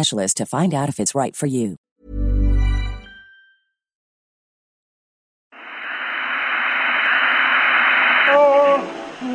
to 0.00 0.46
find 0.46 0.74
out 0.74 0.88
if 0.88 1.00
it's 1.00 1.14
right 1.14 1.36
for 1.36 1.46
you. 1.46 1.76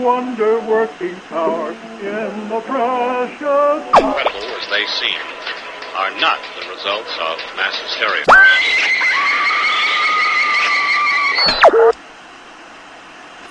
wonder 0.02 0.60
working 0.62 1.16
power 1.30 1.72
in 2.02 2.50
the 2.50 2.60
precious. 2.62 3.82
Incredible 3.98 4.50
as 4.60 4.68
they 4.70 4.86
seem, 5.00 5.22
are 5.96 6.12
not 6.20 6.40
the 6.58 6.70
results 6.74 7.14
of 7.30 7.38
mass 7.58 7.76
hysteria. 7.86 8.26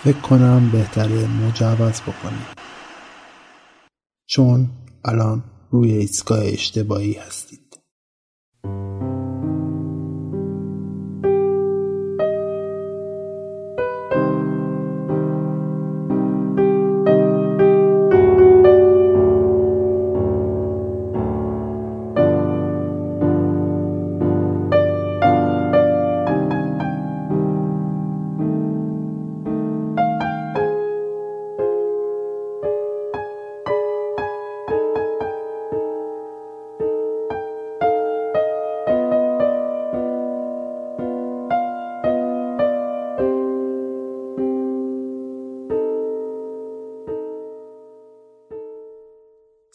فکر 0.04 0.20
کنم 0.20 0.70
بهتره 0.70 1.26
مجوز 1.26 2.00
بکنیم 2.00 2.46
چون 4.26 4.68
الان 5.04 5.42
روی 5.71 5.91
ایستگاه 5.91 6.45
اشتباهی 6.45 7.13
هستید. 7.13 7.79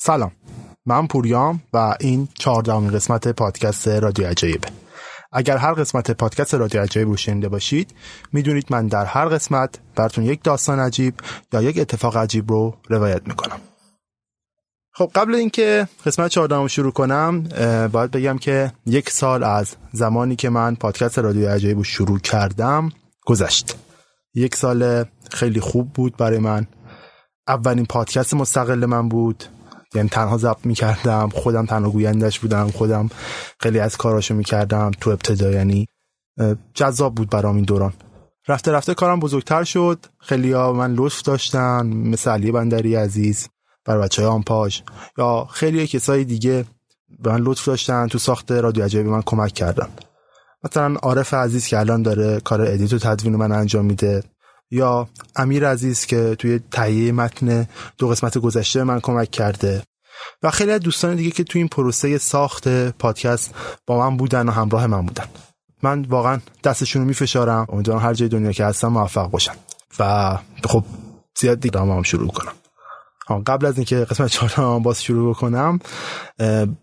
سلام. 0.02 0.32
من 0.86 1.06
پوریام 1.06 1.62
و 1.72 1.94
این 2.00 2.28
چهاردهمین 2.34 2.90
قسمت 2.90 3.28
پادکست 3.28 3.88
رادیو 3.88 4.26
عجایبه 4.26 4.68
اگر 5.32 5.56
هر 5.56 5.72
قسمت 5.72 6.10
پادکست 6.10 6.54
رادیو 6.54 6.82
عجایب 6.82 7.08
رو 7.08 7.16
شنیده 7.16 7.48
باشید 7.48 7.94
می‌دونید 8.32 8.66
من 8.70 8.86
در 8.86 9.04
هر 9.04 9.28
قسمت 9.28 9.78
براتون 9.96 10.24
یک 10.24 10.42
داستان 10.42 10.80
عجیب 10.80 11.14
یا 11.52 11.62
یک 11.62 11.78
اتفاق 11.78 12.16
عجیب 12.16 12.50
رو 12.50 12.74
روایت 12.88 13.28
می‌کنم. 13.28 13.60
خب 14.92 15.10
قبل 15.14 15.34
اینکه 15.34 15.88
قسمت 16.06 16.30
14 16.30 16.56
رو 16.56 16.68
شروع 16.68 16.92
کنم 16.92 17.42
باید 17.92 18.10
بگم 18.10 18.38
که 18.38 18.72
یک 18.86 19.10
سال 19.10 19.44
از 19.44 19.76
زمانی 19.92 20.36
که 20.36 20.50
من 20.50 20.74
پادکست 20.74 21.18
رادیو 21.18 21.48
عجایب 21.48 21.76
رو 21.76 21.84
شروع 21.84 22.18
کردم 22.18 22.92
گذشت. 23.26 23.76
یک 24.34 24.56
سال 24.56 25.04
خیلی 25.30 25.60
خوب 25.60 25.92
بود 25.92 26.16
برای 26.16 26.38
من. 26.38 26.66
اولین 27.48 27.86
پادکست 27.86 28.34
مستقل 28.34 28.86
من 28.86 29.08
بود. 29.08 29.44
یعنی 29.94 30.08
تنها 30.08 30.38
ضبط 30.38 30.66
می‌کردم 30.66 31.28
خودم 31.28 31.66
تنها 31.66 31.90
گویندش 31.90 32.40
بودم 32.40 32.70
خودم 32.70 33.10
خیلی 33.60 33.78
از 33.78 33.96
کاراشو 33.96 34.34
می‌کردم 34.34 34.90
تو 35.00 35.10
ابتدا 35.10 35.50
یعنی 35.50 35.88
جذاب 36.74 37.14
بود 37.14 37.30
برام 37.30 37.56
این 37.56 37.64
دوران. 37.64 37.92
رفته 38.48 38.72
رفته 38.72 38.94
کارم 38.94 39.20
بزرگتر 39.20 39.64
شد. 39.64 40.06
خیلی 40.18 40.52
ها 40.52 40.72
من 40.72 40.94
لطف 40.94 41.22
داشتن 41.22 41.86
مثل 41.86 42.30
علی 42.30 42.52
بندری 42.52 42.94
عزیز 42.94 43.48
بر 43.84 43.98
بچه 43.98 44.22
های 44.22 44.30
آنپاژ 44.30 44.80
یا 45.18 45.48
خیلی 45.50 45.86
کسای 45.86 46.24
دیگه 46.24 46.64
به 47.22 47.30
من 47.32 47.40
لطف 47.40 47.64
داشتن 47.64 48.06
تو 48.06 48.18
ساخت 48.18 48.52
رادیو 48.52 48.84
عجایب 48.84 49.06
من 49.06 49.22
کمک 49.22 49.52
کردن. 49.52 49.88
مثلا 50.64 50.94
عارف 51.02 51.34
عزیز 51.34 51.66
که 51.66 51.78
الان 51.78 52.02
داره 52.02 52.40
کار 52.40 52.60
ادیت 52.60 52.92
و 52.92 52.98
تدوین 52.98 53.36
من 53.36 53.52
انجام 53.52 53.84
میده. 53.84 54.24
یا 54.70 55.08
امیر 55.36 55.68
عزیز 55.68 56.06
که 56.06 56.36
توی 56.38 56.60
تهیه 56.70 57.12
متن 57.12 57.68
دو 57.98 58.08
قسمت 58.08 58.38
گذشته 58.38 58.84
من 58.84 59.00
کمک 59.00 59.30
کرده. 59.30 59.82
و 60.42 60.50
خیلی 60.50 60.72
از 60.72 60.80
دوستان 60.80 61.16
دیگه 61.16 61.30
که 61.30 61.44
توی 61.44 61.58
این 61.58 61.68
پروسه 61.68 62.18
ساخت 62.18 62.68
پادکست 62.88 63.54
با 63.86 63.98
من 63.98 64.16
بودن 64.16 64.48
و 64.48 64.52
همراه 64.52 64.86
من 64.86 65.06
بودن. 65.06 65.26
من 65.82 66.02
واقعا 66.02 66.40
دستشون 66.64 67.02
رو 67.02 67.08
میفشارم. 67.08 67.66
امیدوارم 67.68 68.00
هر 68.00 68.14
جای 68.14 68.28
دنیا 68.28 68.52
که 68.52 68.64
هستم 68.64 68.88
موفق 68.88 69.30
باشن. 69.30 69.54
و 69.98 70.38
خب 70.64 70.84
زیاد 71.38 71.60
دیگه 71.60 71.80
هم 71.80 72.02
شروع 72.02 72.28
کنم 72.28 72.52
قبل 73.38 73.66
از 73.66 73.76
اینکه 73.76 73.96
قسمت 73.96 74.30
چهارم 74.30 74.82
باز 74.82 75.02
شروع 75.02 75.30
بکنم 75.34 75.78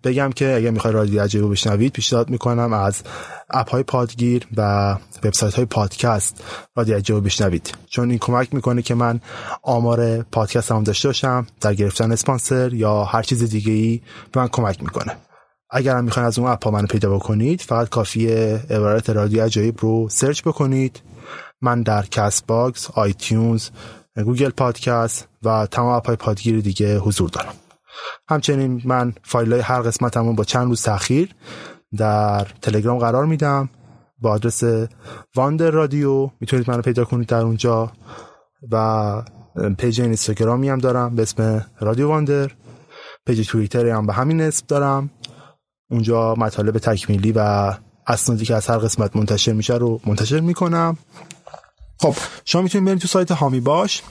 بگم 0.03 0.29
که 0.35 0.55
اگر 0.55 0.69
می‌خوای 0.69 0.93
رادیو 0.93 1.21
عجایب 1.21 1.41
رو 1.41 1.49
بشنوید 1.49 1.93
پیشنهاد 1.93 2.29
می‌کنم 2.29 2.73
از 2.73 3.03
app 3.49 3.69
های 3.69 3.83
پادگیر 3.83 4.47
و 4.57 4.91
وبسایت 5.23 5.53
های 5.53 5.65
پادکست 5.65 6.43
رادیو 6.75 6.95
عجایب 6.95 7.15
رو 7.15 7.21
بشنوید. 7.21 7.75
چون 7.89 8.09
این 8.09 8.19
کمک 8.19 8.53
می‌کنه 8.53 8.81
که 8.81 8.95
من 8.95 9.19
آمار 9.63 10.21
پادکست 10.23 10.71
هم 10.71 10.83
داشته 10.83 11.09
باشم 11.09 11.47
در 11.61 11.73
گرفتن 11.73 12.11
اسپانسر 12.11 12.73
یا 12.73 13.03
هر 13.03 13.21
چیز 13.21 13.43
دیگه 13.43 13.71
ای 13.71 14.01
به 14.31 14.39
من 14.39 14.47
کمک 14.47 14.83
می‌کنه. 14.83 15.17
اگر 15.69 15.97
هم 15.97 16.03
می‌خواین 16.03 16.27
از 16.27 16.39
اون 16.39 16.51
app 16.51 16.65
ها 16.65 16.71
منو 16.71 16.87
پیدا 16.87 17.15
بکنید 17.15 17.61
فقط 17.61 17.89
کافیه 17.89 18.61
عبارت 18.69 19.09
رادیو 19.09 19.43
عجایب 19.43 19.75
رو 19.79 20.09
search 20.09 20.41
بکنید. 20.41 21.01
من 21.61 21.81
در 21.81 22.05
Castbox 22.05 22.91
iTunes 22.91 23.69
Google 24.23 24.49
Podcast 24.49 25.27
و 25.43 25.67
تمام 25.71 25.93
app 25.93 26.10
ای 26.10 26.15
پادگیر 26.15 26.61
دیگه 26.61 26.99
حضور 26.99 27.29
دارم. 27.29 27.53
همچنین 28.29 28.81
من 28.85 29.13
فایل 29.23 29.51
های 29.51 29.61
هر 29.61 29.81
قسمتمون 29.81 30.35
با 30.35 30.43
چند 30.43 30.67
روز 30.67 30.81
تاخیر 30.81 31.35
در 31.97 32.47
تلگرام 32.61 32.97
قرار 32.97 33.25
میدم. 33.25 33.69
با 34.21 34.31
آدرس 34.31 34.63
Wonder 35.35 35.71
Radio 35.71 36.29
می‌تونید 36.39 36.69
منو 36.69 36.81
پیدا 36.81 37.05
کنید 37.05 37.27
در 37.27 37.41
اونجا. 37.41 37.91
و 38.71 39.23
page 39.77 40.01
اینستاگرامی 40.01 40.69
هم 40.69 40.77
دارم 40.77 41.15
به 41.15 41.21
اسم 41.21 41.65
Radio 41.79 42.07
Wonder. 42.07 42.51
page 43.27 43.47
توییتر 43.47 43.87
هم 43.87 44.05
به 44.05 44.13
همین 44.13 44.41
اسم 44.41 44.65
دارم. 44.67 45.09
اونجا 45.89 46.35
مطالب 46.35 46.77
تکمیلی 46.77 47.31
و 47.31 47.73
اسنادی 48.07 48.45
که 48.45 48.55
از 48.55 48.67
هر 48.67 48.77
قسمت 48.77 49.15
منتشر 49.15 49.53
میشه 49.53 49.73
رو 49.73 50.01
منتشر 50.05 50.39
می‌کنم. 50.39 50.97
خب 51.99 52.15
شما 52.45 52.61
می‌تونید 52.61 52.87
برید 52.87 52.99
تو 52.99 53.07
سایت 53.07 53.31
هامی 53.31 53.59
باش. 53.59 54.01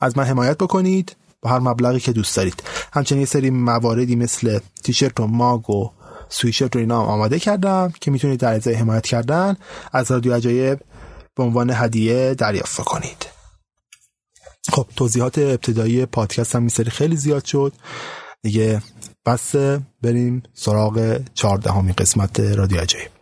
از 0.00 0.18
من 0.18 0.24
حمایت 0.24 0.58
بکنید. 0.58 1.16
با 1.42 1.50
هر 1.50 1.58
مبلغی 1.58 2.00
که 2.00 2.12
دوست 2.12 2.36
دارید. 2.36 2.62
همچنین 2.92 3.20
یه 3.20 3.26
سری 3.26 3.50
مواردی 3.50 4.16
مثل 4.16 4.58
تیشرت 4.84 5.20
و 5.20 5.26
ماگ 5.26 5.70
و 5.70 5.90
سویشرت 6.28 6.74
رو 6.74 6.80
اینا 6.80 7.02
هم 7.02 7.08
آماده 7.08 7.38
کردم 7.38 7.92
که 8.00 8.10
می‌تونید 8.10 8.40
در 8.40 8.52
ازای 8.52 8.74
حمایت 8.74 9.06
کردن 9.06 9.56
از 9.92 10.10
رادیو 10.10 10.34
عجایب 10.34 10.80
به 11.36 11.42
عنوان 11.42 11.70
هدیه 11.74 12.34
دریافت 12.34 12.80
کنید 12.80 13.26
خب 14.72 14.86
توضیحات 14.96 15.38
ابتدایی 15.38 16.06
پادکست 16.06 16.56
هم 16.56 16.62
میسری 16.62 16.90
خیلی 16.90 17.16
زیاد 17.16 17.44
شد. 17.44 17.72
دیگه 18.42 18.82
بس 19.26 19.54
بریم 20.02 20.42
سراغ 20.54 21.20
چهاردهمین 21.34 21.94
قسمت 21.98 22.40
رادیو 22.40 22.80
عجایب. 22.80 23.17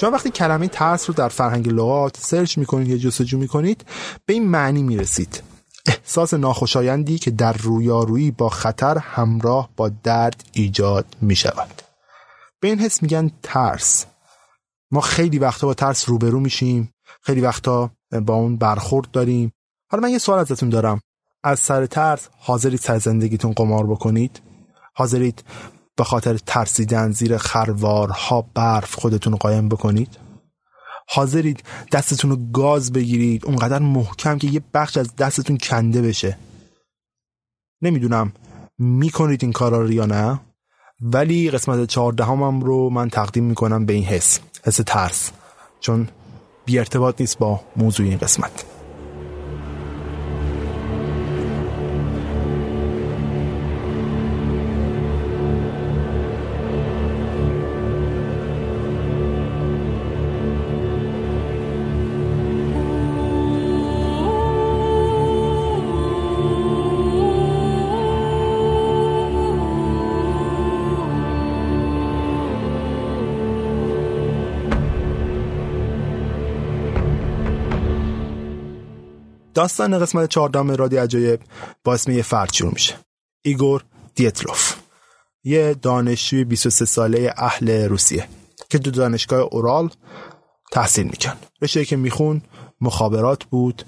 شما 0.00 0.10
وقتی 0.10 0.30
کلمه 0.30 0.68
ترس 0.68 1.10
رو 1.10 1.14
در 1.14 1.28
فرهنگ 1.28 1.68
لغات 1.68 2.16
سرچ 2.16 2.58
می‌کنید 2.58 2.88
یا 2.88 2.96
جستجو 2.96 3.38
می‌کنید 3.38 3.84
به 4.26 4.32
این 4.32 4.48
معنی 4.48 4.82
می‌رسید. 4.82 5.42
احساس 5.86 6.34
ناخوشایندی 6.34 7.18
که 7.18 7.30
در 7.30 7.52
رویارویی 7.52 8.30
با 8.30 8.48
خطر 8.48 8.98
همراه 8.98 9.68
با 9.76 9.88
درد 9.88 10.44
ایجاد 10.52 11.06
می 11.20 11.36
شود 11.36 11.82
به 12.60 12.68
این 12.68 12.78
حس 12.78 13.02
میگن 13.02 13.30
ترس. 13.42 14.06
ما 14.90 15.00
خیلی 15.00 15.38
وقتا 15.38 15.66
با 15.66 15.74
ترس 15.74 16.08
روبرو 16.08 16.40
میشیم 16.40 16.92
خیلی 17.22 17.40
وقتا 17.40 17.90
با 18.22 18.34
اون 18.34 18.56
برخورد 18.56 19.10
داریم. 19.10 19.52
حالا 19.90 20.02
من 20.02 20.10
یه 20.10 20.18
سوال 20.18 20.38
ازتون 20.38 20.68
دارم. 20.68 21.00
از 21.44 21.60
سر 21.60 21.86
ترس 21.86 22.28
حاضرید 22.38 22.80
سر 22.80 22.98
زندگیتون 22.98 23.52
قمار 23.52 23.86
بکنید؟ 23.86 24.40
حاضرید 24.94 25.44
به 25.98 26.04
خاطر 26.04 26.38
ترسیدن 26.46 27.10
زیر 27.10 27.36
خروارها 27.36 28.42
برف 28.54 28.94
خودتون 28.94 29.36
قایم 29.36 29.68
بکنید؟ 29.68 30.18
حاضرید 31.08 31.62
دستتون 31.92 32.30
رو 32.30 32.36
گاز 32.52 32.92
بگیرید 32.92 33.46
اونقدر 33.46 33.78
محکم 33.78 34.38
که 34.38 34.46
یه 34.46 34.62
بخش 34.74 34.96
از 34.96 35.16
دستتون 35.16 35.58
کنده 35.58 36.02
بشه. 36.02 36.38
نمی‌دونم 37.82 38.32
می‌کنید 38.78 39.42
این 39.42 39.52
کارا 39.52 39.82
رو 39.82 39.92
یا 39.92 40.06
نه 40.06 40.40
ولی 41.00 41.50
قسمت 41.50 41.88
چهاردهمم 41.88 42.60
رو 42.60 42.90
من 42.90 43.10
تقدیم 43.10 43.44
می‌کنم 43.44 43.86
به 43.86 43.92
این 43.92 44.04
حس 44.04 44.40
حس 44.64 44.80
ترس 44.86 45.30
چون 45.80 46.08
بی 46.64 46.78
ارتباط 46.78 47.20
نیست 47.20 47.38
با 47.38 47.60
موضوع 47.76 48.06
این 48.06 48.18
قسمت. 48.18 48.64
داستان 79.58 79.98
قسمت 79.98 80.28
چهاردهم 80.28 80.70
رادیو 80.70 80.96
عجایب 80.96 81.40
با 81.84 81.94
اسم 81.94 82.12
یه 82.12 82.22
فرد 82.22 82.52
شروع 82.52 82.72
میشه. 82.72 82.94
ایگور 83.42 83.84
دیتلوف 84.14 84.74
یه 85.44 85.74
دانشجوی 85.74 86.44
23 86.44 86.84
ساله 86.84 87.34
اهل 87.36 87.88
روسیه 87.88 88.28
که 88.70 88.78
تو 88.78 88.90
دانشگاه 88.90 89.40
اورال 89.40 89.90
تحصیل 90.72 91.06
میکنه 91.06 91.32
رشته 91.62 91.84
که 91.84 91.96
میخونه 91.96 92.42
مخابرات 92.80 93.44
بود 93.44 93.82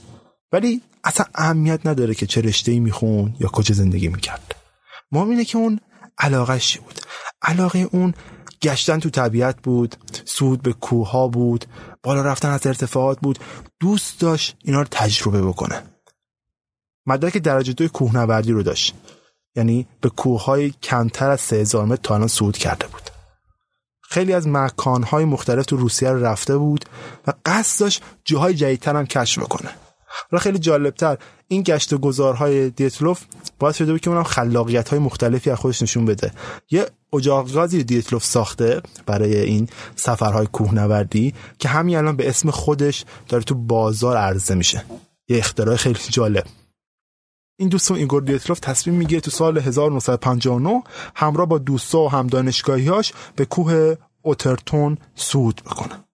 ولی 0.53 0.81
اصلا 1.05 1.27
اهمیت 1.35 1.87
نداره 1.87 2.15
که 2.15 2.27
چه 2.27 2.41
رشته 2.41 2.81
میخون 2.81 3.37
یا 3.41 3.49
کجا 3.49 3.75
زندگی 3.75 4.09
می‌کرد. 4.09 4.55
مهم 5.13 5.31
اینه 5.31 5.45
که 5.45 5.59
اون 5.59 5.81
علاقهش 6.19 6.79
بود؟ 6.79 7.01
علاقه 7.43 7.89
اون 7.93 8.15
گشتن 8.63 8.99
تو 8.99 9.11
طبیعت 9.11 9.63
بود 9.63 9.97
صعود 10.25 10.63
به 10.63 10.73
کوه 10.73 11.31
بود 11.33 11.65
بالا 12.03 12.23
رفتن 12.23 12.51
از 12.51 12.67
ارتفاعات 12.67 13.21
بود. 13.21 13.39
دوست 13.81 14.21
داشت 14.21 14.57
اینا 14.65 14.81
رو 14.81 14.89
تجربه 14.91 15.43
بکنه. 15.43 15.83
مدرک 17.07 17.37
درجه 17.37 17.73
دوی 17.73 17.89
کوهنوردی 17.89 18.53
رو 18.53 18.63
داشت. 18.63 18.95
یعنی 19.57 19.87
به 20.01 20.09
کوههای 20.09 20.71
کمتر 20.71 21.31
از 21.31 21.41
3000 21.41 21.85
متر 21.85 22.03
تا 22.03 22.15
الان 22.15 22.29
صعود 22.29 22.57
کرده 22.57 22.87
بود. 22.87 23.03
خیلی 24.03 24.33
از 24.33 24.49
مکانهای 24.49 25.25
مختلف 25.25 25.67
تو 25.67 25.77
روسیه 25.77 26.11
رو 26.11 26.25
رفته 26.25 26.57
بود 26.57 26.85
و 27.27 27.33
قصد 27.47 27.81
داشت 27.81 28.03
جاهای 28.25 28.55
جدیدتر 28.55 28.97
هم 28.97 29.07
کشف 29.07 29.39
بکنه. 29.39 29.71
حالا 30.31 30.43
خیلی 30.43 30.59
جالبتر 30.59 31.19
این 31.53 31.63
گشت 31.63 31.93
و 31.93 31.99
گذارهای 31.99 32.71
دیتلوف 32.71 33.25
باعث 33.59 33.77
شده 33.77 33.93
بود 33.93 34.01
که 34.01 34.11
اونم 34.11 34.23
خلاقیت 34.23 34.89
های 34.89 34.99
مختلفی 34.99 35.51
از 35.51 35.59
خودش 35.59 35.83
نشون 35.83 36.05
بده. 36.05 36.33
یه 36.71 36.87
اجاق 37.13 37.53
گازی 37.53 37.85
دیتلوف 37.85 38.25
ساخته 38.25 38.81
برای 39.07 39.37
این 39.37 39.69
سفرهای 39.97 40.47
کوهنوردی 40.47 41.35
که 41.59 41.69
همین 41.69 41.97
الان 41.97 42.17
به 42.17 42.29
اسم 42.29 42.51
خودش 42.51 43.05
داره 43.29 43.45
تو 43.45 43.55
بازار 43.55 44.17
عرضه 44.17 44.55
میشه. 44.55 44.85
یه 45.29 45.39
اختراع 45.39 45.77
خیلی 45.77 45.99
جالب. 46.11 46.45
این 47.59 47.69
دوستمون 47.69 47.95
ایگور 47.95 48.23
دیتلوف 48.23 48.61
تصمیم 48.61 48.97
می‌گیره 48.97 49.21
تو 49.21 49.31
سال 49.31 49.59
1959 49.59 50.83
همراه 51.15 51.47
با 51.47 51.59
دوستا 51.59 51.99
و 51.99 52.11
هم 52.11 52.27
دانشگاهیاش 52.27 53.13
به 53.37 53.45
کوه 53.45 53.95
اوتورتن 54.23 54.99
صعود 55.15 55.63
بکنه. 55.67 56.05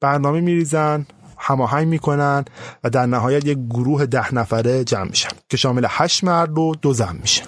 برنامه 0.00 0.40
میریزن 0.40 1.06
هماهنگ 1.38 1.88
می‌کنن 1.88 2.44
و 2.84 2.90
در 2.90 3.06
نهایت 3.06 3.46
یک 3.46 3.58
گروه 3.70 4.06
ده 4.06 4.34
نفره 4.34 4.84
جمع 4.84 5.08
میشن 5.08 5.28
که 5.48 5.56
شامل 5.56 5.86
هشت 5.88 6.24
مرد 6.24 6.58
و 6.58 6.74
دو 6.82 6.92
زن 6.92 7.18
میشه. 7.20 7.42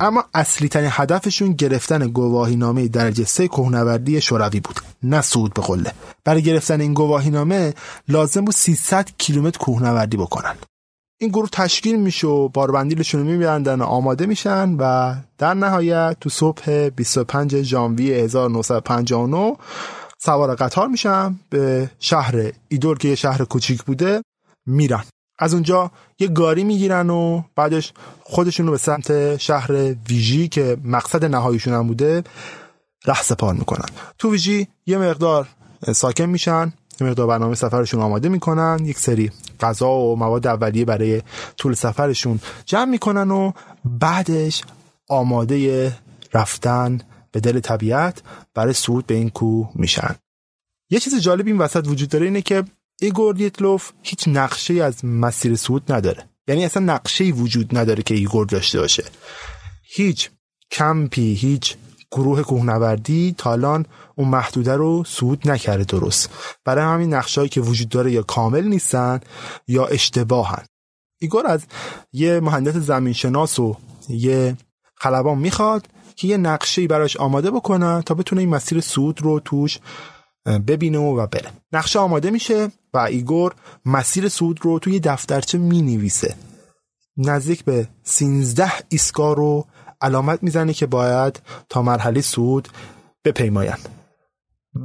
اما 0.00 0.24
اصلی 0.34 0.68
ترین 0.68 0.90
هدفشون 0.92 1.52
گرفتن 1.52 2.06
گواهی 2.06 2.56
نامه 2.56 2.88
درجه 2.88 3.24
سه 3.24 3.48
کوهنوردی 3.48 4.20
شوروی 4.20 4.60
بود 4.60 4.80
نه 5.02 5.20
سود 5.20 5.54
به 5.54 5.62
قله. 5.62 5.92
برای 6.24 6.42
گرفتن 6.42 6.80
این 6.80 6.94
گواهی 6.94 7.30
نامه 7.30 7.74
لازم 8.08 8.44
بود 8.44 8.54
300 8.54 9.10
کیلومتر 9.18 9.58
کوهنوردی 9.58 10.16
بکنن. 10.16 10.54
این 11.20 11.30
گروه 11.30 11.48
تشکیل 11.52 12.00
میشه 12.00 12.26
و 12.26 12.48
باربندیلشون 12.48 13.20
رو 13.20 13.26
میبرندن 13.26 13.80
و 13.80 13.84
آماده 13.84 14.26
میشن 14.26 14.76
و 14.78 15.14
در 15.38 15.54
نهایت 15.54 16.16
تو 16.20 16.30
صبح 16.30 16.88
25 16.88 17.62
ژانویه 17.62 18.16
1959 18.16 19.56
سوار 20.18 20.54
قطار 20.54 20.88
میشم 20.88 21.40
به 21.50 21.90
شهر 21.98 22.52
ایدور 22.68 22.98
که 22.98 23.08
یه 23.08 23.14
شهر 23.14 23.44
کوچیک 23.44 23.82
بوده 23.82 24.22
میرن. 24.66 25.04
از 25.38 25.54
اونجا 25.54 25.90
یه 26.18 26.28
گاری 26.28 26.64
می‌گیرن 26.64 27.10
و 27.10 27.42
بعدش 27.56 27.92
خودشون 28.22 28.66
رو 28.66 28.72
به 28.72 28.78
سمت 28.78 29.36
شهر 29.36 29.72
ویژی 30.08 30.48
که 30.48 30.76
مقصد 30.84 31.24
نهاییشون 31.24 31.74
هم 31.74 31.86
بوده 31.86 32.24
ره 33.06 33.22
سپار 33.22 33.54
می‌کنن. 33.54 33.88
تو 34.18 34.30
ویژی 34.30 34.68
یه 34.86 34.98
مقدار 34.98 35.48
ساکن 35.94 36.24
میشن 36.24 36.72
یه 37.00 37.06
مقدار 37.06 37.26
برنامه 37.26 37.54
سفرشون 37.54 38.00
آماده 38.00 38.28
می‌کنن 38.28 38.78
یک 38.82 38.98
سری 38.98 39.30
غذا 39.60 39.90
و 39.90 40.16
مواد 40.16 40.46
اولیه 40.46 40.84
برای 40.84 41.22
طول 41.56 41.74
سفرشون 41.74 42.40
جمع 42.66 42.90
می‌کنن 42.90 43.30
و 43.30 43.52
بعدش 43.84 44.62
آماده 45.08 45.92
رفتن 46.34 47.00
به 47.32 47.40
دل 47.40 47.60
طبیعت 47.60 48.22
برای 48.54 48.72
صعود 48.72 49.06
به 49.06 49.14
این 49.14 49.30
کوه 49.30 49.70
میشن. 49.74 50.14
یه 50.90 51.00
چیز 51.00 51.20
جالب 51.20 51.46
این 51.46 51.58
وسط 51.58 51.88
وجود 51.88 52.08
داره 52.08 52.26
اینه 52.26 52.42
که 52.42 52.64
ایگور 53.00 53.34
دیتلوف 53.34 53.92
هیچ 54.02 54.28
نقشه 54.28 54.74
از 54.74 55.04
مسیر 55.04 55.56
صعود 55.56 55.92
نداره. 55.92 56.28
یعنی 56.48 56.64
اصلا 56.64 56.82
نقشه 56.82 57.24
وجود 57.24 57.78
نداره 57.78 58.02
که 58.02 58.14
ایگور 58.14 58.46
داشته 58.46 58.80
باشه. 58.80 59.04
هیچ 59.82 60.30
کمپی 60.70 61.34
هیچ 61.34 61.76
گروه 62.10 62.42
کوهنوردی 62.42 63.34
تا 63.38 63.52
الان 63.52 63.86
اون 64.16 64.28
محدوده 64.28 64.76
رو 64.76 65.04
صعود 65.04 65.50
نکرده 65.50 65.84
درست. 65.84 66.30
برای 66.64 66.84
همین 66.84 67.14
نقشهایی 67.14 67.48
که 67.48 67.60
وجود 67.60 67.88
داره 67.88 68.12
یا 68.12 68.22
کامل 68.22 68.64
نیستن 68.64 69.20
یا 69.66 69.86
اشتباهن. 69.86 70.64
ایگور 71.20 71.46
از 71.46 71.62
یه 72.12 72.40
مهندس 72.40 72.74
زمینشناس 72.74 73.58
و 73.58 73.76
یه 74.08 74.56
خلبان 74.94 75.38
می‌خواد 75.38 75.86
که 76.18 76.28
یه 76.28 76.36
نقشه 76.36 76.86
براش 76.86 77.16
آماده 77.16 77.50
بکنن 77.50 78.02
تا 78.02 78.14
بتونه 78.14 78.40
این 78.40 78.50
مسیر 78.50 78.80
صعود 78.80 79.22
رو 79.22 79.40
توش 79.40 79.78
ببینه 80.66 80.98
و 80.98 81.26
بره. 81.26 81.50
نقشه 81.72 81.98
آماده 81.98 82.30
میشه 82.30 82.68
و 82.94 82.98
ایگور 82.98 83.54
مسیر 83.86 84.28
صعود 84.28 84.60
رو 84.62 84.78
توی 84.78 85.00
دفترچه 85.00 85.58
می 85.58 85.82
نویسه 85.82 86.34
نزدیک 87.16 87.64
به 87.64 87.88
13 88.02 88.72
ایستگاه 88.88 89.36
رو 89.36 89.66
علامت 90.00 90.42
می‌زنه 90.42 90.72
که 90.72 90.86
باید 90.86 91.40
تا 91.68 91.82
مرحله 91.82 92.20
صعود 92.20 92.68
بپیماین 93.24 93.76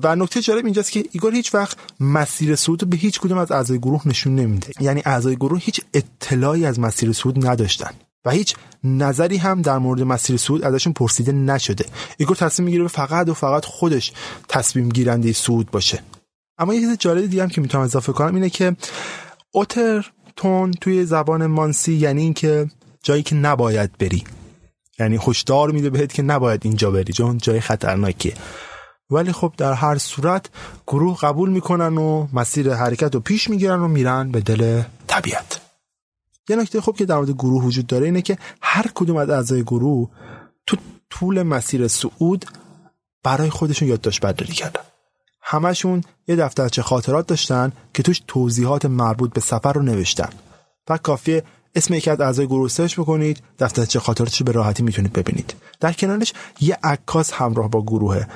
و 0.04 0.16
نکته 0.16 0.42
جالب 0.42 0.66
اینجاست 0.66 0.92
که 0.92 1.04
ایگور 1.12 1.34
هیچ 1.34 1.56
وقت 1.56 1.78
مسیر 2.00 2.56
صعود 2.56 2.90
به 2.90 2.98
هیچ 2.98 3.20
کدوم 3.20 3.38
از 3.38 3.52
اعضای 3.52 3.80
گروه 3.80 4.08
نشون 4.08 4.36
نمیده. 4.36 4.72
یعنی 4.80 5.02
اعضای 5.06 5.36
گروه 5.36 5.60
هیچ 5.60 5.82
اطلاعی 5.94 6.66
از 6.66 6.80
مسیر 6.80 7.12
صعود 7.12 7.48
نداشتن. 7.48 7.92
و 8.26 8.32
هیچ 8.32 8.56
نظری 8.84 9.38
هم 9.38 9.62
در 9.62 9.78
مورد 9.78 10.02
مسیر 10.02 10.38
سود 10.38 10.64
ازشون 10.64 10.94
پرسیده 10.94 11.32
نشده. 11.32 11.86
ایگور 12.18 12.36
تصمیم 12.36 12.66
می‌گیره 12.66 12.88
فقط 12.88 13.30
و 13.30 13.34
فقط 13.34 13.66
خودش 13.66 14.12
تصمیم 14.48 14.90
گیرنده 14.90 15.34
سود 15.34 15.72
باشه. 15.72 16.00
اما 16.58 16.74
یه 16.74 16.80
چیز 16.80 16.98
جالب 16.98 17.26
دیگه 17.26 17.44
هم 17.44 17.50
که 17.50 17.62
می‌تونم 17.62 17.84
اضافه 17.84 18.14
کنم 18.14 18.36
اینه 18.36 18.50
که 18.50 18.76
اوتر 19.52 20.12
تون 20.36 20.72
توی 20.72 21.06
زبان 21.06 21.46
مانسی 21.46 21.94
یعنی 21.94 22.22
اینکه 22.22 22.70
جایی 23.04 23.24
که 23.24 23.36
نباید 23.36 23.98
بری. 23.98 24.24
یعنی 25.00 25.20
هشدار 25.28 25.72
میده 25.72 25.90
بهت 25.90 26.14
که 26.14 26.22
نباید 26.22 26.62
اینجا 26.64 26.92
بری 26.92 27.14
چون 27.14 27.38
جای 27.38 27.60
خطرناکیه. 27.60 28.34
ولی 29.10 29.32
خب 29.32 29.54
در 29.58 29.74
هر 29.74 29.98
صورت 29.98 30.50
گروه 30.88 31.18
قبول 31.18 31.50
می‌کنن 31.50 31.98
و 31.98 32.28
مسیر 32.34 32.74
حرکت 32.74 33.14
رو 33.14 33.20
پیش 33.20 33.50
می‌گیرن 33.50 33.80
و 33.80 33.88
میرن 33.88 34.32
به 34.32 34.42
دل 34.42 34.82
طبیعت. 35.08 35.63
یه 36.50 36.56
نکته 36.56 36.82
خوب 36.82 36.98
که 36.98 37.06
در 37.06 37.16
مورد 37.16 37.32
گروه 37.32 37.64
وجود 37.64 37.88
داره 37.88 38.06
اینه 38.06 38.22
که 38.22 38.38
هر 38.62 38.86
کدوم 38.96 39.18
از 39.18 39.30
اعضای 39.30 39.64
گروه 39.64 40.10
تو 40.68 40.78
طول 41.10 41.44
مسیر 41.44 41.88
صعود 41.88 42.46
برای 43.24 43.50
خودشون 43.50 43.88
یادداشت 43.88 44.22
برداری 44.22 44.54
کردن. 44.54 44.82
همشون 45.42 46.04
یه 46.28 46.36
دفترچه 46.36 46.82
خاطرات 46.82 47.28
داشتن 47.28 47.72
که 47.94 48.04
توش 48.04 48.22
توضیحات 48.28 48.86
مربوط 48.86 49.34
به 49.34 49.42
سفر 49.42 49.74
رو 49.74 49.82
نوشتن. 49.82 50.30
و 50.90 50.98
کافیه 50.98 51.44
اسم 51.76 51.94
یکی 51.94 52.10
از 52.10 52.22
اعضای 52.22 52.48
گروه 52.48 52.70
سرچ 52.70 53.00
بکنید 53.00 53.42
دفترچه 53.60 54.00
خاطراتش 54.00 54.44
به 54.44 54.52
راحتی 54.52 54.84
می‌تونید 54.84 55.14
ببینید. 55.14 55.54
در 55.80 55.94
کنارش 55.94 56.34
یه 56.60 56.78
عکاس 56.84 57.32
همراه 57.32 57.70
با 57.70 57.82
گروهه. 57.82 58.28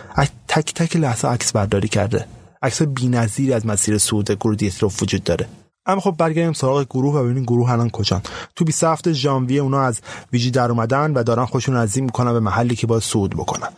تک 0.48 0.74
تک 0.74 0.96
لحظه 0.96 1.28
عکس 1.28 1.52
برداری 1.52 1.88
کرده. 1.88 2.28
عکس 2.62 2.82
بی‌نظیری 2.82 3.54
از 3.54 3.66
مسیر 3.66 3.98
صعود 3.98 4.32
گروه 4.32 4.56
دیتروف 4.56 5.02
وجود 5.02 5.24
داره. 5.24 5.48
اما 5.88 6.02
خب 6.02 6.16
برگردیم 6.18 6.54
سراغ 6.54 6.84
گروه 6.84 7.16
و 7.16 7.24
ببینیم 7.24 7.44
گروه 7.44 7.72
الان 7.72 7.90
کجان. 7.90 8.22
تو 8.56 8.66
27 8.66 9.14
ژانویه 9.14 9.62
اونا 9.62 9.82
از 9.82 10.02
ویژی 10.34 10.52
در 10.52 10.72
اومدن 10.72 11.14
و 11.14 11.24
دارن 11.24 11.46
خودشون 11.46 11.76
نزدیک 11.76 12.04
می‌کنن 12.04 12.34
به 12.34 12.40
محلی 12.40 12.76
که 12.76 12.88
باید 12.88 13.04
صعود 13.04 13.32
بکنن. 13.32 13.70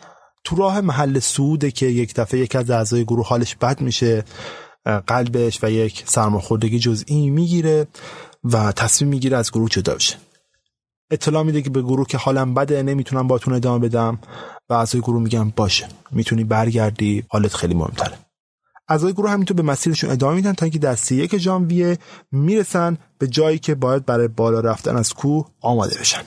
تو 0.44 0.56
راه 0.56 0.82
محل 0.82 1.20
صعوده 1.20 1.72
که 1.72 1.86
یک 1.86 2.16
دفعه 2.16 2.40
یک 2.40 2.56
از 2.56 2.70
اعضای 2.70 3.04
گروه 3.04 3.28
حالش 3.28 3.56
بد 3.56 3.82
میشه 3.82 4.24
قلبش 5.08 5.64
و 5.64 5.72
یک 5.72 6.04
سرماخوردگی 6.06 6.80
جزئی 6.80 7.30
می‌گیره 7.30 7.88
و 8.44 8.72
تصمیم 8.72 9.10
می‌گیره 9.10 9.38
از 9.38 9.52
گروه 9.52 9.70
جدا 9.70 9.96
بشه. 9.96 10.16
اطلاع 11.12 11.44
میده 11.44 11.62
که 11.62 11.70
به 11.70 11.82
گروه 11.82 12.08
که 12.08 12.18
حالم 12.18 12.54
بده 12.54 12.84
نمی‌تونم 12.84 13.28
باتون 13.28 13.54
ادامه 13.54 13.88
بدم 13.88 14.20
و 14.70 14.74
اعضای 14.74 15.02
گروه 15.02 15.22
میگن 15.22 15.54
باشه. 15.56 15.88
می‌تونی 16.12 16.44
برگردی 16.44 17.24
حالت 17.30 17.54
خیلی 17.54 17.74
مهمتره. 17.74 18.29
اعضای 18.90 19.14
گروه 19.14 19.32
همینطور 19.32 19.58
به 19.58 19.64
مسیرشون 19.64 20.10
ادامه 20.10 20.36
میدن 20.36 20.54
تا 20.54 20.66
اینکه 20.66 20.80
در 20.80 20.96
سی 20.96 21.16
یک 21.16 21.38
ژانویه 21.38 21.98
می‌رسن 22.32 22.98
به 23.18 23.28
جایی 23.28 23.60
که 23.60 23.76
باید 23.76 24.06
برای 24.06 24.28
بالا 24.28 24.60
رفتن 24.60 24.96
از 24.96 25.14
کوه 25.14 25.48
آماده 25.62 26.00
بشن. 26.00 26.22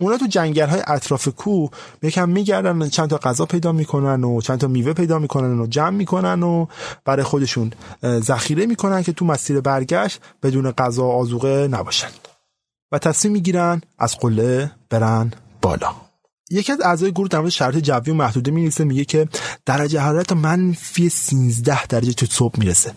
اونا 0.00 0.16
تو 0.18 0.26
جنگل 0.26 0.68
های 0.68 0.82
اطراف 0.86 1.28
کوه 1.28 1.70
یکم 2.02 2.28
میگردن 2.28 2.88
چند 2.88 3.10
تا 3.10 3.18
غذا 3.18 3.46
پیدا 3.46 3.72
می‌کنن 3.72 4.24
و 4.24 4.40
چند 4.40 4.58
تا 4.58 4.68
میوه 4.68 4.92
پیدا 4.92 5.18
می‌کنن 5.18 5.60
و 5.60 5.66
جمع 5.66 5.96
می‌کنن 5.96 6.42
و 6.42 6.66
برای 7.04 7.22
خودشون 7.22 7.72
ذخیره 8.04 8.66
می‌کنن 8.66 9.02
که 9.02 9.12
تو 9.12 9.24
مسیر 9.24 9.60
برگشت 9.60 10.20
بدون 10.42 10.70
غذا 10.70 11.06
آزوقه 11.06 11.68
نباشن. 11.68 12.08
و 12.92 12.98
تصمیم 12.98 13.32
می‌گیرن 13.32 13.82
از 13.98 14.18
قله 14.18 14.70
برن 14.90 15.32
بالا. 15.62 16.09
یکی 16.50 16.72
از 16.72 16.80
اعضای 16.80 17.12
گروه 17.12 17.28
در 17.28 17.38
مورد 17.38 17.50
شرایط 17.50 17.84
جوی 17.84 18.10
و 18.10 18.14
محدوده 18.14 18.50
می 18.50 18.70
میگه 18.78 19.04
که 19.04 19.28
درجه 19.66 20.00
حرارت 20.00 20.32
منفی 20.32 21.08
13 21.08 21.86
درجه 21.86 22.12
تو 22.12 22.26
صبح 22.26 22.58
می‌رسه. 22.58 22.92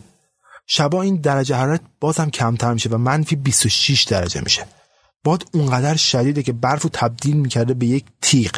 شبا 0.68 1.02
این 1.02 1.16
درجه 1.16 1.56
حرارت 1.56 1.82
بازم 2.00 2.30
کمتر 2.30 2.74
میشه 2.74 2.90
و 2.90 2.98
منفی 2.98 3.36
26 3.36 4.04
درجه 4.04 4.42
میشه. 4.42 4.66
باد 5.24 5.44
اونقدر 5.54 5.96
شدیده 5.96 6.44
که 6.44 6.54
برف 6.54 6.82
رو 6.82 6.90
تبدیل 6.94 7.38
می‌کرده 7.38 7.74
به 7.74 7.86
یک 7.86 8.06
تیغ. 8.22 8.52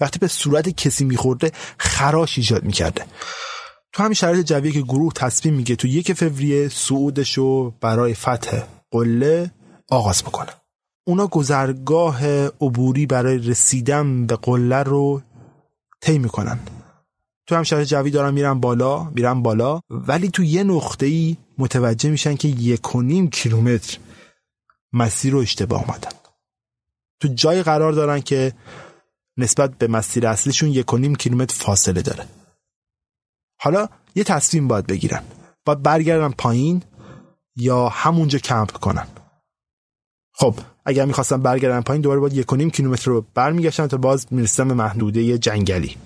وقتی 0.00 0.18
به 0.18 0.28
صورت 0.28 0.68
کسی 0.68 1.04
میخورده 1.04 1.52
خراش 1.78 2.38
ایجاد 2.38 2.64
می‌کرده. 2.64 3.04
تو 3.92 4.02
همین 4.02 4.14
شرایط 4.14 4.46
جوی 4.46 4.72
که 4.72 4.82
گروه 4.82 5.12
تصمیم 5.12 5.54
میگه 5.54 5.76
تو 5.76 5.88
یک 5.88 6.12
فوریه 6.12 6.68
صعودش 6.68 7.38
رو 7.38 7.74
برای 7.80 8.14
فتح 8.14 8.62
قله 8.90 9.50
آغاز 9.90 10.22
بکنه. 10.22 10.59
اونا 11.10 11.26
گذرگاه 11.26 12.26
عبوری 12.36 13.06
برای 13.06 13.38
رسیدن 13.38 14.26
به 14.26 14.36
قله 14.36 14.82
رو 14.82 15.22
طی 16.00 16.18
می‌کنن. 16.18 16.58
تو 17.46 17.56
هم 17.56 17.62
شرایط 17.62 17.88
جوی 17.88 18.10
دارن 18.10 18.34
میرن 18.34 18.60
بالا 18.60 19.04
میرن 19.04 19.42
بالا 19.42 19.80
ولی 19.90 20.28
تو 20.28 20.42
یه 20.42 20.62
نقطه 20.62 21.06
ای 21.06 21.36
متوجه 21.58 22.10
میشن 22.10 22.34
که 22.36 22.48
یک 22.48 22.94
و 22.94 23.02
نیم 23.02 23.30
کیلومتر 23.30 23.98
مسیر 24.92 25.32
رو 25.32 25.38
اشتباه 25.38 25.84
آمدن 25.84 26.10
تو 27.20 27.28
جای 27.28 27.62
قرار 27.62 27.92
دارن 27.92 28.20
که 28.20 28.52
نسبت 29.36 29.78
به 29.78 29.86
مسیر 29.88 30.26
اصلیشون 30.26 30.68
یک 30.68 30.94
و 30.94 30.98
نیم 30.98 31.14
کیلومتر 31.14 31.54
فاصله 31.54 32.02
داره. 32.02 32.26
حالا 33.60 33.88
یه 34.14 34.24
تصمیم 34.24 34.68
باید 34.68 34.86
بگیرن. 34.86 35.22
باید 35.64 35.82
برگردن 35.82 36.30
پایین 36.30 36.82
یا 37.56 37.88
همونجا 37.88 38.38
کمپ 38.38 38.72
کنن. 38.72 39.06
خب 40.32 40.54
اگر 40.84 41.04
می‌خواستن 41.04 41.42
برگردن 41.42 41.80
پایین 41.80 42.02
دوباره 42.02 42.20
باید 42.20 42.32
یک 42.32 42.52
و 42.52 42.56
نیم 42.56 42.70
کیلومتر 42.70 43.10
رو 43.10 43.24
برمیگشتن 43.34 43.86
تا 43.86 43.96
باز 43.96 44.26
می‌رسن 44.30 44.68
به 44.68 44.74
محدوده 44.74 45.38
جنگلی. 45.38 45.96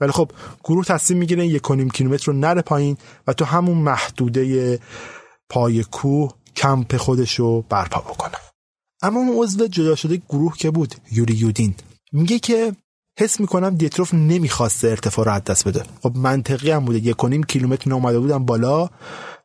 ولی 0.00 0.12
خب 0.12 0.30
گروه 0.64 0.84
تصمیم 0.84 1.18
می‌گیرن 1.18 1.44
یک 1.44 1.62
کیلومتر 1.94 2.32
رو 2.32 2.32
نره 2.32 2.62
پایین 2.62 2.96
و 3.26 3.32
تو 3.32 3.44
همون 3.44 3.78
محدوده 3.78 4.78
پای 5.50 5.84
کوه 5.84 6.34
کمپ 6.56 6.96
خودش 6.96 7.34
رو 7.34 7.64
برپا 7.68 8.00
بکنه. 8.00 8.36
اما 9.02 9.20
اون 9.20 9.36
عضو 9.36 9.66
جدا 9.66 9.94
شده 9.94 10.22
گروه 10.28 10.56
که 10.56 10.70
بود؟ 10.70 10.94
یوری 11.12 11.34
یودین. 11.34 11.74
میگه 12.12 12.38
که 12.38 12.72
حس 13.20 13.40
می‌کنم 13.40 13.70
دیتروف 13.70 14.14
نمی‌خواسته 14.14 14.88
ارتفاع 14.88 15.24
رو 15.24 15.40
دست 15.46 15.68
بده. 15.68 15.82
خب 16.02 16.16
منطقی 16.16 16.70
هم 16.70 16.84
بوده 16.84 16.98
یک 16.98 17.24
و 17.24 17.28
نیم 17.28 17.42
کیلومتر 17.42 17.92
اومده 17.92 18.18
بودن 18.18 18.44
بالا 18.44 18.88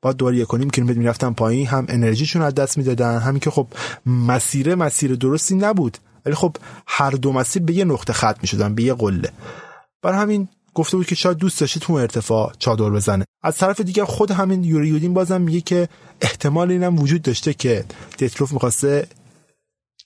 با 0.02 0.14
دوباره 0.14 0.38
یک 0.38 0.54
و 0.54 0.58
کیلومتر 0.58 0.98
می‌رفتن 0.98 1.34
پایین. 1.34 1.68
هم 1.68 1.86
انرژیشون 1.90 2.42
از 2.42 2.56
دست 2.56 2.78
می‌دادن. 2.78 3.20
همین 3.20 3.40
که 3.40 3.52
خب 3.52 3.68
مسیر 4.06 4.76
مسیر 4.76 5.16
درستی 5.16 5.56
نبود. 5.56 5.98
ولی 6.26 6.36
خب 6.36 6.56
هر 6.88 7.12
دو 7.12 7.32
مسیر 7.32 7.62
به 7.62 7.74
یه 7.74 7.86
نقطه 7.86 8.14
خط 8.14 8.38
می‌شدن 8.42 8.76
به 8.76 8.84
یه 8.84 8.94
قله. 8.94 9.32
برای 10.02 10.18
همین 10.18 10.48
گفته 10.74 10.98
بود 10.98 11.06
که 11.06 11.16
شاید 11.16 11.38
دوست 11.38 11.60
داشته 11.60 11.80
تو 11.80 11.94
ارتفاع 11.94 12.54
چادر 12.60 12.90
بزنه. 12.90 13.26
از 13.44 13.58
طرف 13.58 13.82
دیگه 13.82 14.06
خود 14.06 14.32
همین 14.32 14.64
یوری 14.64 14.88
یودین 14.88 15.14
بازم 15.14 15.42
میگه 15.42 15.62
که 15.62 15.90
احتمال 16.22 16.72
اینم 16.72 17.00
وجود 17.00 17.22
داشته 17.22 17.54
که 17.54 17.86
دیتروف 18.18 18.54
می‌خواسته 18.54 19.08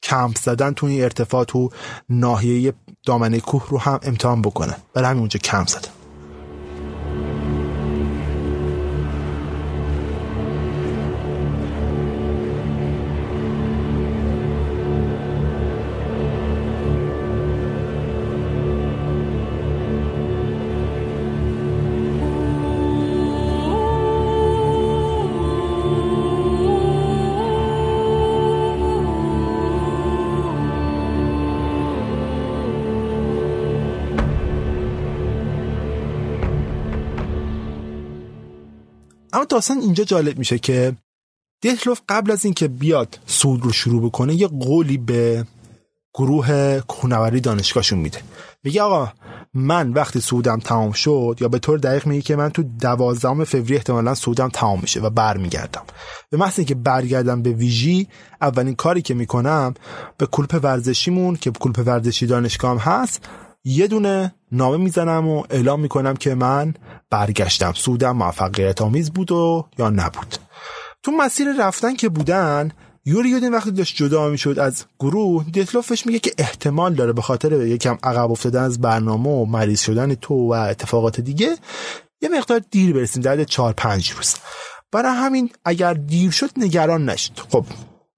کمپ 0.03 0.37
زدن 0.37 0.73
تو 0.73 0.85
این 0.85 1.03
ارتفاع 1.03 1.43
تو 1.43 1.69
ناحیه 2.09 2.73
دامنه 3.05 3.39
کوه 3.39 3.67
رو 3.69 3.79
هم 3.79 3.99
امتحان 4.03 4.41
بکنه 4.41 4.77
برای 4.93 5.09
همین 5.09 5.19
اونجا 5.19 5.39
کمپ 5.39 5.67
زده 5.67 5.98
اما 39.39 39.45
داستان 39.45 39.77
اینجا 39.77 40.03
جالب 40.03 40.39
میشه 40.39 40.59
که 40.59 40.95
دیتلوف 41.61 42.01
قبل 42.09 42.31
از 42.31 42.45
اینکه 42.45 42.67
بیاد 42.67 43.19
سود 43.25 43.63
رو 43.63 43.71
شروع 43.71 44.01
بکنه 44.01 44.35
یه 44.35 44.47
قولی 44.47 44.97
به 44.97 45.45
گروه 46.13 46.79
کوهنوردی 46.79 47.39
دانشگاهشون 47.39 47.99
میده. 47.99 48.19
میگه 48.63 48.81
آقا 48.81 49.13
من 49.53 49.93
وقتی 49.93 50.21
سودم 50.21 50.59
تمام 50.59 50.91
شد 50.91 51.37
یا 51.41 51.47
به 51.47 51.59
طور 51.59 51.77
دقیق 51.77 52.07
میگه 52.07 52.21
که 52.21 52.35
من 52.35 52.49
تو 52.49 52.63
دوازدهم 52.63 53.43
فوریه 53.43 53.77
احتمالا 53.77 54.15
سودم 54.15 54.49
تمام 54.49 54.79
میشه 54.81 54.99
و 54.99 55.09
برمیگردم. 55.09 55.83
به 56.29 56.37
محض 56.37 56.59
اینکه 56.59 56.75
برگردم 56.75 57.41
به 57.41 57.49
ویژی 57.49 58.07
اولین 58.41 58.75
کاری 58.75 59.01
که 59.01 59.13
می‌کنم 59.13 59.73
به 60.17 60.25
کلپ 60.25 60.59
ورزشیمون 60.63 61.35
که 61.35 61.51
کلپ 61.51 61.83
ورزشی 61.85 62.25
دانشگاهم 62.25 62.77
هست 62.77 63.29
یه 63.63 63.87
دونه 63.87 64.33
نامه 64.51 64.77
می‌زنم 64.77 65.27
و 65.27 65.43
اعلام 65.49 65.79
می‌کنم 65.79 66.15
که 66.15 66.35
من 66.35 66.73
برگشتم. 67.09 67.73
سودم 67.73 68.17
موفقیت 68.17 68.81
آمیز 68.81 69.11
بود 69.11 69.31
و 69.31 69.65
یا 69.77 69.89
نبود. 69.89 70.35
تو 71.03 71.11
مسیر 71.11 71.47
رفتن 71.59 71.95
که 71.95 72.09
بودن 72.09 72.71
یوری 73.05 73.29
یودین 73.29 73.53
وقتی 73.53 73.71
داشت 73.71 73.95
جدا 73.95 74.29
می‌شد 74.29 74.59
از 74.59 74.85
گروه 74.99 75.45
دیتلوفش 75.51 76.05
میگه 76.05 76.19
که 76.19 76.33
احتمال 76.37 76.93
داره 76.93 77.13
به 77.13 77.21
خاطر 77.21 77.51
یکم 77.51 77.97
عقب 78.03 78.31
افتادن 78.31 78.63
از 78.63 78.81
برنامه 78.81 79.29
و 79.29 79.45
مریض 79.45 79.81
شدن 79.81 80.15
تو 80.15 80.33
و 80.33 80.51
اتفاقات 80.51 81.21
دیگه 81.21 81.57
یه 82.21 82.29
مقدار 82.29 82.61
دیر 82.71 82.93
برسیم 82.93 83.21
در 83.21 83.43
چهار 83.43 83.73
پنج 83.73 84.11
روز. 84.11 84.35
برای 84.91 85.15
همین 85.15 85.49
اگر 85.65 85.93
دیر 85.93 86.31
شد 86.31 86.49
نگران 86.57 87.09
نشید. 87.09 87.41
خب 87.49 87.65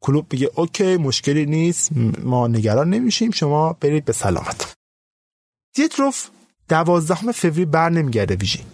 کلوب 0.01 0.25
میگه 0.31 0.51
اوکی 0.55 0.97
مشکلی 0.97 1.45
نیست 1.45 1.89
ما 2.23 2.47
نگران 2.47 2.89
نمیشیم 2.89 3.31
شما 3.31 3.77
برید 3.81 4.05
به 4.05 4.13
سلامت. 4.13 4.73
دیتلوف 5.73 6.29
دوازدهم 6.69 7.31
فوریه 7.31 7.65
بر 7.65 7.89
نمیگرده 7.89 8.35
ویژی 8.35 8.65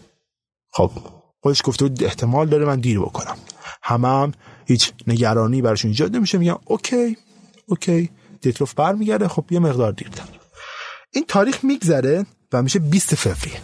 خب 0.72 0.92
خودش 1.42 1.62
گفته 1.64 1.88
بود 1.88 2.04
احتمال 2.04 2.50
داره 2.50 2.66
من 2.66 2.80
دیر 2.80 3.00
بکنم. 3.00 3.38
همه 3.84 4.08
هم 4.08 4.32
هیچ 4.66 4.94
نگرانی 5.08 5.62
براشون 5.62 5.92
ایجاد 5.92 6.16
نمیشه. 6.16 6.38
میگن 6.38 6.56
okay 6.66 7.18
okay 7.66 8.10
دیتلوف 8.42 8.74
برمیگرده 8.74 9.28
خب 9.28 9.46
یه 9.52 9.60
مقدار 9.60 9.92
دیرتر 9.92 10.24
این 11.14 11.26
تاریخ 11.28 11.64
میگذره 11.64 12.26
و 12.54 12.62
میشه 12.62 12.80
20 12.80 13.16
فوریه. 13.16 13.62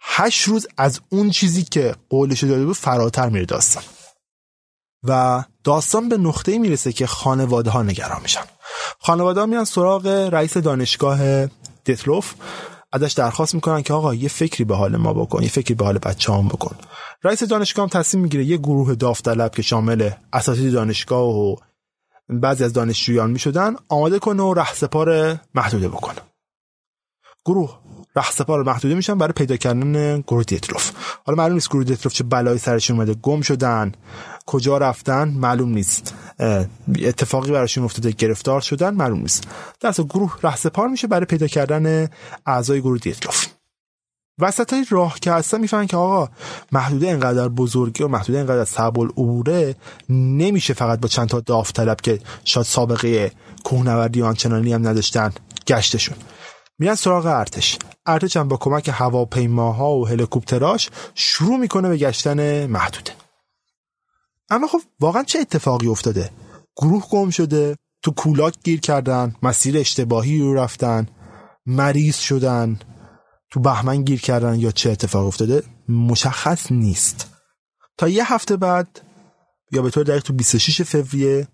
هشت 0.00 0.48
روز 0.48 0.66
از 0.76 1.00
اون 1.08 1.30
چیزی 1.30 1.62
که 1.62 1.94
قولش 2.08 2.44
داده 2.44 2.64
بود 2.64 2.76
فراتر 2.76 3.28
میره 3.28 3.44
داستان. 3.44 3.82
و 5.02 5.44
داستان 5.64 6.08
به 6.08 6.16
نقطه 6.16 6.58
می‌رسه 6.58 6.92
که 6.92 7.06
خانواده 7.06 7.70
ها 7.70 7.82
نگران 7.82 8.22
میشن. 8.22 8.44
خانواده 8.98 9.40
ها 9.40 9.46
میان 9.46 9.64
سراغ 9.64 10.06
رئیس 10.06 10.56
دانشگاه 10.56 11.48
دیتلوف 11.84 12.34
ازش 12.92 13.12
درخواست 13.12 13.54
می‌کنن 13.54 13.82
که 13.82 13.94
آقا 13.94 14.14
یه 14.14 14.28
فکری 14.28 14.64
به 14.64 14.76
حال 14.76 14.96
ما 14.96 15.12
بکن 15.12 15.42
یه 15.42 15.48
فکری 15.48 15.74
به 15.74 15.84
حال 15.84 15.98
بچه 15.98 16.32
هم 16.32 16.48
بکن. 16.48 16.76
رئیس 17.24 17.42
دانشگاه 17.42 17.82
هم 17.82 18.00
تصمیم 18.00 18.22
می‌گیره 18.22 18.44
یه 18.44 18.56
گروه 18.56 18.94
داوطلب 18.94 19.54
که 19.54 19.62
شامل 19.62 20.10
اساتید 20.32 20.72
دانشگاه 20.72 21.28
و 21.28 21.56
بعضی 22.28 22.64
از 22.64 22.72
دانشجویان 22.72 23.30
می 23.30 23.38
شدن 23.38 23.76
آماده 23.88 24.18
کنه 24.18 24.42
و 24.42 24.54
رهسپار 24.54 25.40
محدوده 25.54 25.88
بکنه. 25.88 26.18
گروه 27.46 27.78
رهسپار 28.16 28.62
محدوده 28.62 28.94
میشن 28.94 29.18
برای 29.18 29.32
پیدا 29.32 29.56
کردن 29.56 30.20
گروه 30.20 30.44
دیتروف 30.44 30.90
حالا 31.24 31.36
معلوم 31.36 31.54
نیست 31.54 31.68
گروه 31.70 31.84
دیتروف 31.84 32.14
چه 32.14 32.24
بلایی 32.24 32.58
سرشون 32.58 32.96
اومده 32.96 33.14
گم 33.14 33.40
شدن 33.40 33.92
کجا 34.46 34.78
رفتن 34.78 35.28
معلوم 35.28 35.68
نیست. 35.68 36.14
اتفاقی 37.02 37.52
براشون 37.52 37.84
افتاده 37.84 38.10
گرفتار 38.10 38.60
شدن 38.60 38.94
معلوم 38.94 39.20
نیست. 39.20 39.44
در 39.80 39.92
گروه 39.92 40.36
رهسپار 40.42 40.88
میشه 40.88 41.06
برای 41.06 41.26
پیدا 41.26 41.46
کردن 41.46 42.08
اعضای 42.46 42.80
گروه 42.80 42.98
دیتروف 42.98 43.46
وسط 44.38 44.72
های 44.72 44.86
راه 44.90 45.20
که 45.20 45.32
هستن 45.32 45.60
می‌فهمن 45.60 45.86
که 45.86 45.96
آقا 45.96 46.28
محدوده 46.72 47.10
انقدر 47.10 47.48
بزرگی 47.48 48.04
و 48.04 48.08
محدوده 48.08 48.38
انقدر 48.38 48.64
صعب 48.64 48.98
العبوره 48.98 49.76
نمیشه 50.08 50.74
فقط 50.74 51.00
با 51.00 51.08
چند 51.08 51.28
تا 51.28 51.40
داوطلب 51.40 52.00
که 52.00 52.20
شاید 52.44 52.66
سابقه 52.66 53.32
کوهنوردی 53.64 54.22
آنچنانی 54.22 54.72
هم 54.72 54.88
نداشتن 54.88 55.32
گشتشون. 55.66 56.16
میرن 56.78 56.94
سراغ 56.94 57.26
ارتش. 57.26 57.78
ارتش 58.06 58.36
هم 58.36 58.48
با 58.48 58.56
کمک 58.56 58.90
هواپیماها 58.92 59.94
و 59.94 60.08
هلیکوپتراش 60.08 60.90
شروع 61.14 61.56
می‌کنه 61.56 61.88
به 61.88 61.96
گشتن 61.96 62.66
محدوده 62.66 63.23
اما 64.50 64.66
خب 64.66 64.80
واقعا 65.00 65.22
چه 65.22 65.38
اتفاقی 65.38 65.86
افتاده؟ 65.86 66.30
گروه 66.76 67.08
گم 67.10 67.30
شده 67.30 67.76
تو 68.02 68.10
کولاک 68.10 68.54
گیر 68.64 68.80
کردن 68.80 69.34
مسیر 69.42 69.78
اشتباهی 69.78 70.38
رو 70.38 70.54
رفتن 70.54 71.06
مریض 71.66 72.16
شدن 72.16 72.78
تو 73.50 73.60
بهمن 73.60 74.02
گیر 74.02 74.20
کردن 74.20 74.58
یا 74.58 74.70
چه 74.70 74.90
اتفاق 74.90 75.26
افتاده؟ 75.26 75.62
مشخص 75.88 76.72
نیست. 76.72 77.30
تا 77.98 78.08
یه 78.08 78.32
هفته 78.32 78.56
بعد 78.56 79.00
یا 79.72 79.82
به 79.82 79.90
طور 79.90 80.04
دقیق 80.04 80.22
تو 80.22 80.32
26 80.32 80.82
فوریه 80.82 81.48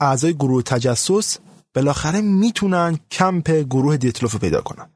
اعضای 0.00 0.34
گروه 0.34 0.62
تجسس 0.62 1.38
بالاخره 1.74 2.20
می‌تونن 2.20 2.98
کمپ 3.10 3.50
گروه 3.50 3.96
دیتلوف 3.96 4.32
رو 4.32 4.38
پیدا 4.38 4.60
کنن. 4.60 4.90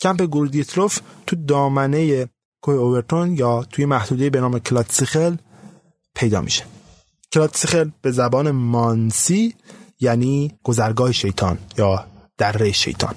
کمپ 0.00 0.22
گروه 0.22 0.48
دیتلوف 0.48 1.00
تو 1.26 1.36
دامنه 1.36 2.28
کوه 2.62 2.74
اوورتون 2.74 3.36
یا 3.36 3.64
توی 3.70 3.84
محدوده 3.84 4.30
به 4.30 4.40
نام 4.40 4.58
کلاتسیخل 4.58 5.36
پیدا 6.14 6.40
میشه. 6.40 6.64
کلاتسیخل 7.32 7.90
به 8.02 8.10
زبان 8.10 8.50
مانسی 8.50 9.54
یعنی 10.00 10.58
گذرگاه 10.62 11.12
شیطان 11.12 11.58
یا 11.78 12.06
دره 12.38 12.72
شیطان. 12.72 13.14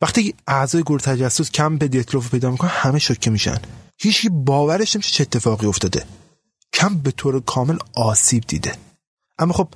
وقتی 0.00 0.34
اعضای 0.46 0.82
گروه 0.82 1.00
تجسس 1.00 1.50
کمپ 1.50 1.84
دیتلوف 1.84 2.30
پیدا 2.30 2.50
می‌کنن 2.50 2.70
همه 2.70 2.98
شوکه 2.98 3.30
میشن. 3.30 3.58
هیچی 3.98 4.28
باورش 4.28 4.96
نمیشه 4.96 5.10
چه 5.10 5.22
اتفاقی 5.22 5.66
افتاده. 5.66 6.04
کمپ 6.72 7.02
به 7.02 7.10
طور 7.10 7.40
کامل 7.40 7.78
آسیب 7.94 8.44
دیده. 8.46 8.74
اما 9.38 9.52
خب 9.52 9.68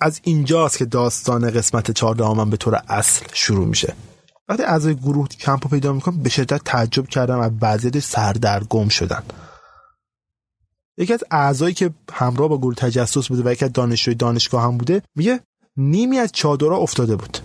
از 0.00 0.20
اینجاست 0.24 0.78
که 0.78 0.84
داستان 0.84 1.50
قسمت 1.50 1.90
14 1.90 2.28
من 2.28 2.50
به 2.50 2.56
طور 2.56 2.82
اصل 2.88 3.24
شروع 3.32 3.66
میشه. 3.66 3.94
وقتی 4.48 4.62
اعضای 4.62 4.94
گروه 4.94 5.28
کمپ 5.28 5.64
رو 5.64 5.70
پیدا 5.70 5.92
می‌کنن 5.92 6.22
به 6.22 6.28
شدت 6.28 6.64
تعجب 6.64 7.08
کردم 7.08 7.38
و 7.38 7.50
وضعیت 7.62 7.98
سردرگم 7.98 8.88
شدن. 8.88 9.22
یکی 10.96 11.12
از 11.12 11.24
اعضایی 11.30 11.74
که 11.74 11.90
همراه 12.12 12.48
با 12.48 12.58
گروه 12.58 12.74
تجسس 12.74 13.28
بوده 13.28 13.42
و 13.42 13.52
یکی 13.52 13.64
از 13.64 13.72
دانشجوی 13.72 14.14
دانشگاه 14.14 14.62
هم 14.62 14.78
بوده 14.78 15.02
میگه 15.16 15.40
نیمی 15.76 16.18
از 16.18 16.32
چادرها 16.32 16.76
افتاده 16.76 17.16
بود 17.16 17.38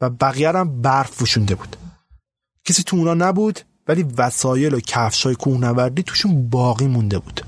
و 0.00 0.10
بقیه 0.10 0.48
هم 0.52 0.82
برف 0.82 1.18
پوشونده 1.18 1.54
بود. 1.54 1.76
کسی 2.64 2.82
تو 2.82 2.96
اونا 2.96 3.14
نبود 3.14 3.60
ولی 3.88 4.06
وسایل 4.16 4.74
و 4.74 4.80
کفش 4.80 5.26
های 5.26 5.34
کوهنوردی 5.34 6.02
توشون 6.02 6.48
باقی 6.48 6.86
مونده 6.86 7.18
بود. 7.18 7.40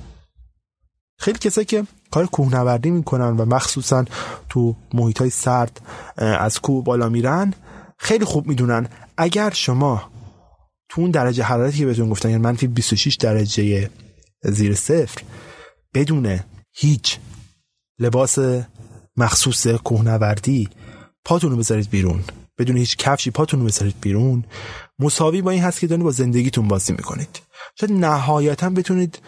خیلی 1.19 1.39
کسایی 1.39 1.65
که 1.65 1.85
کار 2.11 2.27
کوهنوردی 2.27 2.91
می‌کنن 2.91 3.37
و 3.37 3.45
مخصوصا 3.45 4.05
تو 4.49 4.77
محیط 4.95 5.19
های 5.19 5.31
سرد 5.31 5.81
از 6.17 6.61
کوه 6.61 6.85
بالا 6.85 7.09
میرن 7.09 7.55
خیلی 7.99 8.25
خوب 8.25 8.47
می‌دونن 8.47 8.89
اگر 9.17 9.51
شما 9.51 10.11
تو 10.89 11.01
اون 11.01 11.11
درجه 11.11 11.43
حرارتی 11.43 11.79
که 11.79 11.87
بهتون 11.87 12.11
گفتن 12.11 12.31
یعنی 12.31 12.43
منفی 12.43 12.67
26 12.67 13.17
درجه 13.17 13.91
زیر 14.43 14.75
صفر 14.75 15.23
بدون 15.95 16.41
هیچ 16.73 17.19
لباس 17.99 18.39
مخصوص 19.17 19.67
کوهنوردی 19.67 20.69
پاتون 21.25 21.51
رو 21.51 21.57
بذارید 21.57 21.91
بیرون. 21.91 22.25
بدون 22.59 22.77
هیچ 22.77 22.97
کفشی 22.97 23.31
پاتون 23.31 23.61
رو 23.61 23.67
بذارید 23.67 24.01
بیرون. 24.01 24.45
مساوی 24.99 25.43
با 25.43 25.51
این 25.51 25.63
هست 25.63 25.81
که 25.81 25.87
دارید 25.87 26.05
با 26.05 26.11
زندگیتون 26.11 26.69
بازی 26.69 26.93
می‌کنید. 26.93 27.41
شاید 27.81 27.93
نهایتا 27.93 28.71
بتونید 28.71 29.19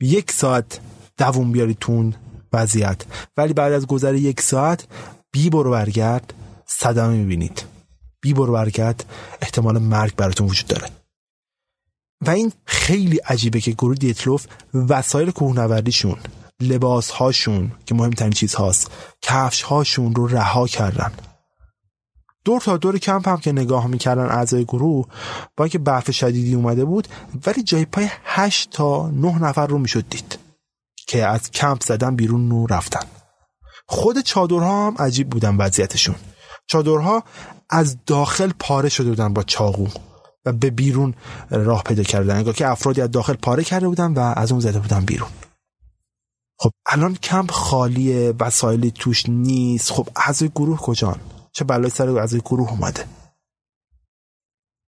یک 0.00 0.30
ساعت 0.30 0.80
دووم 1.18 1.52
بیارید 1.52 1.78
تون 1.80 2.14
وضعیت. 2.52 3.02
ولی 3.36 3.52
بعد 3.52 3.72
از 3.72 3.86
گذر 3.86 4.14
یک 4.14 4.40
ساعت 4.40 4.86
بی 5.32 5.50
برو 5.50 5.70
برگرد 5.70 6.34
صدمه 6.66 7.16
می‌بینید. 7.16 7.64
بی 8.20 8.34
برو 8.34 8.52
برگرد 8.52 9.04
احتمال 9.42 9.78
مرگ 9.78 10.16
براتون 10.16 10.46
وجود 10.46 10.66
داره. 10.66 10.99
و 12.26 12.30
این 12.30 12.52
خیلی 12.64 13.16
عجیبه 13.16 13.60
که 13.60 13.70
گروه 13.70 13.94
دیتلوف 13.94 14.46
وسایل 14.74 15.30
کوهنوردیشون 15.30 16.16
لباس 16.60 17.10
هاشون 17.10 17.72
که 17.86 17.94
مهمترین 17.94 18.32
چیز 18.32 18.54
هاست 18.54 18.90
کفش 19.22 19.62
هاشون 19.62 20.14
رو 20.14 20.26
رها 20.26 20.66
کردن. 20.66 21.12
دور 22.44 22.60
تا 22.60 22.76
دور 22.76 22.98
کمپ 22.98 23.28
هم 23.28 23.36
که 23.36 23.52
نگاه 23.52 23.86
می‌کردن 23.86 24.24
اعضای 24.24 24.64
گروه 24.64 25.06
با 25.56 25.64
اینکه 25.64 25.78
برف 25.78 26.10
شدیدی 26.10 26.54
اومده 26.54 26.84
بود 26.84 27.08
ولی 27.46 27.62
جای 27.62 27.84
پای 27.84 28.08
هشت 28.24 28.70
تا 28.70 29.10
نه 29.10 29.38
نفر 29.42 29.66
رو 29.66 29.78
می‌شد 29.78 30.08
دید 30.10 30.38
که 31.06 31.26
از 31.26 31.50
کمپ 31.50 31.82
زدن 31.82 32.16
بیرون 32.16 32.50
رو 32.50 32.66
رفتن. 32.66 33.06
خود 33.86 34.20
چادرها 34.20 34.86
هم 34.86 34.96
عجیب 34.98 35.30
بودن 35.30 35.56
وضعیتشون. 35.56 36.14
چادرها 36.66 37.24
از 37.70 37.96
داخل 38.06 38.52
پاره 38.58 38.88
شده 38.88 39.08
بودن 39.08 39.32
با 39.32 39.42
چاقو. 39.42 39.86
و 40.44 40.52
به 40.52 40.70
بیرون 40.70 41.14
راه 41.50 41.82
پیدا 41.82 42.02
کردن. 42.02 42.36
انگار 42.36 42.54
که 42.54 42.68
افرادی 42.68 43.00
از 43.00 43.10
داخل 43.10 43.34
پاره 43.34 43.64
کرده 43.64 43.88
بودن 43.88 44.12
و 44.12 44.18
از 44.36 44.52
اون 44.52 44.60
زده 44.60 44.78
بودن 44.78 45.04
بیرون. 45.04 45.30
خب 46.58 46.70
الان 46.86 47.14
کمپ 47.14 47.50
خالیه 47.50 48.34
وسایلی 48.40 48.90
توش 48.90 49.28
نیست. 49.28 49.92
خب 49.92 50.08
از 50.16 50.42
گروه 50.42 50.78
کجان؟ 50.78 51.20
چه 51.52 51.64
بلای 51.64 51.90
سر 51.90 52.08
اعضای 52.08 52.40
گروه 52.40 52.70
اومده؟ 52.70 53.04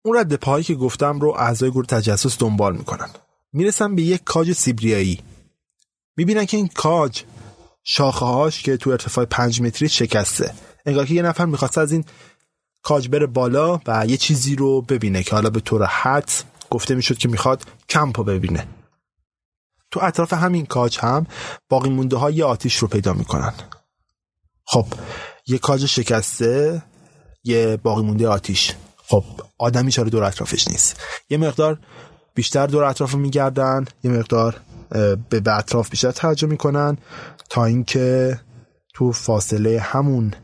اون 0.04 0.18
رد 0.18 0.34
پاهایی 0.34 0.64
که 0.64 0.74
گفتم 0.74 1.20
رو 1.20 1.34
اعضای 1.38 1.70
گروه 1.70 1.86
تجسس 1.86 2.38
دنبال 2.38 2.76
می‌کنن. 2.76 3.10
می‌رسن 3.52 3.94
به 3.94 4.02
یک 4.02 4.24
کاج 4.24 4.52
سیبریایی. 4.52 5.20
می‌بینن 6.16 6.44
که 6.44 6.56
این 6.56 6.68
کاج 6.68 7.22
شاخه 7.84 8.26
هاش 8.26 8.62
که 8.62 8.76
تو 8.76 8.90
ارتفاع 8.90 9.24
پنج 9.24 9.62
متری 9.62 9.88
شکسته. 9.88 10.54
انگار 10.86 11.06
که 11.06 11.14
یه 11.14 11.22
نفر 11.22 11.44
می‌خواست 11.44 11.78
از 11.78 11.92
این 11.92 12.04
کاج 12.88 13.08
بره 13.08 13.26
بالا 13.26 13.80
و 13.86 14.06
یه 14.06 14.16
چیزی 14.16 14.56
رو 14.56 14.82
ببینه 14.82 15.22
که 15.22 15.30
حالا 15.30 15.50
به 15.50 15.60
طور 15.60 15.84
حد 15.84 16.30
گفته 16.70 16.94
می‌شد 16.94 17.18
که 17.18 17.28
می‌خواد 17.28 17.62
کمپ 17.88 18.18
رو 18.18 18.24
ببینه. 18.24 18.68
تو 19.90 20.00
اطراف 20.02 20.32
همین 20.32 20.66
کاج 20.66 20.98
هم 20.98 21.26
باقی 21.68 21.90
مونده 21.90 22.16
های 22.16 22.42
آتیش 22.42 22.76
رو 22.76 22.88
پیدا 22.88 23.12
می‌کنن. 23.12 23.52
خب 24.64 24.86
یه 25.46 25.58
کاج 25.58 25.86
شکسته 25.86 26.82
یه 27.44 27.76
باقی 27.76 28.02
مونده 28.02 28.28
آتیش. 28.28 28.74
خب 28.96 29.24
آدمی 29.58 29.92
چاره 29.92 30.10
دور 30.10 30.24
اطرافش 30.24 30.68
نیست؟ 30.68 31.00
یه 31.30 31.38
مقدار 31.38 31.78
بیشتر 32.34 32.66
دور 32.66 32.84
اطراف 32.84 33.14
میگردن 33.14 33.84
یه 34.04 34.10
مقدار 34.10 34.60
به 35.28 35.42
اطراف 35.46 35.90
بیشتر 35.90 36.10
توجه 36.10 36.46
می‌کنن 36.46 36.98
تا 37.50 37.64
اینکه 37.64 38.40
تو 38.94 39.12
فاصله 39.12 39.80
همون 39.80 40.34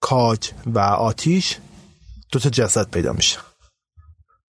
کاج 0.00 0.50
و 0.66 0.78
آتیش 0.78 1.58
دو 2.32 2.38
تا 2.38 2.50
جسد 2.50 2.90
پیدا 2.90 3.12
میشه. 3.12 3.38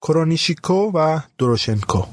کرونیشیکو 0.02 0.92
و 0.94 1.20
دروشنکو 1.38 2.04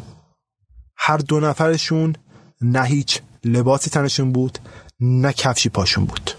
هر 0.97 1.17
دو 1.17 1.41
نفرشون 1.41 2.17
نه 2.61 2.85
هیچ 2.85 3.23
لباسی 3.45 3.91
تنشون 3.91 4.33
بود 4.33 4.59
نه 5.01 5.33
کفشی 5.33 5.69
پاشون 5.69 6.05
بود. 6.05 6.31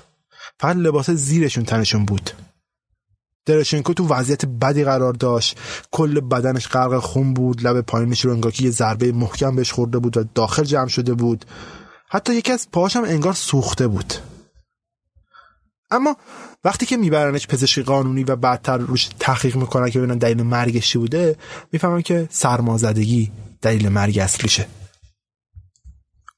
فقط 0.60 0.76
لباس 0.76 1.10
زیرشون 1.10 1.66
تنشون 1.66 2.06
بود. 2.06 2.32
درشنکو 3.46 3.94
تو 3.94 4.08
وضعیت 4.08 4.46
بدی 4.46 4.84
قرار 4.84 5.14
داشت. 5.14 5.58
کل 5.92 6.20
بدنش 6.20 6.68
غرق 6.68 7.00
خون 7.00 7.34
بود 7.34 7.68
لب 7.68 7.82
پایینش 7.82 8.26
رو 8.26 8.32
انگار 8.32 8.52
که 8.52 8.64
یه 8.64 8.72
ضربه 8.72 9.12
محکم 9.12 9.56
بهش 9.56 9.72
خورده 9.72 10.00
بود 10.00 10.18
و 10.18 10.24
داخل 10.36 10.64
جمع 10.64 10.88
شده 10.88 11.14
بود. 11.14 11.46
حتی 12.10 12.36
یکی 12.36 12.52
از 12.52 12.68
پاهاش 12.72 12.96
هم 12.96 13.04
انگار 13.04 13.34
سوخته 13.34 13.88
بود. 13.88 14.14
اما 15.92 16.18
وقتی 16.64 16.86
که 16.86 16.98
میبرنش 16.98 17.48
پزشکی 17.48 17.84
قانونی 17.84 18.24
و 18.24 18.36
بعدتر 18.36 18.78
روش 18.78 19.10
تحقیق 19.20 19.56
می‌کنن 19.56 19.90
که 19.90 20.00
ببینن 20.00 20.18
دلیل 20.18 20.44
مرگش 20.44 20.98
بوده 20.98 21.36
می‌فهمن 21.72 22.02
که 22.02 22.28
سرمازدگی 22.32 23.32
دلیل 23.62 23.90
مرگ 23.90 24.20
اصلیشه. 24.20 24.68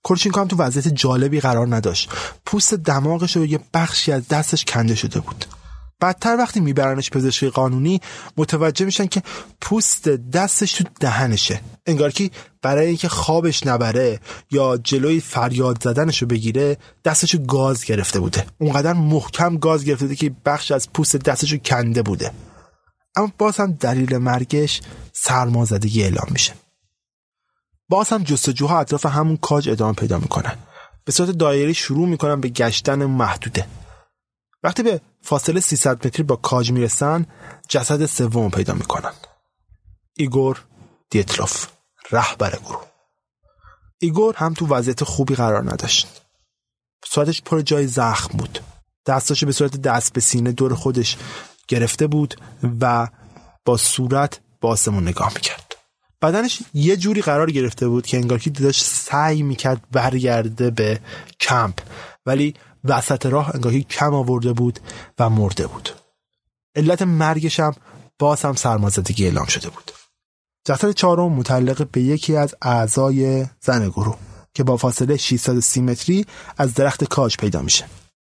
کورچینکو 0.03 0.39
هم 0.39 0.47
تو 0.47 0.55
وضعیت 0.55 0.87
جالبی 0.87 1.39
قرار 1.39 1.75
نداشت. 1.75 2.11
پوست 2.45 2.73
دماغش 2.73 3.37
و 3.37 3.45
یه 3.45 3.59
بخشی 3.73 4.11
از 4.11 4.27
دستش 4.27 4.65
کنده 4.65 4.95
شده 4.95 5.19
بود. 5.19 5.45
بدتر 6.01 6.35
وقتی 6.37 6.59
میبرنش 6.59 7.09
پزشکی 7.09 7.49
قانونی 7.49 8.01
متوجه 8.37 8.85
میشن 8.85 9.05
که 9.05 9.23
پوست 9.61 10.09
دستش 10.09 10.73
تو 10.73 10.83
دهنشه. 10.99 11.61
انگار 11.85 12.11
که 12.11 12.29
برای 12.61 12.87
اینکه 12.87 13.09
خوابش 13.09 13.67
نبره 13.67 14.19
یا 14.51 14.77
جلوی 14.77 15.19
فریاد 15.19 15.83
زدنشو 15.83 16.25
بگیره 16.25 16.77
دستشو 17.05 17.37
گاز 17.37 17.83
گرفته 17.83 18.19
بوده. 18.19 18.45
اونقدر 18.57 18.93
محکم 18.93 19.57
گاز 19.57 19.85
گرفته 19.85 20.05
بوده 20.05 20.15
که 20.15 20.31
بخش 20.45 20.71
از 20.71 20.93
پوست 20.93 21.15
دستشو 21.15 21.57
کنده 21.57 22.01
بوده. 22.01 22.31
اما 23.15 23.31
باز 23.37 23.57
هم 23.57 23.71
دلیل 23.71 24.17
مرگش 24.17 24.81
سرمازدگی 25.13 26.03
اعلام 26.03 26.27
میشه. 26.31 26.53
باز 27.89 28.09
هم 28.09 28.23
جستجوها 28.23 28.79
اطراف 28.79 29.05
همون 29.05 29.37
کاج 29.37 29.69
ادامه 29.69 29.93
پیدا 29.93 30.17
می‌کنن. 30.17 30.55
به 31.05 31.11
صورت 31.11 31.29
دایره 31.29 31.73
شروع 31.73 32.07
می‌کنن 32.07 32.41
به 32.41 32.49
گشتن 32.49 33.05
محدوده. 33.05 33.65
وقتی 34.63 34.83
به 34.83 35.01
فاصله 35.21 35.59
300 35.59 36.07
متری 36.07 36.23
با 36.23 36.35
کاج 36.35 36.71
می‌رسن 36.71 37.25
جسد 37.69 38.05
سوم 38.05 38.49
پیدا 38.49 38.73
می‌کنن. 38.73 39.13
ایگور 40.17 40.65
دیتلوف 41.09 41.67
رهبر 42.11 42.59
گروه. 42.65 42.85
ایگور 43.99 44.35
هم 44.35 44.53
تو 44.53 44.67
وضعیت 44.67 45.03
خوبی 45.03 45.35
قرار 45.35 45.71
نداشت. 45.71 46.21
صورتش 47.05 47.41
پر 47.41 47.61
جای 47.61 47.87
زخم 47.87 48.37
بود. 48.37 48.59
دستاشو 49.05 49.45
به 49.45 49.51
صورت 49.51 49.77
دست 49.77 50.13
به 50.13 50.21
سینه 50.21 50.51
دور 50.51 50.75
خودش 50.75 51.17
گرفته 51.67 52.07
بود 52.07 52.35
و 52.81 53.07
با 53.65 53.77
صورت 53.77 54.39
با 54.61 54.69
آسمون 54.69 55.07
نگاه 55.07 55.33
می‌کرد. 55.35 55.75
بدنش 56.21 56.61
یه 56.73 56.97
جوری 56.97 57.21
قرار 57.21 57.51
گرفته 57.51 57.87
بود 57.87 58.05
که 58.05 58.17
انگار 58.17 58.39
که 58.39 58.49
داشت 58.49 58.83
سعی 58.83 59.43
می‌کرد 59.43 59.81
برگرده 59.91 60.69
به 60.69 60.99
کمپ. 61.39 61.79
ولی 62.25 62.53
وسط 62.83 63.25
راه 63.25 63.55
انگار 63.55 63.79
کم 63.79 64.13
آورده 64.13 64.53
بود 64.53 64.79
و 65.19 65.29
مرده 65.29 65.67
بود. 65.67 65.89
علت 66.75 67.01
مرگش 67.01 67.59
هم 67.59 67.75
باز 68.19 68.41
هم 68.41 68.55
سرمازدگی 68.55 69.25
اعلام 69.25 69.45
شده 69.45 69.69
بود. 69.69 69.91
جسد 70.65 70.91
چهارم 70.91 71.33
متعلق 71.33 71.87
به 71.91 72.01
یکی 72.01 72.35
از 72.35 72.55
اعضای 72.61 73.45
زن 73.59 73.89
گروه 73.89 74.17
که 74.53 74.63
با 74.63 74.77
فاصله 74.77 75.17
630 75.17 75.81
متری 75.81 76.25
از 76.57 76.73
درخت 76.73 77.03
کاج 77.03 77.37
پیدا 77.37 77.61
میشه. 77.61 77.85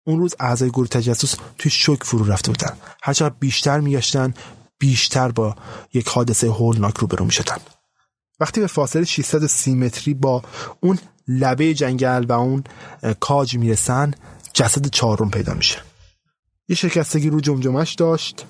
اون 0.07 0.19
روز 0.19 0.35
اعضای 0.41 0.71
گروه 0.71 0.89
تجسس 0.89 1.37
توی 1.59 1.71
شوک 1.71 2.05
فرو 2.05 2.25
رفته 2.25 2.51
بودن. 2.51 2.77
هرچقدر 3.03 3.35
بیشتر 3.41 3.81
میگشتن 3.81 4.35
بیشتر 4.79 5.29
با 5.29 5.57
یک 5.95 6.09
حادثه 6.09 6.47
هولناک 6.47 6.99
روبرو 6.99 7.25
می‌شدن. 7.25 7.57
وقتی 8.41 8.61
به 8.61 8.67
فاصله 8.67 9.05
630 9.05 9.75
متری 9.75 10.15
با 10.15 10.43
اون 10.81 10.99
لبه 11.29 11.75
جنگل 11.75 12.25
و 12.29 12.33
اون 12.33 12.65
کاج 13.21 13.57
می‌رسن 13.57 14.15
جسد 14.55 14.87
چهارم 14.87 15.31
پیدا 15.31 15.55
میشه. 15.55 15.79
یه 16.69 16.77
شکستگی 16.77 17.31
رو 17.31 17.41
جمجمش 17.41 17.95
داشت 17.95 18.47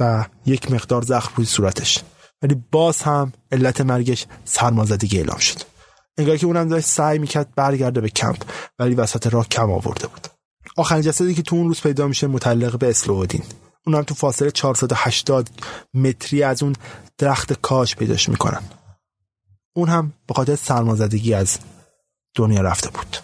و 0.00 0.26
یک 0.46 0.72
مقدار 0.72 1.02
زخم 1.02 1.32
روی 1.36 1.46
صورتش. 1.46 2.02
ولی 2.42 2.62
باز 2.72 3.02
هم 3.02 3.32
علت 3.52 3.80
مرگش 3.80 4.26
سرمازدگی 4.44 5.18
اعلام 5.18 5.38
شد. 5.38 5.62
انگار 6.18 6.36
که 6.36 6.46
اونم 6.46 6.68
داشت 6.68 6.86
سعی 6.86 7.18
می‌کرد 7.18 7.54
برگرده 7.54 8.00
به 8.00 8.08
کمپ 8.08 8.42
ولی 8.78 8.94
وسط 8.94 9.26
راه 9.26 9.48
کم 9.48 9.70
آورده 9.70 10.06
بود. 10.06 10.26
آخرین 10.76 11.02
جسدی 11.02 11.34
که 11.34 11.42
تو 11.42 11.56
اون 11.56 11.68
روز 11.68 11.80
پیدا 11.80 12.06
میشه 12.06 12.26
متعلق 12.26 12.78
به 12.78 12.88
اسلوودین. 12.88 13.42
اونم 13.86 14.02
تو 14.02 14.14
فاصله 14.14 14.50
480 14.50 15.50
متری 15.94 16.42
از 16.42 16.62
اون 16.62 16.76
درخت 17.18 17.52
کاج 17.52 17.94
پیداش 17.94 18.28
می‌کنن. 18.28 18.62
اون 19.76 19.88
هم 19.88 20.12
به 20.26 20.34
خاطر 20.34 20.56
سرمازدگی 20.56 21.34
از 21.34 21.58
دنیا 22.34 22.60
رفته 22.60 22.90
بود. 22.90 23.16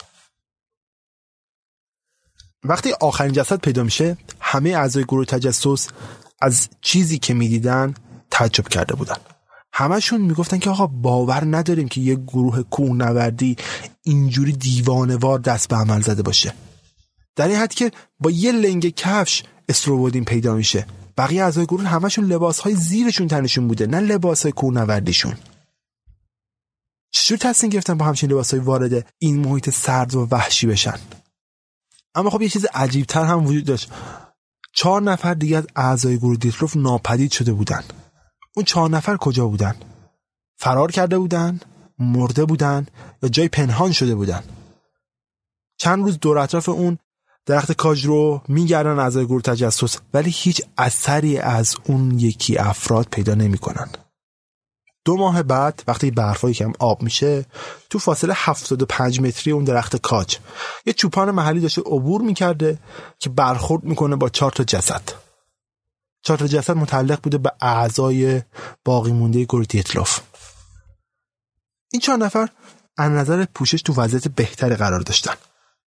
وقتی 2.64 2.92
آخرین 3.01 3.33
جسد 3.33 3.61
پیدا 3.61 3.83
میشه 3.83 4.16
همه 4.40 4.70
اعضای 4.70 5.05
گروه 5.05 5.25
تجسس 5.25 5.88
از 6.40 6.68
چیزی 6.81 7.18
که 7.18 7.35
می‌دیدن 7.35 7.94
تعجب 8.31 8.68
کرده 8.68 8.94
بودن. 8.94 9.16
همشون 9.72 10.20
می‌گفتن 10.20 10.59
که 10.59 10.70
آقا 10.70 10.87
باور 10.87 11.57
نداریم 11.57 11.88
که 11.88 12.01
یه 12.01 12.14
گروه 12.14 12.62
کوهنوردی 12.62 13.57
اینجوری 14.03 14.53
دیوانوار 14.53 15.38
دست 15.38 15.68
به 15.68 15.77
عمل 15.77 16.01
زده 16.01 16.22
باشه. 16.22 16.53
در 17.37 17.48
این 17.48 17.57
حد 17.57 17.75
که 17.75 17.90
با 18.20 18.31
یه 18.31 18.53
لنگ 18.53 18.94
کفش 18.94 19.42
استروبودین 19.68 20.25
پیدا 20.25 20.55
میشه. 20.55 20.87
بقیه 21.18 21.42
اعضای 21.42 21.66
گروه 21.66 21.83
همشون 21.83 22.25
لباس 22.25 22.61
های 22.61 22.75
زیرشون 22.75 23.29
تنشون 23.29 23.68
بوده 23.68 23.87
نه 23.87 24.01
لباس 24.01 24.42
های 24.42 24.53
کوهنوردیشون. 24.53 25.35
چجور 27.11 27.38
تصمیم 27.38 27.70
گرفتن 27.70 27.98
با 27.98 28.05
همچین 28.05 28.31
لباس 28.31 28.51
های 28.51 28.61
وارد 28.61 29.07
این 29.18 29.38
محیط 29.38 29.70
سرد 29.70 30.14
و 30.14 30.29
وحشی 30.31 30.66
بشن؟ 30.66 30.98
اما 32.14 32.31
خب 32.31 32.42
یه 32.42 32.48
چیز 32.48 32.66
عجیب 32.75 33.07
تر 33.07 33.25
هم 33.25 33.46
وجود 33.46 33.64
داشت. 33.64 33.90
چهار 34.75 35.03
نفر 35.03 35.35
دیگه 35.35 35.57
از 35.57 35.66
اعضای 35.77 36.18
گروه 36.18 36.37
دیتروف 36.37 36.77
ناپدید 36.77 37.33
شده 37.33 37.53
بودن 37.53 37.85
اون 38.57 38.64
چهار 38.64 38.90
نفر 38.90 39.16
کجا 39.16 39.46
بودن 39.46 39.77
فرار 40.57 40.90
کرده 40.90 41.18
بودن 41.18 41.61
مرده 41.98 42.44
بودن 42.44 42.87
یا 43.22 43.29
جای 43.29 43.48
پنهان 43.48 43.92
شده 43.92 44.14
بودن 44.14 44.42
چند 45.79 46.05
روز 46.05 46.18
دور 46.18 46.38
اطراف 46.38 46.68
اون 46.68 46.98
درخت 47.46 47.72
کاج 47.72 48.07
رو 48.07 48.42
میگردن 48.48 48.98
اعضای 48.98 49.27
گروه 49.27 49.42
تجسس 49.42 49.98
ولی 50.14 50.31
هیچ 50.35 50.62
اثری 50.79 51.38
از 51.38 51.77
اون 51.85 52.18
یکی 52.18 52.59
افراد 52.59 53.07
پیدا 53.11 53.35
نمی‌کنن. 53.35 53.88
دو 55.05 55.17
ماه 55.17 55.43
بعد 55.43 55.83
وقتی 55.87 56.11
برفای 56.11 56.55
کم 56.55 56.73
آب 56.79 57.03
میشه 57.03 57.47
تو 57.91 57.99
فاصله 57.99 58.35
75 58.37 59.21
متری 59.21 59.53
اون 59.53 59.65
درخت 59.65 59.97
کاج. 59.97 60.38
یه 60.87 60.93
چوپان 60.93 61.31
محلی 61.31 61.61
داشته 61.61 61.81
عبور 61.81 62.23
می‌کرده 62.23 62.79
که 63.19 63.31
برخورد 63.31 63.85
می‌کنه 63.85 64.17
با 64.17 64.29
چهار 64.29 64.53
تا 64.53 64.65
جسد. 64.65 65.03
چهار 66.23 66.38
تا 66.38 66.47
جسد 66.47 66.77
متعلق 66.77 67.21
بوده 67.23 67.38
به 67.38 67.53
اعضای 67.61 68.43
باقی 68.85 69.12
مونده 69.12 69.45
گروه 69.45 69.65
دیتلوف 69.65 70.21
این 71.93 72.01
چهار 72.01 72.19
نفر 72.19 72.49
از 72.97 73.11
نظر 73.11 73.45
پوشش 73.45 73.83
تو 73.83 73.95
وضعیت 73.95 74.29
بهتری 74.29 74.75
قرار 74.75 75.01
داشتن. 75.01 75.35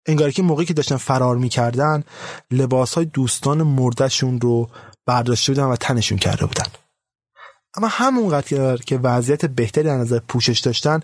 انگار 0.06 0.32
که 0.32 0.42
موقعی 0.42 0.66
که 0.66 0.74
داشتن 0.74 0.98
فرار 0.98 1.36
می‌کردن 1.36 2.04
لباس 2.52 2.94
های 2.94 3.06
دوستان 3.06 3.64
مردشون 3.64 4.42
رو 4.42 4.70
برداشته 5.06 5.52
بودن 5.52 5.64
و 5.64 5.76
تنشون 5.76 6.18
کرده 6.18 6.46
بودن. 6.46 6.66
اما 7.78 7.88
همونقدر 7.88 8.78
که 8.78 8.98
وضعیت 8.98 9.46
بهتری 9.46 9.90
از 9.90 10.00
نظر 10.00 10.20
پوشش 10.20 10.60
داشتن 10.60 11.00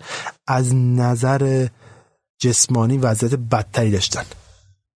از 0.46 0.74
نظر 0.74 1.68
جسمانی 2.38 2.98
وضعیت 2.98 3.34
بدتری 3.34 3.90
داشتن 3.90 4.24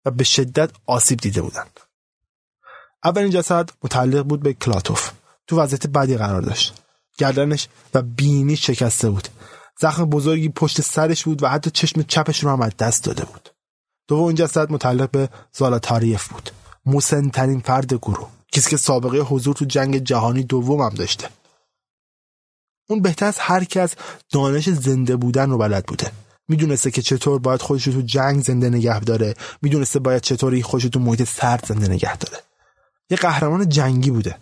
و 0.05 0.11
به 0.11 0.23
شدت 0.23 0.71
آسیب 0.85 1.19
دیده 1.19 1.41
بودن. 1.41 1.65
اولین 3.03 3.29
جسد 3.29 3.69
متعلق 3.83 4.23
بود 4.23 4.43
به 4.43 4.53
کلاتوف. 4.53 5.11
تو 5.47 5.59
وضعیت 5.59 5.87
بدی 5.87 6.17
قرار 6.17 6.41
داشت. 6.41 6.73
گردنش 7.17 7.67
و 7.93 8.01
بینی 8.01 8.55
شکسته 8.55 9.09
بود. 9.09 9.27
زخم 9.79 10.05
بزرگی 10.05 10.49
پشت 10.49 10.81
سرش 10.81 11.23
بود 11.23 11.43
و 11.43 11.47
حتی 11.47 11.71
چشم 11.71 12.01
چپش 12.01 12.43
رو 12.43 12.49
هم 12.49 12.61
از 12.61 12.77
دست 12.79 13.03
داده 13.03 13.25
بود. 13.25 13.49
دومین 14.07 14.35
جسد 14.35 14.71
متعلق 14.71 15.11
به 15.11 15.29
زالاتاریف 15.51 16.27
بود. 16.27 16.49
موسنترین 16.85 17.59
فرد 17.59 17.93
گروه. 17.93 18.29
کسی 18.51 18.69
که 18.69 18.77
سابقه 18.77 19.19
حضور 19.19 19.55
تو 19.55 19.65
جنگ 19.65 19.97
جهانی 19.97 20.43
دوم 20.43 20.81
هم 20.81 20.89
داشته. 20.89 21.29
اون 22.93 23.01
بهتر 23.01 23.25
از 23.25 23.39
هر 23.39 23.63
کس 23.63 23.95
دانش 24.31 24.69
زنده 24.69 25.15
بودن 25.15 25.49
رو 25.49 25.57
بلد 25.57 25.85
بوده. 25.85 26.11
می‌دونسته 26.47 26.91
که 26.91 27.01
چطور 27.01 27.39
باید 27.39 27.61
خودش 27.61 27.83
تو 27.83 28.01
جنگ 28.01 28.43
زنده 28.43 28.69
نگه 28.69 28.99
داره. 28.99 29.33
می‌دونسته 29.61 29.99
باید 29.99 30.21
چطوری 30.21 30.63
خودش 30.63 30.83
تو 30.83 30.99
محیط 30.99 31.23
سرد 31.23 31.65
زنده 31.65 31.87
نگه 31.87 32.17
داره. 32.17 32.43
یه 33.09 33.17
قهرمان 33.17 33.69
جنگی 33.69 34.11
بوده. 34.11 34.37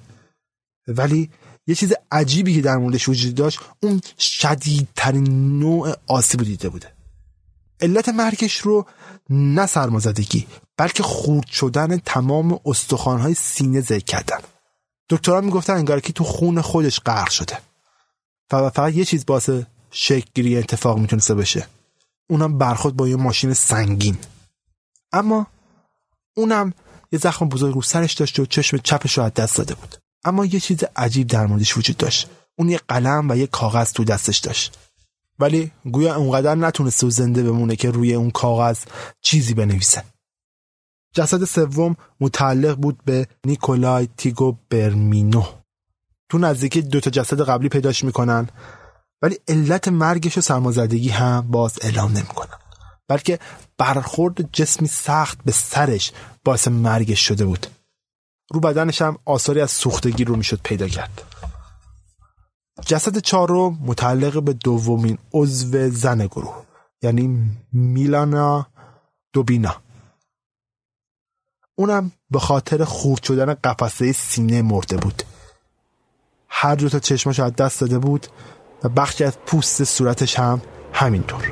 ولی 0.87 1.29
یه 1.67 1.75
چیز 1.75 1.93
عجیبی 2.11 2.55
که 2.55 2.61
در 2.61 2.77
موردش 2.77 3.09
وجود 3.09 3.35
داشت 3.35 3.59
اون 3.83 4.01
شدیدترین 4.17 5.59
نوع 5.59 5.95
آسیب 6.07 6.43
دیده 6.43 6.69
بوده. 6.69 6.93
علت 7.81 8.09
مرگش 8.09 8.57
رو 8.57 8.85
نه 9.29 9.65
سرمازدگی 9.65 10.47
بلکه 10.77 11.03
خورد 11.03 11.47
شدن 11.47 11.97
تمام 11.97 12.59
استخوانهای 12.65 13.33
سینه 13.33 13.81
ذکر 13.81 14.05
کردن. 14.05 14.39
دکترها 15.09 15.41
می‌گفتن 15.41 15.73
انگار 15.73 15.99
که 15.99 16.13
تو 16.13 16.23
خون 16.23 16.61
خودش 16.61 16.99
غرق 16.99 17.29
شده. 17.29 17.57
و 18.57 18.69
فقط 18.69 18.93
یه 18.93 19.05
چیز 19.05 19.25
باعث 19.25 19.49
شکل 19.91 20.57
اتفاق 20.57 20.97
می‌تونسته 20.97 21.35
بشه. 21.35 21.67
اونم 22.29 22.57
برخورد 22.57 22.95
با 22.95 23.07
یه 23.07 23.15
ماشین 23.15 23.53
سنگین. 23.53 24.17
اما 25.11 25.47
اونم 26.37 26.73
یه 27.11 27.19
زخم 27.19 27.49
بزرگ 27.49 27.75
رو 27.75 27.81
سرش 27.81 28.13
داشت 28.13 28.39
و 28.39 28.45
چشم 28.45 28.77
چپش 28.77 29.17
رو 29.17 29.23
از 29.23 29.33
دست 29.33 29.57
داده 29.57 29.75
بود. 29.75 29.95
اما 30.23 30.45
یه 30.45 30.59
چیز 30.59 30.83
عجیب 30.95 31.27
در 31.27 31.45
موردش 31.45 31.77
وجود 31.77 31.97
داشت. 31.97 32.29
اون 32.55 32.69
یه 32.69 32.79
قلم 32.87 33.29
و 33.29 33.35
یه 33.35 33.47
کاغذ 33.47 33.91
تو 33.91 34.03
دستش 34.03 34.37
داشت. 34.37 34.77
ولی 35.39 35.71
گویا 35.91 36.15
اونقدر 36.15 36.55
نتونسته 36.55 37.09
زنده 37.09 37.43
بمونه 37.43 37.75
که 37.75 37.91
روی 37.91 38.13
اون 38.13 38.31
کاغذ 38.31 38.79
چیزی 39.21 39.53
بنویسه. 39.53 40.03
جسد 41.13 41.45
سوم 41.45 41.95
متعلق 42.19 42.75
بود 42.75 43.03
به 43.05 43.27
نیکولای 43.45 44.09
تیگو 44.17 44.57
برمینو. 44.69 45.60
تو 46.31 46.37
نزدیکی 46.37 46.81
دو 46.81 46.99
تا 46.99 47.09
جسد 47.09 47.41
قبلی 47.41 47.69
پیداش 47.69 48.03
می‌کنن. 48.03 48.49
ولی 49.21 49.37
علت 49.47 49.87
مرگش 49.87 50.37
و 50.37 50.41
سرمازدگی 50.41 51.09
هم 51.09 51.51
باز 51.51 51.79
اعلام 51.81 52.11
نمی‌کنن. 52.11 52.57
بلکه 53.07 53.39
برخورد 53.77 54.51
جسمی 54.53 54.87
سخت 54.87 55.37
به 55.45 55.51
سرش 55.51 56.11
باعث 56.43 56.67
مرگش 56.67 57.19
شده 57.27 57.45
بود. 57.45 57.67
رو 58.53 58.59
بدنش 58.59 59.01
هم 59.01 59.17
آثاری 59.25 59.61
از 59.61 59.71
سوختگی 59.71 60.23
رو 60.23 60.35
می‌شد 60.35 60.59
پیدا 60.63 60.87
کرد. 60.87 61.21
جسد 62.85 63.17
چهارم 63.17 63.79
متعلق 63.85 64.43
به 64.43 64.53
دومین 64.53 65.17
عضو 65.33 65.89
زن 65.89 66.25
گروه 66.25 66.65
یعنی 67.01 67.51
میلانا 67.73 68.67
دوبینا. 69.33 69.75
اونم 71.75 72.11
به 72.29 72.39
خاطر 72.39 72.83
خورد 72.83 73.23
شدن 73.23 73.53
قفسه 73.53 74.11
سینه 74.11 74.61
مرده 74.61 74.97
بود. 74.97 75.23
هر 76.53 76.75
دو 76.75 76.89
تا 76.89 76.99
چشماش 76.99 77.39
از 77.39 77.55
دست 77.55 77.81
داده 77.81 77.99
بود 77.99 78.27
و 78.83 78.89
بخشی 78.89 79.23
از 79.23 79.37
پوست 79.45 79.83
صورتش 79.83 80.39
هم 80.39 80.61
همینطور. 80.93 81.51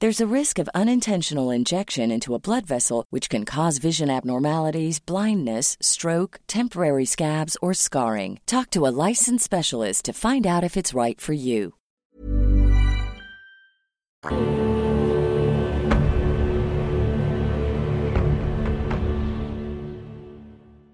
There's 0.00 0.20
a 0.20 0.34
risk 0.40 0.58
of 0.58 0.68
unintentional 0.74 1.50
injection 1.50 2.10
into 2.10 2.34
a 2.34 2.38
blood 2.38 2.66
vessel, 2.66 3.04
which 3.10 3.30
can 3.30 3.44
cause 3.44 3.78
vision 3.78 4.10
abnormalities, 4.10 4.98
blindness, 4.98 5.76
stroke, 5.80 6.40
temporary 6.46 7.06
scabs, 7.06 7.56
or 7.62 7.72
scarring. 7.74 8.40
Talk 8.46 8.70
to 8.70 8.86
a 8.86 8.94
licensed 9.08 9.44
specialist 9.44 10.04
to 10.04 10.12
find 10.12 10.46
out 10.46 10.64
if 10.64 10.76
it's 10.76 10.98
right 11.02 11.20
for 11.20 11.32
you. 11.32 11.72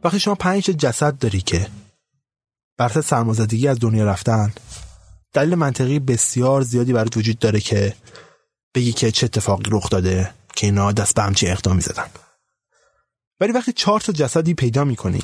وقتی 0.05 0.19
شما 0.19 0.35
پنج 0.35 0.67
تا 0.67 0.73
جسد 0.73 1.19
داری 1.19 1.41
که 1.41 1.67
بر 2.79 2.89
سرمازدگی 2.89 3.69
از 3.69 3.79
دنیا 3.81 4.05
رفتن 4.05 4.53
دلیل 5.33 5.55
منطقی 5.55 5.99
بسیار 5.99 6.63
زیادی 6.63 6.93
برای 6.93 7.11
وجود 7.17 7.39
داره 7.39 7.61
که 7.61 7.95
بگی 8.78 8.94
که 8.94 9.12
چه 9.12 9.26
اتفاقی 9.26 9.70
رخ 9.72 9.90
داده 9.90 10.34
که 10.56 10.68
اینا 10.68 10.92
دست 10.92 11.16
به 11.16 11.22
همچین 11.22 11.52
اقدامی 11.52 11.82
زدن 11.82 12.10
ولی 13.40 13.52
وقتی 13.52 13.74
چهار 13.74 14.00
تا 14.00 14.14
جسدی 14.14 14.54
پیدا 14.54 14.84
می‌کنی 14.84 15.24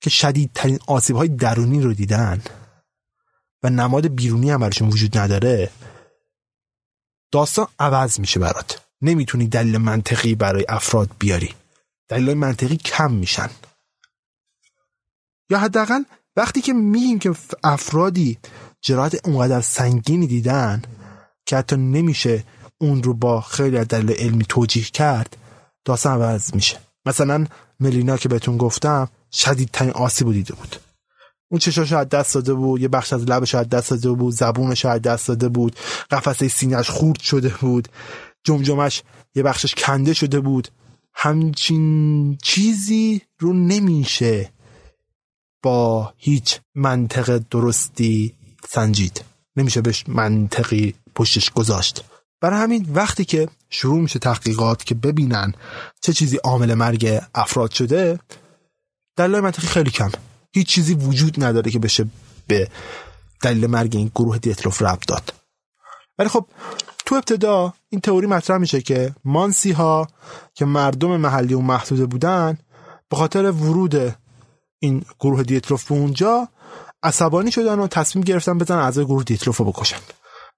که 0.00 0.10
شدیدترین 0.10 0.78
آسیب 0.86 1.16
های 1.16 1.28
درونی 1.28 1.80
رو 1.80 1.94
دیدن 1.94 2.42
و 3.62 3.70
نماد 3.70 4.06
بیرونی 4.06 4.50
هم 4.50 4.60
براشون 4.60 4.88
وجود 4.88 5.18
نداره 5.18 5.70
داستان 7.32 7.66
عوض 7.78 8.20
میشه 8.20 8.40
برات. 8.40 8.82
نمی‌تونی 9.02 9.46
دلیل 9.46 9.78
منطقی 9.78 10.34
برای 10.34 10.64
افراد 10.68 11.10
بیاری. 11.18 11.54
دلیل 12.08 12.34
منطقی 12.34 12.76
کم 12.76 13.12
میشن. 13.12 13.50
یا 15.50 15.58
حداقل 15.58 16.02
وقتی 16.36 16.60
که 16.60 16.72
میگیم 16.72 17.18
که 17.18 17.34
افرادی 17.64 18.38
جراحت 18.80 19.28
اونقدر 19.28 19.60
سنگینی 19.60 20.26
دیدن 20.26 20.82
که 21.46 21.56
حتی 21.56 21.76
نمیشه 21.76 22.44
اون 22.80 23.02
رو 23.02 23.14
با 23.14 23.40
خیلی 23.40 23.76
از 23.76 23.88
دلیل 23.88 24.16
علمی 24.16 24.44
توجیه 24.44 24.84
کرد 24.84 25.36
داستان 25.84 26.12
عوض 26.12 26.54
میشه. 26.54 26.78
مثلا 27.06 27.46
ملینا 27.80 28.16
که 28.16 28.28
بهتون 28.28 28.56
گفتم 28.56 29.08
شدیدترین 29.32 29.90
آسیب 29.90 30.32
دیده 30.32 30.54
بود. 30.54 30.76
اون 31.50 31.58
چشاشو 31.58 31.96
از 31.96 32.08
دست 32.08 32.34
داده 32.34 32.54
بود 32.54 32.80
یه 32.80 32.88
بخش 32.88 33.12
از 33.12 33.24
لبش 33.24 33.54
از 33.54 33.68
دست 33.68 33.90
داده 33.90 34.10
بود 34.10 34.34
زبونش 34.34 34.84
از 34.84 35.02
دست 35.02 35.28
داده 35.28 35.48
بود 35.48 35.76
قفسه 36.10 36.48
سینهش 36.48 36.90
خورد 36.90 37.20
شده 37.20 37.48
بود 37.60 37.88
جمجمش 38.44 39.02
یه 39.34 39.42
بخشش 39.42 39.74
کنده 39.74 40.14
شده 40.14 40.40
بود. 40.40 40.68
همچین 41.14 42.36
چیزی 42.42 43.22
رو 43.38 43.52
نمیشه 43.52 44.52
با 45.62 46.12
هیچ 46.16 46.60
منطق 46.74 47.42
درستی 47.50 48.34
سنجید. 48.68 49.24
نمیشه 49.56 49.80
بهش 49.80 50.04
منطقی 50.08 50.94
پشتش 51.14 51.50
گذاشت. 51.50 52.04
برای 52.40 52.60
همین 52.60 52.86
وقتی 52.94 53.24
که 53.24 53.48
شروع 53.70 54.00
میشه 54.00 54.18
تحقیقات 54.18 54.84
که 54.84 54.94
ببینن 54.94 55.54
چه 56.00 56.12
چیزی 56.12 56.36
عامل 56.36 56.74
مرگ 56.74 57.20
افراد 57.34 57.70
شده 57.70 58.18
دلیل 59.16 59.40
منطقی 59.40 59.66
خیلی 59.66 59.90
کم. 59.90 60.10
هیچ 60.52 60.66
چیزی 60.66 60.94
وجود 60.94 61.44
نداره 61.44 61.70
که 61.70 61.78
بشه 61.78 62.06
به 62.46 62.68
دلیل 63.42 63.66
مرگ 63.66 63.96
این 63.96 64.10
گروه 64.14 64.38
دیتروف 64.38 64.82
ربط 64.82 65.06
داد. 65.06 65.34
ولی 66.18 66.28
خب 66.28 66.46
تو 67.06 67.14
ابتدا 67.14 67.74
این 67.88 68.00
تئوری 68.00 68.26
مطرح 68.26 68.58
میشه 68.58 68.82
که 68.82 69.14
مانسی 69.24 69.72
ها 69.72 70.08
که 70.54 70.64
مردم 70.64 71.16
محلی 71.16 71.54
و 71.54 71.60
محدوده 71.60 72.06
بودن 72.06 72.58
به 73.08 73.16
خاطر 73.16 73.50
ورود 73.50 74.16
این 74.78 75.04
گروه 75.20 75.42
دیتروف 75.42 75.84
به 75.84 75.94
اونجا 75.94 76.48
عصبانی 77.02 77.52
شدن 77.52 77.78
و 77.78 77.86
تصمیم 77.86 78.24
گرفتن 78.24 78.58
بزن 78.58 78.76
اعضای 78.76 79.04
گروه 79.04 79.24
دیتروف 79.24 79.56
رو 79.56 79.64
بکشن 79.64 79.98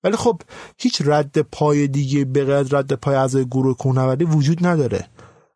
ولی 0.05 0.17
خب 0.17 0.43
هیچ 0.79 1.03
رد 1.05 1.39
پای 1.39 1.89
دیگه 1.89 2.25
به 2.25 2.45
غیر 2.45 2.77
رد 2.77 2.93
پای 2.93 3.15
اعضای 3.15 3.45
گروه 3.45 3.77
کوهنوردی 3.77 4.25
وجود 4.25 4.67
نداره. 4.67 5.09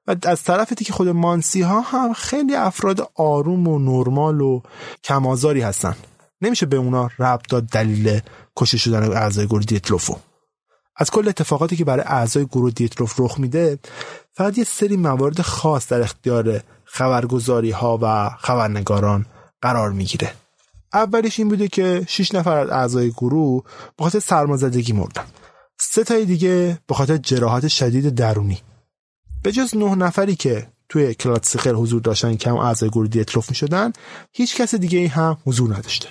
و 0.07 0.17
از 0.23 0.43
طرفی 0.43 0.75
که 0.75 0.93
خود 0.93 1.09
مانسی 1.09 1.63
ها 1.63 1.81
هم 1.81 2.13
خیلی 2.13 2.55
افراد 2.55 3.11
آروم 3.15 3.69
و 3.69 3.79
نرمال 3.79 4.41
و 4.41 4.61
کمازاری 5.05 5.61
هستن. 5.61 5.97
نمیشه 6.41 6.67
به 6.67 6.77
اونا 6.77 7.11
ربط 7.19 7.49
داد 7.49 7.67
دلیل 7.67 8.21
کشته 8.57 8.77
شدن 8.77 9.13
اعضای 9.13 9.47
گروه 9.47 9.63
دیتروفو. 9.63 10.17
از 10.97 11.11
کل 11.11 11.29
اتفاقاتی 11.29 11.77
که 11.77 11.85
برای 11.85 12.05
اعضای 12.07 12.47
گروه 12.47 12.71
دیتروف 12.71 13.21
رخ 13.21 13.41
میده 13.41 13.79
فقط 14.33 14.59
یه 14.59 14.65
سری 14.65 14.97
موارد 14.97 15.41
خاص 15.41 15.89
در 15.89 16.01
اختیار 16.01 16.61
خبرگزاری 16.85 17.71
ها 17.71 17.99
و 18.03 18.31
خبرنگاران 18.39 19.27
قرار 19.63 19.91
می‌گیره. 19.91 20.33
اولش 20.95 21.39
این 21.39 21.49
بوده 21.49 21.69
که 21.69 22.05
6 22.09 22.35
نفر 22.35 22.59
از 22.59 22.71
اعضای 22.71 23.11
گروه 23.11 23.65
به 23.97 24.05
خاطر 24.05 24.19
سرمازدگی 24.19 24.93
مردن. 24.93 25.25
سه 25.81 26.05
تای 26.05 26.25
دیگه 26.25 26.79
به 26.87 26.95
خاطر 26.95 27.17
جراحات 27.17 27.69
شدید 27.69 28.15
درونی. 28.15 28.61
به 29.43 29.53
جز 29.53 29.77
نه 29.77 29.95
نفری 29.95 30.37
که 30.37 30.69
توی 30.89 31.15
کلاتسیخر 31.15 31.73
حضور 31.73 32.01
داشتن 32.01 32.37
که 32.37 32.51
هم 32.51 32.57
اعضای 32.57 32.91
گروه 32.91 33.09
دیتروف 33.09 33.49
می 33.51 33.55
شدن 33.57 33.93
هیچ 34.33 34.57
کس 34.57 34.75
دیگه 34.75 34.99
ای 34.99 35.07
هم 35.07 35.37
حضور 35.47 35.77
نداشته. 35.77 36.09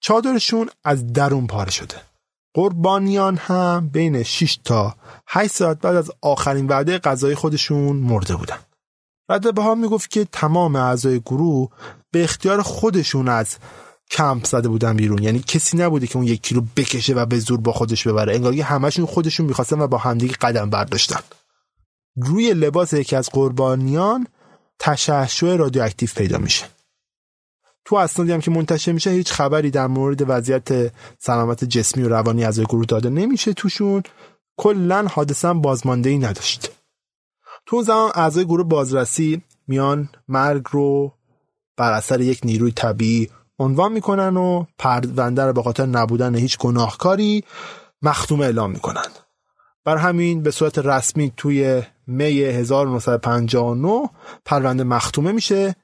چادرشون 0.00 0.68
از 0.84 1.12
درون 1.12 1.46
پاره 1.46 1.70
شده. 1.70 1.96
قربانیان 2.54 3.36
هم 3.36 3.90
بین 3.92 4.22
6 4.22 4.58
تا 4.64 4.96
8 5.28 5.52
ساعت 5.52 5.80
بعد 5.80 5.96
از 5.96 6.10
آخرین 6.20 6.66
وعده 6.66 6.98
غذای 6.98 7.34
خودشون 7.34 7.96
مرده 7.96 8.36
بودن. 8.36 8.58
رد 9.28 9.54
به 9.54 9.62
ها 9.62 9.74
می‌گفت 9.74 10.10
که 10.10 10.24
تمام 10.24 10.76
اعضای 10.76 11.20
گروه 11.20 11.68
به 12.16 12.24
اختیار 12.24 12.62
خودشون 12.62 13.28
از 13.28 13.56
کمپ 14.10 14.46
زده 14.46 14.68
بودن 14.68 14.96
بیرون. 14.96 15.22
یعنی 15.22 15.38
کسی 15.38 15.76
نبوده 15.76 16.06
که 16.06 16.16
اون 16.16 16.26
یکی 16.26 16.54
رو 16.54 16.66
بکشه 16.76 17.14
و 17.14 17.26
به 17.26 17.38
زور 17.38 17.60
با 17.60 17.72
خودش 17.72 18.06
ببره. 18.06 18.34
انگار 18.34 18.54
همشون 18.54 19.06
خودشون 19.06 19.46
می‌خواستن 19.46 19.80
و 19.80 19.86
با 19.86 19.98
همدیگه 19.98 20.34
قدم 20.34 20.70
برداشتن. 20.70 21.20
روی 22.16 22.54
لباس 22.54 22.92
یکی 22.92 23.16
از 23.16 23.30
قربانیان 23.30 24.26
تشعشع 24.78 25.56
رادیواکتیو 25.56 26.08
پیدا 26.16 26.38
میشه. 26.38 26.64
تو 27.84 27.96
اسنادی 27.96 28.32
هم 28.32 28.40
که 28.40 28.50
منتشر 28.50 28.92
میشه 28.92 29.10
هیچ 29.10 29.32
خبری 29.32 29.70
در 29.70 29.86
مورد 29.86 30.30
وضعیت 30.30 30.92
سلامت 31.18 31.64
جسمی 31.64 32.02
و 32.02 32.08
روانی 32.08 32.44
از 32.44 32.60
گروه 32.60 32.86
داده 32.86 33.10
نمیشه 33.10 33.52
توشون. 33.52 34.02
کلا 34.56 35.06
حادثه 35.10 35.52
بازماندهی 35.52 36.18
نداشت. 36.18 36.70
تو 37.66 37.82
زمان 37.82 38.10
اعضای 38.14 38.44
گروه 38.44 38.66
بازرسی 38.66 39.42
میان 39.66 40.08
مرگ 40.28 40.64
رو 40.70 41.15
بر 41.76 41.92
اثر 41.92 42.20
یک 42.20 42.40
نیروی 42.44 42.72
طبیعی 42.72 43.30
عنوان 43.58 43.92
می‌کنن 43.92 44.36
و 44.36 44.64
پرونده 44.78 45.44
رو 45.44 45.52
به 45.52 45.62
خاطر 45.62 45.86
نبودن 45.86 46.34
هیچ 46.34 46.58
گناهکاری 46.58 47.44
مختوم 48.02 48.40
اعلام 48.40 48.70
می‌کنن. 48.70 49.06
بر 49.84 49.96
همین 49.96 50.42
به 50.42 50.50
صورت 50.50 50.78
رسمی 50.78 51.32
توی 51.36 51.82
می 52.06 52.24
1959 52.24 54.10
پرونده 54.44 54.84
مختومه 54.84 55.32
میشه 55.32 55.76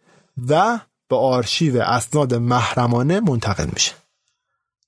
و 0.48 0.80
به 1.08 1.16
آرشیو 1.16 1.80
اسناد 1.80 2.34
محرمانه 2.34 3.20
منتقل 3.20 3.66
میشه. 3.72 3.92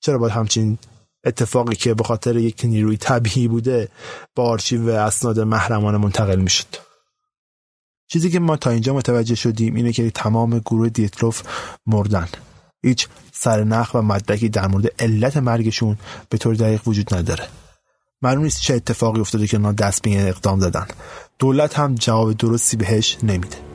چرا 0.01 0.19
باید 0.19 0.33
همچین 0.33 0.79
اتفاقی 1.25 1.77
که 1.77 1.95
به 1.95 2.05
خاطر 2.05 2.37
یک 2.37 2.61
نیروی 2.65 2.97
طبیعی 2.97 3.49
بوده 3.49 3.89
به 4.35 4.43
آرشیو 4.43 4.89
اسناد 4.89 5.41
محرمانه 5.41 5.99
منتقل 5.99 6.37
می‌شد؟ 6.37 6.84
چیزی 8.15 8.31
که 8.31 8.41
ما 8.41 8.57
تا 8.57 8.71
اینجا 8.71 8.95
متوجه 8.95 9.35
شدیم 9.35 9.75
اینه 9.75 9.93
که 9.93 10.11
تمام 10.11 10.59
گروه 10.59 10.89
دیتلوف 10.89 11.43
مردن. 11.87 12.29
هیچ 12.83 13.09
سرنخ 13.33 13.95
و 13.95 14.03
مدرکی 14.03 14.49
در 14.49 14.67
مورد 14.67 15.03
علت 15.03 15.37
مرگشون 15.37 15.99
به 16.29 16.39
طور 16.39 16.55
دقیق 16.55 16.89
وجود 16.89 17.15
نداره. 17.15 17.49
معلوم 18.23 18.45
نیست 18.45 18.61
چه 18.61 18.75
اتفاقی 18.75 19.21
افتاده 19.21 19.47
که 19.47 19.57
اونا 19.57 19.73
دست 19.73 20.03
به 20.03 20.29
اقدام 20.29 20.61
زدن. 20.61 20.87
دولت 21.39 21.79
هم 21.79 21.95
جواب 21.95 22.33
درستی 22.33 22.77
بهش 22.77 23.19
نمیده. 23.23 23.74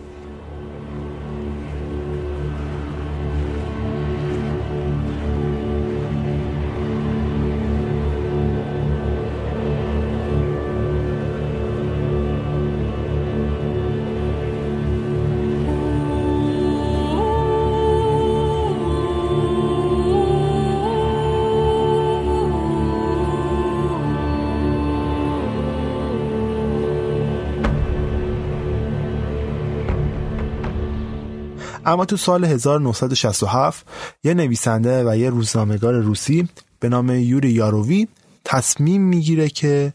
اما 31.89 32.06
تو 32.06 32.17
سال 32.17 32.45
1967 32.45 33.88
یه 34.23 34.34
نویسنده 34.34 35.10
و 35.10 35.17
یه 35.17 35.30
روزنامه‌نگار 35.30 35.93
روسی 35.93 36.49
به 36.80 36.89
نام 36.89 37.10
یوری 37.10 37.49
یارووی 37.49 38.08
تصمیم 38.45 39.02
می‌گیره 39.02 39.49
که 39.49 39.93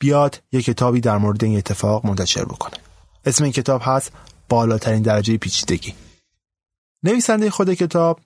بیاد 0.00 0.42
یه 0.52 0.62
کتابی 0.62 1.00
در 1.00 1.18
مورد 1.18 1.44
این 1.44 1.58
اتفاق 1.58 2.06
منتشر 2.06 2.44
بکنه. 2.44 2.74
اسم 3.24 3.44
این 3.44 3.52
کتاب 3.52 3.82
هست 3.84 4.12
بالاترین 4.48 5.02
درجه 5.02 5.36
پیچیدگی. 5.36 5.94
نویسنده 7.04 7.50
خود 7.50 7.74
کتاب 7.74 8.20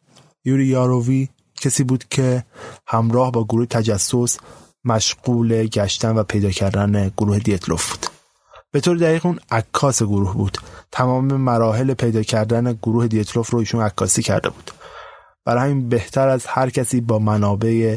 یوری 0.44 0.66
یارووی 0.66 1.28
کسی 1.60 1.84
بود 1.84 2.04
که 2.10 2.44
همراه 2.86 3.32
با 3.32 3.44
گروه 3.44 3.66
تجسس 3.66 4.38
مشغول 4.84 5.66
گشتن 5.66 6.16
و 6.16 6.22
پیدا 6.22 6.50
کردن 6.50 7.08
گروه 7.08 7.38
دیتلوف 7.38 7.90
بود. 7.90 8.13
به 8.74 8.80
طور 8.80 8.96
دقیق 8.96 9.26
اون 9.26 9.40
عکاس 9.50 10.02
گروه 10.02 10.34
بود. 10.34 10.58
تمام 10.92 11.24
مراحل 11.24 11.94
پیدا 11.94 12.22
کردن 12.22 12.72
گروه 12.72 13.06
دیتلوف 13.06 13.50
رو 13.50 13.58
ایشون 13.58 13.82
عکاسی 13.82 14.22
کرده 14.22 14.48
بود. 14.48 14.70
برای 15.44 15.62
همین 15.62 15.88
بهتر 15.88 16.28
از 16.28 16.46
هر 16.46 16.70
کسی 16.70 17.00
با 17.00 17.18
منابع 17.18 17.96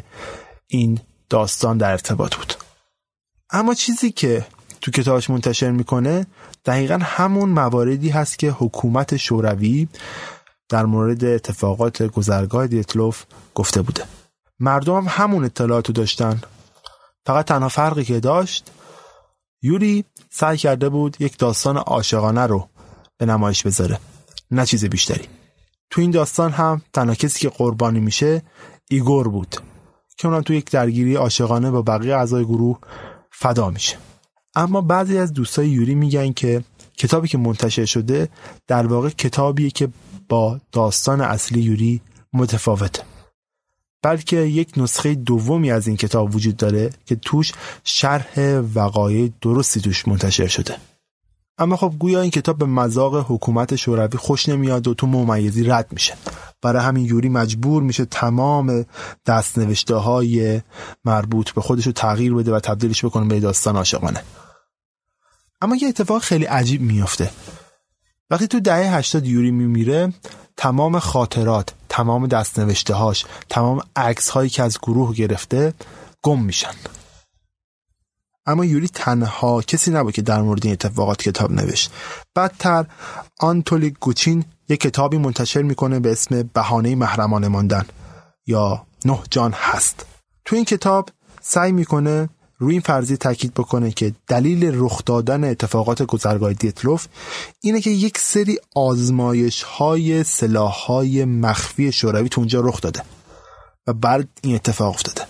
این 0.68 1.00
داستان 1.30 1.78
در 1.78 1.92
ارتباط 1.92 2.36
بود. 2.36 2.54
اما 3.50 3.74
چیزی 3.74 4.12
که 4.12 4.46
تو 4.82 4.92
کتابش 4.92 5.30
منتشر 5.30 5.72
می‌کنه 5.72 6.28
دقیقا 6.66 7.00
همون 7.02 7.50
مواردی 7.50 8.10
هست 8.10 8.40
که 8.40 8.52
حکومت 8.52 9.18
شوروی 9.18 9.88
در 10.70 10.86
مورد 10.86 11.26
اتفاقات 11.26 12.04
گذرگاه 12.04 12.68
دیتلوف 12.68 13.24
گفته 13.56 13.82
بوده. 13.82 14.04
مردم 14.60 14.96
هم 14.96 15.06
همون 15.10 15.46
اطلاعاتو 15.46 15.94
داشتن. 15.94 16.42
فقط 17.26 17.46
تنها 17.46 17.70
فرقی 17.70 18.04
که 18.04 18.20
داشت 18.20 18.72
یوری 19.62 20.06
سعی 20.40 20.58
کرده 20.58 20.90
بود 20.90 21.18
یک 21.20 21.38
داستان 21.38 21.78
عاشقانه 21.78 22.46
رو 22.46 22.68
به 23.18 23.26
نمایش 23.26 23.64
بذاره. 23.64 24.00
نه 24.52 24.66
چیز 24.66 24.86
بیشتری. 24.86 25.26
تو 25.90 26.02
این 26.02 26.12
داستان 26.12 26.52
هم 26.52 26.82
تنها 26.94 27.16
کسی 27.16 27.40
که 27.40 27.50
قربانی 27.50 28.00
میشه 28.00 28.42
ایگور 28.90 29.28
بود 29.28 29.56
که 30.18 30.28
اونم 30.28 30.42
تو 30.42 30.54
یک 30.54 30.72
درگیری 30.72 31.16
عاشقانه 31.16 31.72
با 31.72 31.82
بقیه 31.82 32.16
اعضای 32.16 32.46
گروه 32.46 32.80
فدا 33.32 33.70
میشه. 33.70 33.98
اما 34.56 34.82
بعضی 34.82 35.18
از 35.18 35.34
دوستای 35.34 35.70
یوری 35.70 35.96
میگن 35.96 36.34
که 36.34 36.64
کتابی 36.98 37.28
که 37.28 37.38
منتشر 37.38 37.86
شده 37.86 38.30
در 38.68 38.88
واقع 38.88 39.10
کتابیه 39.10 39.70
که 39.70 39.90
با 40.30 40.60
داستان 40.72 41.22
اصلی 41.22 41.62
یوری 41.62 42.02
متفاوته. 42.34 43.04
بلکه 44.02 44.38
یک 44.38 44.72
نسخه 44.78 45.16
دومی 45.16 45.72
از 45.72 45.88
این 45.88 45.98
کتاب 45.98 46.36
وجود 46.36 46.58
داره 46.58 46.90
که 47.06 47.16
توش 47.16 47.52
شرح 47.84 48.60
وقایع 48.76 49.32
درستی 49.42 49.82
توش 49.82 50.08
منتشر 50.08 50.48
شده. 50.48 50.76
اما 51.58 51.76
خب 51.76 51.94
گویا 52.00 52.22
این 52.22 52.32
کتاب 52.32 52.58
به 52.58 52.66
مذاق 52.66 53.26
حکومت 53.32 53.76
شوروی 53.76 54.18
خوش 54.18 54.50
نمیاد 54.50 54.88
و 54.88 54.94
تو 54.94 55.08
ممیزی 55.08 55.64
رد 55.64 55.88
میشه. 55.92 56.14
برای 56.62 56.84
همین 56.84 57.06
یوری 57.06 57.30
مجبور 57.30 57.84
میشه 57.84 58.06
تمام 58.06 58.86
دستنوشته 59.26 59.96
های 59.96 60.62
مربوط 61.06 61.52
به 61.52 61.62
خودش 61.62 61.86
رو 61.86 61.92
تغییر 61.92 62.34
بده 62.34 62.52
و 62.52 62.60
تبدیلش 62.60 63.06
بکنه 63.06 63.28
به 63.28 63.40
داستان 63.40 63.76
عاشقانه. 63.76 64.24
اما 65.62 65.76
یه 65.76 65.88
اتفاق 65.88 66.22
خیلی 66.22 66.46
عجیب 66.46 66.82
میافته. 66.82 67.32
وقتی 68.30 68.48
تو 68.48 68.60
دهه 68.60 68.96
80 68.96 69.28
یوری 69.28 69.52
میمیره 69.52 70.14
تمام 70.58 71.00
خاطرات 71.00 71.74
تمام 71.90 72.28
دستنوشته 72.28 72.94
هاش 72.94 73.26
تمام 73.50 73.82
عکس 73.96 74.30
هایی 74.30 74.50
که 74.50 74.64
از 74.64 74.78
گروه 74.78 75.16
گرفته 75.16 75.74
گم 76.22 76.42
میشن. 76.42 76.74
اما 78.46 78.66
یوری 78.66 78.88
تنها 78.88 79.62
کسی 79.62 79.92
نبود 79.92 80.14
که 80.14 80.22
در 80.22 80.42
مورد 80.42 80.66
این 80.66 80.74
اتفاقات 80.74 81.22
کتاب 81.22 81.52
نوشت. 81.52 81.92
بعدتر 82.36 82.86
آنتولی 83.40 83.90
گوچین 83.90 84.46
یک 84.70 84.80
کتابی 84.80 85.18
منتشر 85.18 85.62
می‌کنه 85.62 86.00
به 86.00 86.12
اسم 86.12 86.50
بهانه 86.54 86.96
محرمانه 86.96 87.48
ماندن 87.48 87.86
یا 88.48 88.86
نه 89.06 89.20
جان 89.32 89.52
هست. 89.52 90.06
تو 90.46 90.56
این 90.56 90.66
کتاب 90.66 91.10
سعی 91.42 91.72
می‌کنه 91.72 92.30
روی 92.60 92.72
این 92.72 92.82
فرضی 92.82 93.18
تاکید 93.18 93.54
بکنه 93.54 93.92
که 93.92 94.14
دلیل 94.28 94.72
رخ 94.74 95.06
دادن 95.06 95.44
اتفاقات 95.44 96.04
گذرگاه 96.04 96.54
دیتلوف 96.54 97.08
اینه 97.62 97.82
که 97.82 97.90
یک 97.90 98.18
سری 98.18 98.58
آزمایش 98.76 99.64
های 99.64 100.24
سلاح 100.24 100.74
های 100.74 101.26
مخفی 101.26 101.92
شوروی 101.92 102.30
تو 102.30 102.42
اونجا 102.42 102.62
رخ 102.62 102.82
داده 102.82 103.02
و 103.88 103.94
بعد 103.94 104.28
این 104.42 104.56
اتفاق 104.56 104.90
افتاده. 104.90 105.22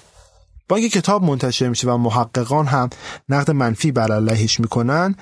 با 0.69 0.75
اینکه 0.75 0.99
کتاب 0.99 1.23
منتشر 1.23 1.69
میشه 1.69 1.91
و 1.91 1.97
محققان 1.97 2.65
هم 2.65 2.89
نقد 3.29 3.51
منفی 3.51 3.91
بر 3.91 4.11
علیهش 4.11 4.59
می‌کنن 4.59 5.15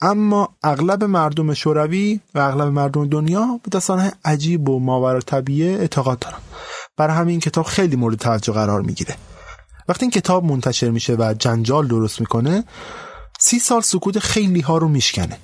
اما 0.00 0.48
اغلب 0.62 1.04
مردم 1.04 1.54
شوروی 1.54 2.20
و 2.34 2.38
اغلب 2.38 2.68
مردم 2.68 3.08
دنیا 3.08 3.60
به 3.62 3.68
داستانهای 3.70 4.10
عجیب 4.24 4.68
و 4.68 4.78
ماورا 4.78 5.20
طبیعه 5.20 5.78
اعتقاد 5.78 6.18
دارن. 6.18 6.38
برای 6.96 7.16
همین 7.16 7.40
کتاب 7.40 7.66
خیلی 7.66 7.96
مورد 7.96 8.18
توجه 8.18 8.52
قرار 8.52 8.82
می‌گیره. 8.82 9.16
وقتی 9.90 10.04
این 10.04 10.10
کتاب 10.10 10.44
منتشر 10.44 10.90
میشه 10.90 11.14
و 11.14 11.34
جنجال 11.38 11.88
درست 11.88 12.20
می‌کنه 12.20 12.64
سی 13.40 13.58
سال 13.58 13.80
سکوت 13.80 14.18
خیلی 14.18 14.60
ها 14.60 14.78
رو 14.78 14.88
میشکنه. 14.88 15.38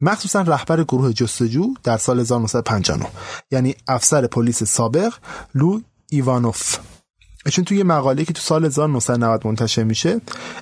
مخصوصا 0.00 0.40
رهبر 0.40 0.84
گروه 0.84 1.12
جستجو 1.12 1.74
در 1.84 1.96
سال 1.96 2.20
1959 2.20 3.06
یعنی 3.50 3.74
افسر 3.88 4.26
پلیس 4.26 4.62
سابق 4.62 5.14
لو 5.54 5.80
ایوانوف. 6.10 6.78
چون 7.50 7.64
توی 7.64 7.82
مقاله 7.82 8.24
که 8.24 8.32
تو 8.32 8.40
سال 8.40 8.64
1990 8.64 9.46
منتشر 9.46 9.82
میشه 9.84 10.20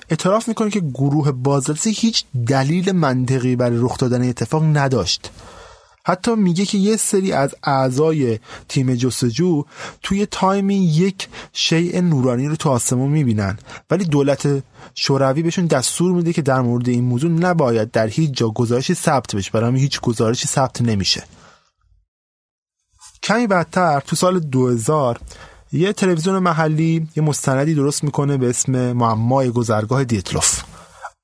اعتراف 0.09 0.47
می‌کنه 0.47 0.69
که 0.69 0.79
گروه 0.79 1.31
بازرسی 1.31 1.91
هیچ 1.91 2.25
دلیل 2.47 2.91
منطقی 2.91 3.55
برای 3.55 3.77
رخ 3.81 3.97
دادن 3.97 4.29
اتفاق 4.29 4.63
نداشت. 4.63 5.31
حتی 6.07 6.35
میگه 6.35 6.65
که 6.65 6.77
یه 6.77 6.97
سری 6.97 7.31
از 7.31 7.55
اعضای 7.63 8.39
تیم 8.67 8.95
جستجو 8.95 9.63
توی 10.03 10.25
تایمی 10.25 10.75
یک 10.75 11.27
شیء 11.53 12.01
نورانی 12.01 12.47
رو 12.47 12.55
تو 12.55 12.69
آسمون 12.69 13.09
می‌بینن. 13.09 13.57
ولی 13.91 14.05
دولت 14.05 14.63
شوروی 14.95 15.41
بهشون 15.41 15.65
دستور 15.65 16.11
میده 16.11 16.33
که 16.33 16.41
در 16.41 16.61
مورد 16.61 16.89
این 16.89 17.03
موضوع 17.03 17.31
نباید 17.31 17.91
در 17.91 18.07
هیچ 18.07 18.31
جا 18.31 18.49
گزارشی 18.49 18.93
ثبت 18.93 19.35
بشه. 19.35 19.51
برای 19.51 19.79
هیچ 19.79 20.01
گزارشی 20.01 20.47
ثبت 20.47 20.81
نمیشه. 20.81 21.23
کمی 23.23 23.47
بعدتر 23.47 23.99
تو 23.99 24.15
سال 24.15 24.39
2000 24.39 25.19
یه 25.71 25.93
تلویزیون 25.93 26.39
محلی 26.39 27.07
یه 27.15 27.23
مستندی 27.23 27.75
درست 27.75 28.03
می‌کنه 28.03 28.37
به 28.37 28.49
اسم 28.49 28.91
معمای 28.91 29.49
گذرگاه 29.49 30.03
دیتلوف. 30.03 30.63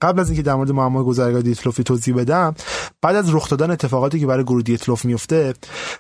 قبل 0.04 0.20
از 0.20 0.30
اینکه 0.30 0.44
در 0.44 0.56
مورد 0.56 0.72
معمای 0.72 1.04
گذرگاه 1.04 1.42
دیتلوفی 1.42 1.84
توضیح 1.84 2.16
بدم 2.16 2.56
بعد 3.02 3.16
از 3.16 3.36
رخ 3.36 3.50
دادن 3.50 3.72
اتفاقاتی 3.72 4.20
که 4.20 4.28
برای 4.28 4.44
گروه 4.44 4.62
دیتلوف 4.62 5.06
میفته 5.06 5.54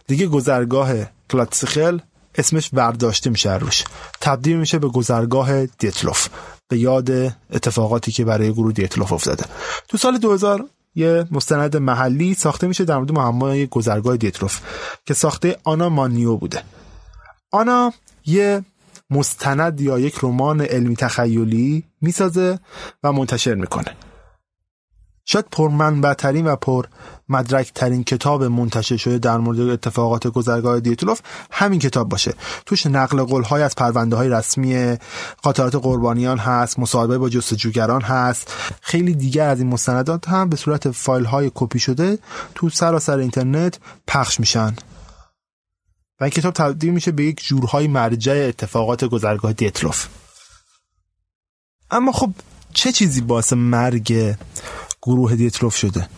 دیگه 0.07 0.27
گذرگاه 0.27 0.91
کلاتسخل 1.31 1.99
اسمش 2.35 2.69
برداشته 2.69 3.29
میشه 3.29 3.57
روش. 3.57 3.83
تبدیل 4.21 4.57
میشه 4.57 4.79
به 4.79 4.87
گذرگاه 4.87 5.65
دیتلوف 5.65 6.29
به 6.67 6.77
یاد 6.77 7.11
اتفاقاتی 7.51 8.11
که 8.11 8.25
برای 8.25 8.51
گروه 8.51 8.73
دیتلوف 8.73 9.13
افتاده. 9.13 9.45
تو 9.87 9.97
سال 9.97 10.17
2000 10.17 10.65
یه 10.95 11.25
مستند 11.31 11.77
محلی 11.77 12.33
ساخته 12.33 12.67
میشه 12.67 12.85
در 12.85 12.97
مورد 12.97 13.11
معمای 13.11 13.67
گذرگاه 13.67 14.17
دیتروف 14.17 14.59
که 15.05 15.13
ساخته 15.13 15.57
آنا 15.63 15.89
مانیو 15.89 16.35
بوده. 16.35 16.63
آنا 17.51 17.93
یه 18.25 18.63
مستند 19.13 19.81
یا 19.81 19.99
یک 19.99 20.19
رمان 20.23 20.61
علمی 20.61 20.95
تخیلی 20.95 21.83
می‌سازه 22.01 22.59
و 23.03 23.11
منتشر 23.11 23.55
می‌کنه. 23.55 23.95
شاید 25.25 25.45
پرمنبعترین 25.51 26.47
و 26.47 26.55
پر 26.55 26.85
مدرک 27.29 27.71
ترین 27.75 28.03
کتاب 28.03 28.43
منتشر 28.43 28.97
شده 28.97 29.17
در 29.17 29.37
مورد 29.37 29.59
اتفاقات 29.59 30.27
گذرگاه 30.27 30.79
دیتلوف 30.79 31.21
همین 31.51 31.79
کتاب 31.79 32.09
باشه. 32.09 32.33
توش 32.65 32.85
نقل 32.85 33.23
قول 33.23 33.61
از 33.61 33.75
پرونده 33.75 34.15
های 34.15 34.29
رسمی 34.29 34.97
خاطرات 35.43 35.75
قربانیان 35.75 36.37
هست 36.37 36.79
مصاحبه 36.79 37.17
با 37.17 37.29
جستجوگران 37.29 38.01
هست 38.01 38.53
خیلی 38.81 39.13
دیگر 39.13 39.49
از 39.49 39.59
این 39.59 39.69
مستندات 39.69 40.29
هم 40.29 40.49
به 40.49 40.55
صورت 40.55 40.91
فایل 40.91 41.25
های 41.25 41.51
کپی 41.55 41.79
شده 41.79 42.19
تو 42.55 42.69
سراسر 42.69 43.17
اینترنت 43.17 43.79
پخش 44.07 44.39
میشن. 44.39 44.75
و 46.19 46.23
این 46.23 46.31
کتاب 46.31 46.53
تبدیل 46.53 46.93
میشه 46.93 47.11
به 47.11 47.23
یک 47.23 47.43
جورهای 47.43 47.87
مرجع 47.87 48.45
اتفاقات 48.47 49.05
گذرگاه 49.05 49.53
دیتلوف 49.53 50.07
اما 51.91 52.11
خب 52.11 52.31
چه 52.73 52.91
چیزی 52.91 53.21
باعث 53.21 53.53
مرگ 53.53 54.35
گروه 55.01 55.35
دیتروف 55.35 55.75
شده؟ 55.75 56.09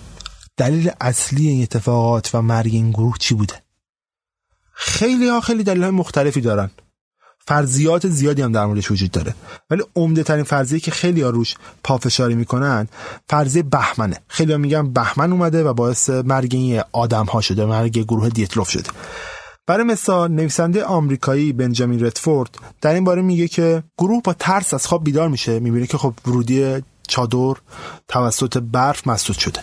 دلیل 0.57 0.91
اصلی 1.01 1.47
این 1.47 1.63
اتفاقات 1.63 2.35
و 2.35 2.41
مرگ 2.41 2.71
این 2.73 2.91
گروه 2.91 3.17
چی 3.19 3.35
بوده؟ 3.35 3.61
خیلی 4.73 5.29
ها 5.29 5.41
خیلی 5.41 5.63
دلیل 5.63 5.83
های 5.83 5.91
مختلفی 5.91 6.41
دارن. 6.41 6.69
فرضیات 7.47 8.07
زیادی 8.07 8.41
هم 8.41 8.51
در 8.51 8.65
موردش 8.65 8.91
وجود 8.91 9.11
داره. 9.11 9.35
ولی 9.69 9.83
عمده 9.95 10.23
ترین 10.23 10.43
فرضیه 10.43 10.79
که 10.79 10.91
خیلی 10.91 11.21
ها 11.21 11.29
روش 11.29 11.55
پافشاری 11.83 12.35
می‌کنن 12.35 12.87
فرضیه 13.29 13.63
بهمنه. 13.63 14.17
خیلی 14.27 14.51
ها 14.51 14.57
میگن 14.57 14.93
بهمن 14.93 15.31
اومده 15.31 15.63
و 15.63 15.73
باعث 15.73 16.09
مرگ 16.09 16.55
این 16.55 16.81
آدم 16.91 17.25
ها 17.25 17.41
شده 17.41 17.65
مرگ 17.65 17.99
گروه 17.99 18.29
دیتروف 18.29 18.69
شده. 18.69 18.89
برای 19.68 19.84
مثال 19.84 20.32
نویسنده 20.32 20.84
آمریکایی 20.84 21.53
بنجامین 21.53 21.99
رتفورد 21.99 22.57
در 22.82 22.93
این 22.93 23.03
باره 23.03 23.22
میگه 23.22 23.47
که 23.47 23.84
گروه 23.97 24.22
با 24.24 24.34
ترس 24.34 24.74
از 24.74 24.88
خواب 24.88 25.03
بیدار 25.03 25.30
میشه 25.30 25.59
می‌بینه 25.59 25.88
که 25.88 25.97
خب 25.97 26.13
ورودی 26.28 26.84
چادر 27.07 27.53
توسط 28.07 28.57
برف 28.57 29.07
مسدود 29.07 29.38
شده 29.38 29.61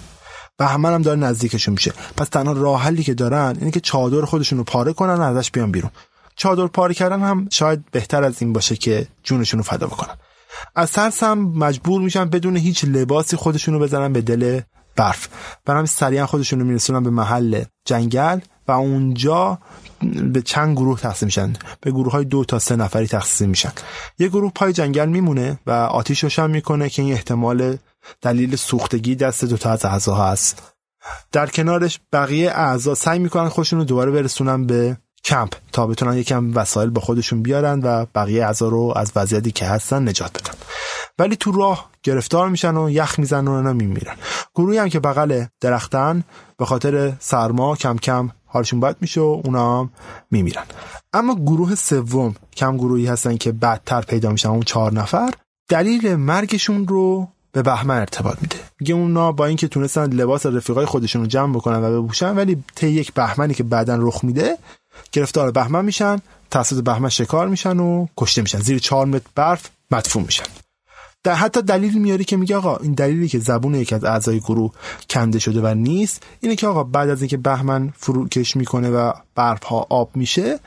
و 0.59 0.67
همه 0.67 0.89
هم 0.89 1.03
داره 1.03 1.21
نزدیکشون 1.21 1.73
میشه. 1.73 1.93
پس 2.17 2.29
تنها 2.29 2.53
راه 2.53 2.83
حلی 2.83 3.03
که 3.03 3.15
دارن 3.15 3.57
اینه 3.59 3.71
که 3.71 3.81
چادر 3.81 4.25
خودشون 4.25 4.59
رو 4.59 4.65
پاره 4.65 4.93
کنن 4.93 5.15
و 5.15 5.23
ازش 5.23 5.51
بیان 5.51 5.73
بیرون. 5.73 5.91
چادر 6.37 6.67
پاره 6.67 6.95
کردن 6.95 7.21
هم 7.21 7.49
شاید 7.51 7.91
بهتر 7.91 8.25
از 8.25 8.43
این 8.43 8.53
باشه 8.53 8.77
که 8.77 9.07
جونشون 9.23 9.59
رو 9.59 9.65
فدا 9.65 9.87
بکنن. 9.87 10.17
از 10.75 10.93
ترس 10.93 11.23
هم 11.23 11.39
مجبور 11.39 12.03
میشن 12.03 12.25
بدون 12.25 12.57
هیچ 12.57 12.85
لباسی 12.85 13.37
خودشون 13.37 13.75
رو 13.75 13.81
بزنن 13.81 14.13
به 14.13 14.21
دل 14.21 14.61
برف. 14.97 15.29
برای 15.65 15.87
سریعا 15.87 16.27
خودشون 16.27 16.61
رو 16.61 16.67
میرسونن 16.67 17.03
به 17.03 17.11
محل 17.11 17.65
جنگل. 17.85 18.39
و 18.69 18.73
اونجا 18.73 19.59
به 20.33 20.43
چند 20.43 20.77
گروه 20.77 21.01
تقسیم 21.01 21.27
میشن. 21.27 21.53
به 21.81 21.91
گروه 21.91 22.13
های 22.13 22.25
دو 22.25 22.45
تا 22.45 22.59
سه 22.59 22.77
نفری 22.77 23.07
تقسیم 23.07 23.49
میشن. 23.49 23.73
یه 24.19 24.29
گروه 24.29 24.53
پای 24.55 24.73
جنگل 24.73 25.09
میمونه 25.09 25.59
و 25.67 25.71
آتیش 25.71 26.25
روشن 26.25 26.51
می‌کنه 26.51 26.89
که 26.89 27.03
این 27.03 27.13
احتمال 27.13 27.77
دلیل 28.23 28.57
سوختگی 28.57 29.15
دست 29.15 29.45
دو 29.45 29.57
تا 29.57 29.71
از 29.71 29.85
اعضا 29.85 30.15
هست. 30.15 30.63
در 31.33 31.47
کنارش 31.47 32.01
بقیه 32.13 32.51
اعضا 32.51 32.95
سعی 32.95 33.19
می‌کنن 33.19 33.49
خودشون 33.49 33.79
رو 33.79 33.85
دوباره 33.85 34.11
برسونن 34.11 34.67
به 34.67 34.97
کمپ 35.25 35.55
تا 35.73 35.87
بتونن 35.87 36.17
یکم 36.17 36.57
وسایل 36.57 36.91
با 36.91 37.01
خودشون 37.01 37.43
بیارن 37.43 37.81
و 37.81 38.07
بقیه 38.15 38.45
اعضا 38.45 38.69
رو 38.69 38.93
از 38.97 39.13
وضعیتی 39.17 39.51
که 39.51 39.67
هستن 39.67 40.09
نجات 40.09 40.43
بدن. 40.43 40.55
ولی 41.19 41.37
تو 41.37 41.53
راه 41.53 41.91
گرفتار 42.03 42.49
میشن 42.49 42.77
و 42.77 42.91
یخ 42.91 43.19
می‌زنن 43.19 43.49
و 43.49 43.51
اونا 43.51 43.73
میمیرن. 43.73 44.15
گروهی 44.55 44.79
هم 44.79 44.89
که 44.89 45.01
بغل 45.01 45.45
درختن 45.61 46.25
به 46.59 46.65
خاطر 46.65 47.13
سرما 47.21 47.77
کم 47.77 47.97
کم 47.97 48.31
حالشون 48.53 48.81
بد 48.81 48.97
میشه 49.01 49.21
و 49.21 49.43
اونا 49.45 49.91
میمیرن. 50.31 50.65
اما 51.13 51.35
گروه 51.35 51.75
سوم 51.75 52.35
کم 52.57 52.77
گروهی 52.77 53.07
هستن 53.07 53.37
که 53.37 53.53
بدتر 53.53 54.01
پیدا 54.01 54.31
میشن 54.31 54.49
اون 54.49 54.63
چهار 54.63 54.93
نفر 54.93 55.31
دلیل 55.69 56.15
مرگشون 56.15 56.89
رو 56.89 57.29
به 57.53 57.63
بهمن 57.63 57.99
ارتباط 57.99 58.39
میده. 58.43 58.57
میگه 58.81 58.95
اونا 58.95 59.33
با 59.33 59.47
اینکه 59.47 59.69
تونستن 59.69 60.13
لباس 60.13 60.47
رفیقای 60.47 60.87
خودشون 60.87 61.23
رو 61.23 61.29
جمع 61.29 61.55
بکنن 61.55 61.85
و 61.85 62.03
بپوشن 62.03 62.37
ولی 62.37 62.65
طی 62.75 62.89
یک 62.89 63.15
بهمنی 63.15 63.55
که 63.55 63.63
بعدا 63.63 63.97
رخ 64.01 64.25
میده 64.25 64.59
گرفتار 65.13 65.51
بهمن 65.51 65.85
میشن 65.85 66.19
توسط 66.51 66.85
بهمن 66.85 67.09
شکار 67.09 67.49
میشن 67.49 67.79
و 67.79 68.07
کشته 68.17 68.43
میشن. 68.43 68.59
زیر 68.59 68.79
چهار 68.79 69.07
متر 69.07 69.27
برف 69.35 69.71
مدفون 69.91 70.23
میشن. 70.23 70.45
در 71.25 71.35
حتی 71.35 71.63
دلیل 71.63 71.99
میاری 71.99 72.25
که 72.25 72.37
میگه 72.37 72.57
آقا 72.57 72.77
این 72.77 72.93
دلیلی 72.93 73.29
که 73.29 73.39
زبون 73.39 73.75
یکی 73.75 73.95
از 73.95 74.05
اعضای 74.05 74.41
گروه 74.41 74.73
کنده 75.11 75.39
شده 75.39 75.61
و 75.61 75.75
نیست 75.75 76.23
اینه 76.41 76.57
که 76.57 76.67
آقا 76.67 76.85
بعد 76.85 77.09
از 77.09 77.23
اینکه 77.23 77.37
بهمن 77.37 77.93
فروکش 77.97 78.57
می‌کنه 78.57 78.91
و 78.91 79.13
برف 79.35 79.65
ها 79.65 79.87
آب 79.91 80.17
میشه 80.17 80.59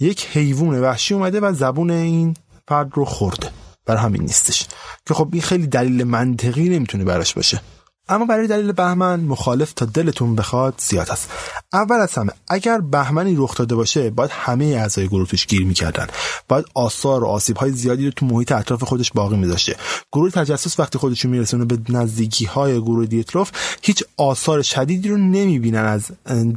یک 0.00 0.26
حیوان 0.32 0.80
وحشی 0.80 1.14
اومده 1.14 1.40
و 1.40 1.52
زبون 1.52 1.90
این 1.90 2.34
فرد 2.68 2.90
رو 2.94 3.04
خورده. 3.04 3.50
برای 3.86 4.00
همین 4.00 4.22
نیستش. 4.22 4.66
که 5.06 5.14
خب 5.14 5.28
این 5.32 5.42
خیلی 5.42 5.66
دلیل 5.66 6.04
منطقی 6.04 6.68
نمی‌تونه 6.68 7.04
براش 7.04 7.34
باشه. 7.34 7.60
اما 8.08 8.24
برای 8.24 8.46
دلیل 8.46 8.72
بهمن 8.72 9.20
مخالف 9.20 9.72
تا 9.72 9.86
دلتون 9.86 10.36
بخواد 10.36 10.74
زیاد 10.78 11.10
است. 11.10 11.30
اول 11.72 11.96
از 11.96 12.14
همه 12.14 12.32
اگر 12.48 12.78
بهمنی 12.78 13.36
رخ 13.36 13.56
داده 13.56 13.74
باشه 13.74 14.10
باید 14.10 14.30
همه 14.32 14.64
اعضای 14.64 15.08
گروه 15.08 15.28
گیر 15.48 15.64
می‌کردن. 15.64 16.06
باید 16.48 16.64
آثار 16.74 17.24
و 17.24 17.26
آسیب 17.26 17.56
های 17.56 17.72
زیادی 17.72 18.04
رو 18.04 18.10
تو 18.10 18.26
محیط 18.26 18.52
اطراف 18.52 18.84
خودش 18.84 19.12
باقی 19.12 19.36
میذاشته. 19.36 19.76
گروه 20.12 20.30
تجسس 20.30 20.80
وقتی 20.80 20.98
خودشون 20.98 21.30
میرسونه 21.30 21.64
به 21.64 21.78
نزدیکی 21.88 22.44
های 22.44 22.80
گروه 22.80 23.06
دیتروف 23.06 23.50
هیچ 23.82 24.04
آثار 24.16 24.62
شدیدی 24.62 25.08
رو 25.08 25.16
نمی‌بینن 25.16 25.84
از 25.84 26.02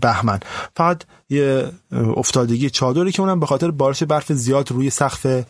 بهمن. 0.02 0.40
فقط 0.78 1.04
یه 1.32 1.72
افتادگی 1.92 2.70
چادری 2.70 3.12
که 3.12 3.22
اونم 3.22 3.40
به 3.40 3.46
خاطر 3.46 3.72
بارش 3.72 4.04
برف 4.04 4.32
زیاد 4.32 4.72
روی 4.72 4.90
سقف 4.90 5.46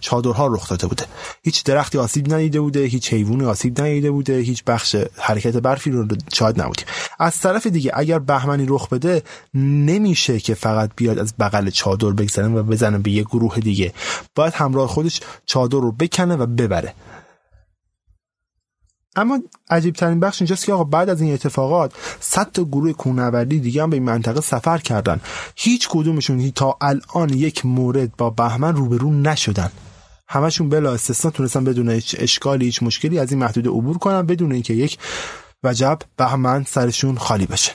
چادرها 0.00 0.46
رخ 0.46 0.68
داده 0.68 0.86
بوده. 0.86 1.04
هیچ 1.42 1.64
درختی 1.64 1.98
آسیب 1.98 2.34
ندیده 2.34 2.60
بوده 2.60 2.84
هیچ 2.84 3.12
حیوانی 3.12 3.44
آسیب 3.44 3.80
ندیده 3.80 4.10
بوده 4.10 4.38
هیچ 4.38 4.64
بخش 4.64 4.96
حرکت 5.16 5.56
برفی 5.56 5.90
رو 5.90 6.06
شاید 6.34 6.60
نبودیم. 6.60 6.86
از 7.18 7.40
طرف 7.40 7.66
دیگه 7.66 7.90
اگر 7.94 8.18
بهمنی 8.18 8.66
رخ 8.68 8.88
بده 8.88 9.22
نمیشه 9.54 10.40
که 10.40 10.54
فقط 10.54 10.90
بیاد 10.96 11.18
از 11.18 11.34
بغل 11.38 11.70
چادر 11.70 12.10
بگذره 12.10 12.48
و 12.48 12.62
بزنه 12.62 12.98
به 12.98 13.10
یه 13.10 13.22
گروه 13.22 13.60
دیگه. 13.60 13.92
باید 14.34 14.54
همراه 14.54 14.88
خودش 14.88 15.20
چادر 15.46 15.78
رو 15.78 15.92
بکنه 15.92 16.36
و 16.36 16.46
ببره. 16.46 16.94
اما 19.16 19.38
عجیب 19.70 19.94
ترین 19.94 20.20
بخش 20.20 20.42
اینجاست 20.42 20.64
که 20.64 20.72
آقا 20.72 20.84
بعد 20.84 21.08
از 21.08 21.20
این 21.20 21.34
اتفاقات 21.34 21.92
صد 22.20 22.52
تا 22.52 22.64
گروه 22.64 22.92
کوهنوردی 22.92 23.60
دیگه 23.60 23.82
هم 23.82 23.90
به 23.90 23.96
این 23.96 24.04
منطقه 24.04 24.40
سفر 24.40 24.78
کردن. 24.78 25.20
هیچ 25.56 25.88
کدومشون 25.88 26.50
تا 26.50 26.76
الان 26.80 27.28
یک 27.28 27.66
مورد 27.66 28.16
با 28.16 28.30
بهمن 28.30 28.76
روبرو 28.76 29.12
نشدن. 29.12 29.70
همشون 30.28 30.68
بلا 30.68 30.92
استثنا 30.92 31.30
تونستن 31.30 31.64
بدون 31.64 31.90
هیچ 31.90 32.16
اشکالی 32.18 32.64
هیچ 32.64 32.82
مشکلی 32.82 33.18
از 33.18 33.30
این 33.30 33.40
محدوده 33.40 33.70
عبور 33.70 33.98
کنن 33.98 34.22
بدون 34.22 34.52
اینکه 34.52 34.74
یک 34.74 34.98
وجب 35.64 35.98
بهمن 36.16 36.64
سرشون 36.64 37.18
خالی 37.18 37.46
بشه. 37.46 37.72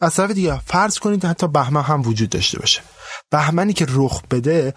از 0.00 0.14
طرف 0.14 0.30
دیگه 0.30 0.60
فرض 0.60 0.98
کنید 0.98 1.24
حتی 1.24 1.48
بهمن 1.48 1.82
هم 1.82 2.02
وجود 2.02 2.28
داشته 2.28 2.58
باشه. 2.58 2.80
بهمنی 3.30 3.72
که 3.72 3.86
رخ 3.88 4.22
بده 4.30 4.74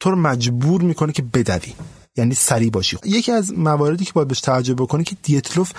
تو 0.00 0.10
رو 0.10 0.16
مجبور 0.16 0.82
می‌کنه 0.82 1.12
که 1.12 1.22
بدوی. 1.22 1.72
یعنی 2.20 2.34
سراشیبی. 2.34 2.96
یکی 3.04 3.32
از 3.32 3.58
مواردی 3.58 4.04
که 4.04 4.12
باید 4.12 4.28
بهش 4.28 4.40
توجه 4.40 4.74
بکنی 4.74 5.04
که 5.04 5.16
دیتلوف 5.22 5.72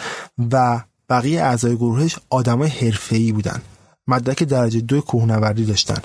و 0.52 0.82
بقیه 1.10 1.44
اعضای 1.44 1.76
گروهش 1.76 2.16
آدمای 2.30 2.70
حرفه‌ای 2.70 3.32
بودن. 3.32 3.62
مدرک 4.08 4.44
درجه 4.44 4.82
دو 4.82 5.02
کوهنوردی 5.02 5.66
داشتن. 5.66 5.98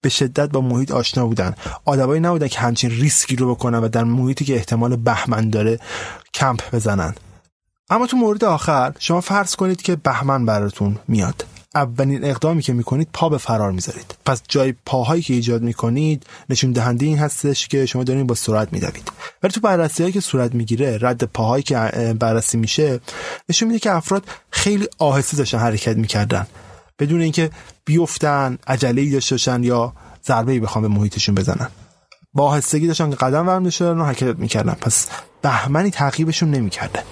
به 0.00 0.08
شدت 0.08 0.50
با 0.50 0.60
محیط 0.60 0.90
آشنا 0.90 1.26
بودن. 1.26 1.54
آدمایی 1.84 2.20
نبودن 2.20 2.48
که 2.48 2.58
همچین 2.58 2.90
ریسکی 2.90 3.36
رو 3.36 3.54
بکنن 3.54 3.78
و 3.78 3.88
در 3.88 4.04
محیطی 4.04 4.44
که 4.44 4.54
احتمال 4.54 4.96
بهمن 4.96 5.50
داره 5.50 5.78
کمپ 6.34 6.74
بزنن. 6.74 7.14
اما 7.90 8.06
تو 8.06 8.16
مورد 8.16 8.44
آخر 8.44 8.94
شما 8.98 9.20
فرض 9.20 9.56
کنید 9.56 9.82
که 9.82 9.96
بهمن 9.96 10.46
براتون 10.46 10.98
میاد. 11.08 11.44
اولین 11.74 12.24
اقدامی 12.24 12.62
که 12.62 12.72
می‌کنید 12.72 13.08
پا 13.12 13.28
به 13.28 13.38
فرار 13.38 13.72
می‌ذارید. 13.72 14.14
پس 14.26 14.42
جای 14.48 14.74
پاهایی 14.86 15.22
که 15.22 15.34
ایجاد 15.34 15.62
می‌کنید 15.62 16.26
نشون 16.48 16.72
دهنده 16.72 17.06
این 17.06 17.18
هستش 17.18 17.68
که 17.68 17.86
شما 17.86 18.04
دارین 18.04 18.26
با 18.26 18.34
سرعت 18.34 18.72
میدوید. 18.72 19.12
ولی 19.42 19.52
تو 19.52 19.60
بررسی 19.60 20.02
هایی 20.02 20.12
که 20.12 20.20
صورت 20.20 20.54
می‌گیره 20.54 20.98
رد 21.00 21.24
پاهایی 21.24 21.62
که 21.62 21.76
بررسی 22.20 22.56
میشه 22.56 23.00
نشون 23.48 23.68
میده 23.68 23.80
که 23.80 23.92
افراد 23.92 24.24
خیلی 24.50 24.88
آهسته 24.98 25.36
داشتن 25.36 25.58
حرکت 25.58 25.96
می‌کردن. 25.96 26.46
بدون 26.98 27.20
اینکه 27.20 27.50
بیفتن 27.84 28.58
عجله 28.66 29.02
ای 29.02 29.10
داشته 29.10 29.34
باشن 29.34 29.62
یا 29.64 29.92
ضربه 30.26 30.52
ای 30.52 30.60
بخوام 30.60 30.82
به 30.82 30.88
محیطشون 30.88 31.34
بزنن. 31.34 31.68
با 32.34 32.46
آهستگی 32.48 32.86
داشتن 32.86 33.10
قدم 33.10 33.48
ورم 33.48 33.66
و 33.98 34.04
حرکت 34.04 34.38
می‌کردن. 34.38 34.72
پس 34.72 35.08
بهمنی 35.42 35.90
تعقیبشون 35.90 36.50
نمی‌کرده. 36.50 37.02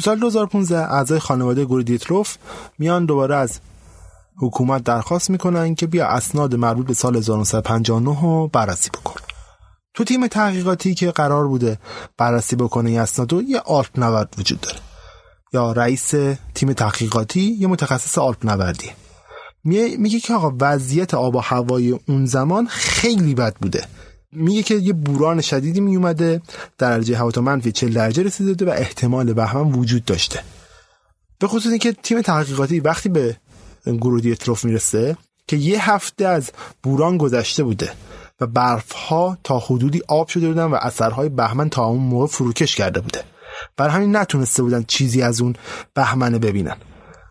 تو 0.00 0.04
سال 0.04 0.18
2015 0.18 0.78
اعضای 0.78 1.18
خانواده 1.18 1.64
گروه 1.64 1.82
دیتروف 1.82 2.36
میان 2.78 3.06
دوباره 3.06 3.36
از 3.36 3.60
حکومت 4.36 4.84
درخواست 4.84 5.30
می‌کنن 5.30 5.74
که 5.74 5.86
بیا 5.86 6.06
اسناد 6.06 6.54
مربوط 6.54 6.86
به 6.86 6.94
سال 6.94 7.16
1959 7.16 8.22
رو 8.22 8.48
بررسی 8.52 8.90
بکن. 8.90 9.20
تو 9.94 10.04
تیم 10.04 10.26
تحقیقاتی 10.26 10.94
که 10.94 11.10
قرار 11.10 11.48
بوده 11.48 11.78
بررسی 12.18 12.56
بکنه 12.56 12.90
این 12.90 13.00
اسناد 13.00 13.32
یه 13.32 13.58
آلپ 13.58 13.98
نورد 13.98 14.34
وجود 14.38 14.60
داره. 14.60 14.78
یا 15.52 15.72
رئیس 15.72 16.14
تیم 16.54 16.72
تحقیقاتی 16.72 17.40
یه 17.40 17.66
متخصص 17.66 18.18
آلپ 18.18 18.46
نوردی 18.46 18.90
میگه 19.64 20.20
که 20.20 20.34
آقا 20.34 20.52
وضعیت 20.60 21.14
آب 21.14 21.34
و 21.34 21.38
هوای 21.38 21.98
اون 22.08 22.26
زمان 22.26 22.66
خیلی 22.66 23.34
بد 23.34 23.56
بوده. 23.56 23.84
میگه 24.32 24.62
که 24.62 24.74
یه 24.74 24.92
بوران 24.92 25.40
شدیدی 25.40 25.80
میومده 25.80 26.42
درجه 26.78 27.18
هوا 27.18 27.30
تا 27.30 27.40
منفی 27.40 27.72
40 27.72 27.92
درجه 27.92 28.22
رسیده 28.22 28.66
و 28.66 28.68
احتمال 28.68 29.32
بهمن 29.32 29.72
وجود 29.72 30.04
داشته. 30.04 30.40
به 31.38 31.48
خصوص 31.48 31.66
اینکه 31.66 31.92
تیم 31.92 32.22
تحقیقاتی 32.22 32.80
وقتی 32.80 33.08
به 33.08 33.36
گروه 33.86 34.20
دیتروف 34.20 34.64
می‌رسه 34.64 35.16
که 35.46 35.56
یه 35.56 35.90
هفته 35.90 36.26
از 36.26 36.50
بوران 36.82 37.16
گذشته 37.16 37.62
بوده 37.62 37.92
و 38.40 38.46
برف 38.46 38.92
ها 38.92 39.38
تا 39.44 39.58
حدودی 39.58 40.02
آب 40.08 40.28
شده 40.28 40.48
بودن 40.48 40.64
و 40.64 40.74
اثرهای 40.74 41.28
بهمن 41.28 41.68
تا 41.68 41.84
اون 41.84 42.02
موقع 42.02 42.26
فروکش 42.26 42.76
کرده 42.76 43.00
بوده. 43.00 43.22
برای 43.76 43.92
همین 43.92 44.16
نتونسته 44.16 44.62
بودن 44.62 44.84
چیزی 44.88 45.22
از 45.22 45.40
اون 45.40 45.54
بهمنه 45.94 46.38
ببینن. 46.38 46.76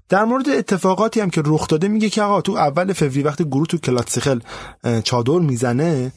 در 0.09 0.25
مورد 0.25 0.49
اتفاقاتی 0.49 1.19
هم 1.19 1.29
که 1.29 1.41
رخ 1.45 1.67
داده 1.67 1.87
میگه 1.87 2.09
که 2.09 2.21
آقا 2.21 2.41
تو 2.41 2.51
اول 2.51 2.93
فوریه 2.93 3.25
وقتی 3.25 3.43
گروه 3.43 3.67
تو 3.67 3.77
کلاتسیخل 3.77 4.39
چادر 5.03 5.39
می‌زنه 5.39 6.11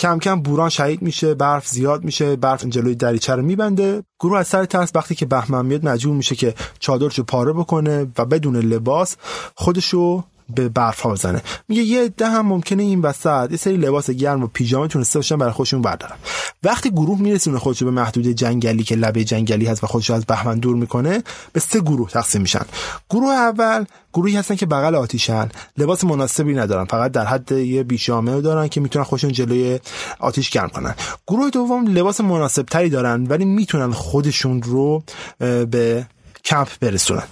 کم 0.00 0.18
کم 0.18 0.42
بوران 0.42 0.68
شهید 0.68 1.02
میشه 1.02 1.34
برف 1.34 1.68
زیاد 1.68 2.04
میشه 2.04 2.36
برف 2.36 2.64
جلوی 2.64 2.94
دریچه 2.94 3.34
رو 3.34 3.42
میبنده. 3.42 4.02
گروه 4.20 4.38
از 4.38 4.48
سر 4.48 4.64
ترس 4.64 4.90
وقتی 4.94 5.14
که 5.14 5.26
بهمن 5.26 5.66
میاد 5.66 5.86
مجبور 5.86 6.16
میشه 6.16 6.34
که 6.34 6.54
چادرشو 6.78 7.22
پاره 7.22 7.52
بکنه 7.52 8.06
و 8.18 8.24
بدون 8.24 8.56
لباس 8.56 9.16
خودشو 9.54 10.24
به 10.54 10.68
برف 10.68 11.00
ها 11.00 11.10
بزنه. 11.10 11.42
میگه 11.68 11.82
یه 11.82 12.04
عده 12.04 12.26
هم 12.26 12.46
ممکنه 12.46 12.82
این 12.82 13.00
وسط 13.00 13.48
یه 13.50 13.56
سری 13.56 13.76
لباس 13.76 14.10
گرم 14.10 14.42
و 14.42 14.46
پیژامه 14.46 14.88
تونسته 14.88 15.18
باشن 15.18 15.36
برای 15.36 15.52
خودشون 15.52 15.82
بردارن. 15.82 16.16
وقتی 16.62 16.90
گروه 16.90 17.20
میرسونه 17.20 17.58
خودشو 17.58 17.84
به 17.84 17.90
محدود 17.90 18.26
جنگلی 18.26 18.82
که 18.82 18.96
لبه 18.96 19.24
جنگلی 19.24 19.66
هست 19.66 19.84
و 19.84 19.86
خودشو 19.86 20.14
از 20.14 20.26
بهمن 20.26 20.58
دور 20.58 20.76
می‌کنه 20.76 21.22
به 21.52 21.60
سه 21.60 21.80
گروه 21.80 22.10
تقسیم 22.10 22.42
میشن. 22.42 22.64
گروه 23.10 23.32
اول 23.32 23.84
گروهی 24.12 24.36
هستن 24.36 24.56
که 24.56 24.66
بغل 24.66 24.94
آتیشن 24.94 25.48
لباس 25.78 26.04
مناسبی 26.04 26.54
ندارن 26.54 26.84
فقط 26.84 27.12
در 27.12 27.24
حد 27.24 27.52
یه 27.52 27.82
پیژامه 27.82 28.40
دارن 28.40 28.68
که 28.68 28.80
می‌تونن 28.80 29.04
خودشون 29.04 29.32
جلوی 29.32 29.80
آتیش 30.18 30.50
گرم 30.50 30.68
کنن. 30.68 30.94
گروه 31.26 31.50
دوم 31.50 31.86
لباس 31.86 32.20
مناسب 32.20 32.62
تری 32.62 32.88
دارن 32.90 33.26
ولی 33.26 33.44
می‌تونن 33.44 33.92
خودشون 33.92 34.62
رو 34.62 35.02
به 35.38 36.06
کمپ 36.44 36.68
برسونن. 36.80 37.22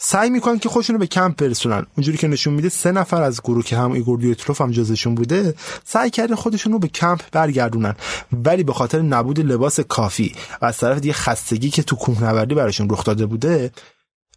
سعی 0.00 0.30
می‌کنن 0.30 0.58
که 0.58 0.68
خودشون 0.68 0.94
رو 0.94 1.00
به 1.00 1.06
کمپ 1.06 1.36
برسونن. 1.36 1.86
اونجوری 1.96 2.18
که 2.18 2.28
نشون 2.28 2.54
میده 2.54 2.68
سه 2.68 2.92
نفر 2.92 3.22
از 3.22 3.42
گروه 3.42 3.64
که 3.64 3.76
هم 3.76 3.92
ایگور 3.92 4.18
دیتلوف 4.18 4.60
هم 4.60 4.70
جزشون 4.70 5.14
بوده 5.14 5.54
سعی 5.84 6.10
کرده 6.10 6.36
خودشون 6.36 6.72
رو 6.72 6.78
به 6.78 6.88
کمپ 6.88 7.22
برگردونن. 7.32 7.94
ولی 8.32 8.62
به 8.62 8.72
خاطر 8.72 9.02
نبود 9.02 9.40
لباس 9.40 9.80
کافی 9.80 10.34
و 10.62 10.66
از 10.66 10.78
طرف 10.78 10.98
دیگه 10.98 11.14
خستگی 11.14 11.70
که 11.70 11.82
تو 11.82 11.96
کوهنوردی 11.96 12.54
براشون 12.54 12.90
رخ 12.90 13.04
داده 13.04 13.26
بوده 13.26 13.70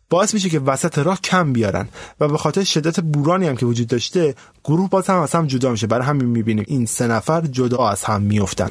باعث 0.09 0.33
میشه 0.33 0.49
که 0.49 0.59
وسط 0.59 0.97
راه 0.97 1.21
کم 1.21 1.53
بیارن. 1.53 1.87
و 2.19 2.27
به 2.27 2.37
خاطر 2.37 2.63
شدت 2.63 2.99
بورانی 2.99 3.47
هم 3.47 3.55
که 3.55 3.65
وجود 3.65 3.87
داشته 3.87 4.35
گروه 4.63 4.89
باز 4.89 5.07
هم 5.07 5.19
از 5.19 5.31
هم 5.31 5.47
جدا 5.47 5.71
میشه. 5.71 5.87
برای 5.87 6.05
همین 6.05 6.25
می‌بینیم 6.25 6.65
این 6.67 6.85
سه 6.85 7.07
نفر 7.07 7.41
جدا 7.41 7.89
از 7.89 8.03
هم 8.03 8.21
میفتن 8.21 8.69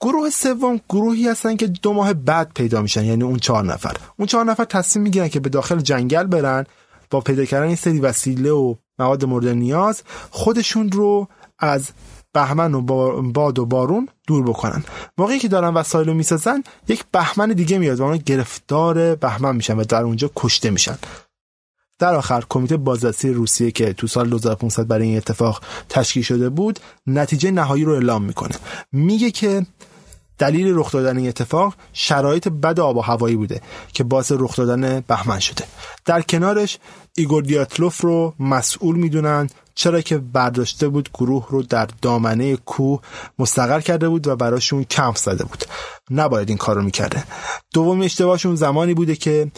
گروه 0.00 0.30
سوم 0.30 0.80
گروهی 0.88 1.28
هستن 1.28 1.56
که 1.56 1.66
دو 1.66 1.92
ماه 1.92 2.12
بعد 2.14 2.50
پیدا 2.54 2.82
میشن 2.82 3.04
یعنی 3.04 3.24
اون 3.24 3.38
چهار 3.38 3.64
نفر. 3.64 3.96
اون 4.16 4.26
چهار 4.26 4.44
نفر 4.44 4.64
تصمیم 4.64 5.02
می‌گیرن 5.02 5.28
که 5.28 5.40
به 5.40 5.48
داخل 5.48 5.80
جنگل 5.80 6.24
برن. 6.24 6.66
با 7.10 7.20
پیدا 7.20 7.44
کردن 7.44 7.66
این 7.66 7.76
سری 7.76 8.00
وسیله 8.00 8.50
و 8.50 8.74
مواد 8.98 9.24
مورد 9.24 9.48
نیاز 9.48 10.02
خودشون 10.30 10.92
رو 10.92 11.28
از 11.58 11.90
بهمن 12.32 12.74
و 12.74 12.82
باد 13.32 13.58
و 13.58 13.66
بارون 13.66 14.08
دور 14.26 14.42
بکنن. 14.42 14.84
موقعی 15.18 15.38
که 15.38 15.48
دارن 15.48 15.74
وسایل 15.74 16.08
رو 16.08 16.14
می‌سازن 16.14 16.62
یک 16.88 17.04
بهمن 17.12 17.48
دیگه 17.48 17.78
میاد 17.78 18.00
و 18.00 18.04
اون 18.04 18.16
گرفتار 18.16 19.14
بهمن 19.14 19.56
میشن 19.56 19.76
و 19.76 19.84
در 19.84 20.02
اونجا 20.02 20.30
کشته 20.36 20.70
میشن. 20.70 20.98
در 21.98 22.14
آخر 22.14 22.44
کمیته 22.48 22.76
بازرسی 22.76 23.30
روسیه 23.32 23.70
که 23.70 23.92
تو 23.92 24.06
سال 24.06 24.28
2500 24.28 24.86
برای 24.86 25.06
این 25.06 25.16
اتفاق 25.16 25.62
تشکیل 25.88 26.22
شده 26.22 26.48
بود 26.48 26.80
نتیجه 27.06 27.50
نهایی 27.50 27.84
رو 27.84 27.92
اعلام 27.92 28.24
می‌کنه. 28.24 28.56
میگه 28.92 29.30
که 29.30 29.66
دلیل 30.40 30.72
رخ 30.76 30.92
دادن 30.92 31.16
این 31.16 31.28
اتفاق 31.28 31.74
شرایط 31.92 32.48
بد 32.48 32.80
آب 32.80 32.96
و 32.96 33.00
هوایی 33.00 33.36
بوده 33.36 33.60
که 33.92 34.04
باعث 34.04 34.32
رخ 34.32 34.56
دادن 34.56 35.00
بهمن 35.00 35.38
شده. 35.38 35.64
در 36.04 36.22
کنارش 36.22 36.78
ایگور 37.16 37.42
دیاتلوف 37.42 38.00
رو 38.00 38.34
مسئول 38.38 38.96
می‌دونن 38.96 39.50
چرا 39.74 40.00
که 40.00 40.18
برداشته 40.18 40.88
بود 40.88 41.10
گروه 41.14 41.46
رو 41.50 41.62
در 41.62 41.88
دامنه 42.02 42.56
کوه 42.56 43.00
مستقر 43.38 43.80
کرده 43.80 44.08
بود 44.08 44.26
و 44.26 44.36
براشون 44.36 44.84
کمپ 44.84 45.16
زده 45.16 45.44
بود. 45.44 45.64
نباید 46.10 46.48
این 46.48 46.58
کار 46.58 46.76
رو 46.76 46.82
می‌کرده. 46.82 47.24
دوم 47.74 48.02
اشتباهشون 48.02 48.56
زمانی 48.56 48.94
بوده 48.94 49.16
که 49.16 49.52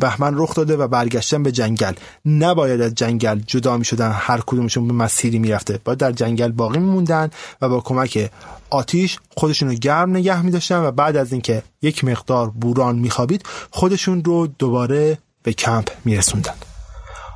بهمن 0.00 0.32
رخ 0.36 0.54
داده 0.54 0.76
و 0.76 0.88
برگشتن 0.88 1.42
به 1.42 1.52
جنگل. 1.52 1.92
نباید 2.26 2.80
از 2.80 2.94
جنگل 2.94 3.40
جدا 3.46 3.76
می‌شدن 3.76 4.10
هر 4.12 4.40
کدومشون 4.46 4.88
به 4.88 4.94
مسیری 4.94 5.38
می‌رفته. 5.38 5.80
باید 5.84 5.98
در 5.98 6.12
جنگل 6.12 6.52
باقی 6.52 6.78
میموندن 6.78 7.30
و 7.60 7.68
با 7.68 7.80
کمک 7.80 8.30
آتیش 8.70 9.18
خودشون 9.36 9.68
رو 9.68 9.74
گرم 9.74 10.10
نگه 10.10 10.42
میداشتن 10.42 10.84
و 10.84 10.90
بعد 10.90 11.16
از 11.16 11.32
اینکه 11.32 11.62
یک 11.82 12.04
مقدار 12.04 12.50
بوران 12.50 12.98
میخوابید 12.98 13.46
خودشون 13.70 14.24
رو 14.24 14.46
دوباره 14.46 15.18
به 15.42 15.52
کمپ 15.52 15.90
میرسوندن. 16.04 16.54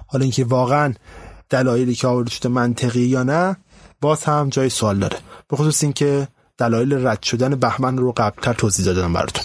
حالا 0.06 0.22
اینکه 0.22 0.44
واقعا 0.44 0.94
دلایلی 1.50 1.94
که 1.94 2.06
آورده 2.06 2.30
شده 2.30 2.48
منطقی 2.48 3.00
یا 3.00 3.22
نه 3.22 3.56
باز 4.00 4.24
هم 4.24 4.48
جای 4.48 4.68
سوال 4.68 4.98
داره. 4.98 5.16
به 5.48 5.56
خصوص 5.56 5.82
اینکه 5.82 6.28
دلایل 6.58 7.06
رد 7.06 7.22
شدن 7.22 7.54
بهمن 7.54 7.98
رو 7.98 8.12
قبلتر 8.12 8.52
توضیح 8.52 8.86
دادم 8.86 9.12
براتون. 9.12 9.44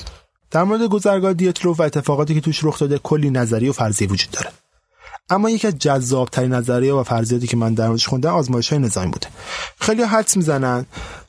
در 0.52 0.64
مورد 0.64 0.82
گذرگاه 0.82 1.34
دیتلوف 1.34 1.80
و 1.80 1.84
اتفاقاتی 1.84 2.34
که 2.34 2.42
توش 2.42 2.64
رخ 2.64 2.80
داده 2.80 2.98
کلی 2.98 3.30
نظریه 3.30 3.70
و 3.70 3.74
فرضیه 3.74 4.08
وجود 4.08 4.32
داره. 4.32 4.50
اما 5.30 5.50
یکی 5.50 5.68
از 5.68 5.80
جذابترین 5.80 6.54
نظریه 6.54 6.94
و 6.94 7.04
فرضیاتی 7.04 7.48
که 7.48 7.58
من 7.58 7.74
در 7.74 7.88
موردش 7.88 8.08
خوندم 8.08 8.34
آزمایش 8.34 8.70
های 8.70 8.80
نظامی 8.80 9.12
بوده. 9.12 9.28
خیلی 9.80 10.04
حدس 10.04 10.38
می‌زنن 10.38 10.86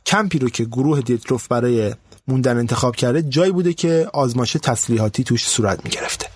کمپی 0.07 0.39
رو 0.39 0.49
که 0.49 0.65
گروه 0.65 1.01
دیتلوف 1.01 1.49
برای 1.49 1.95
موندن 2.29 2.59
انتخاب 2.59 2.97
کرده 2.97 3.23
جایی 3.23 3.53
بوده 3.53 3.73
که 3.73 4.09
آزمایش 4.13 4.53
تسلیحاتی 4.63 5.25
توش 5.25 5.49
صورت 5.49 5.85
می‌گرفته. 5.85 6.27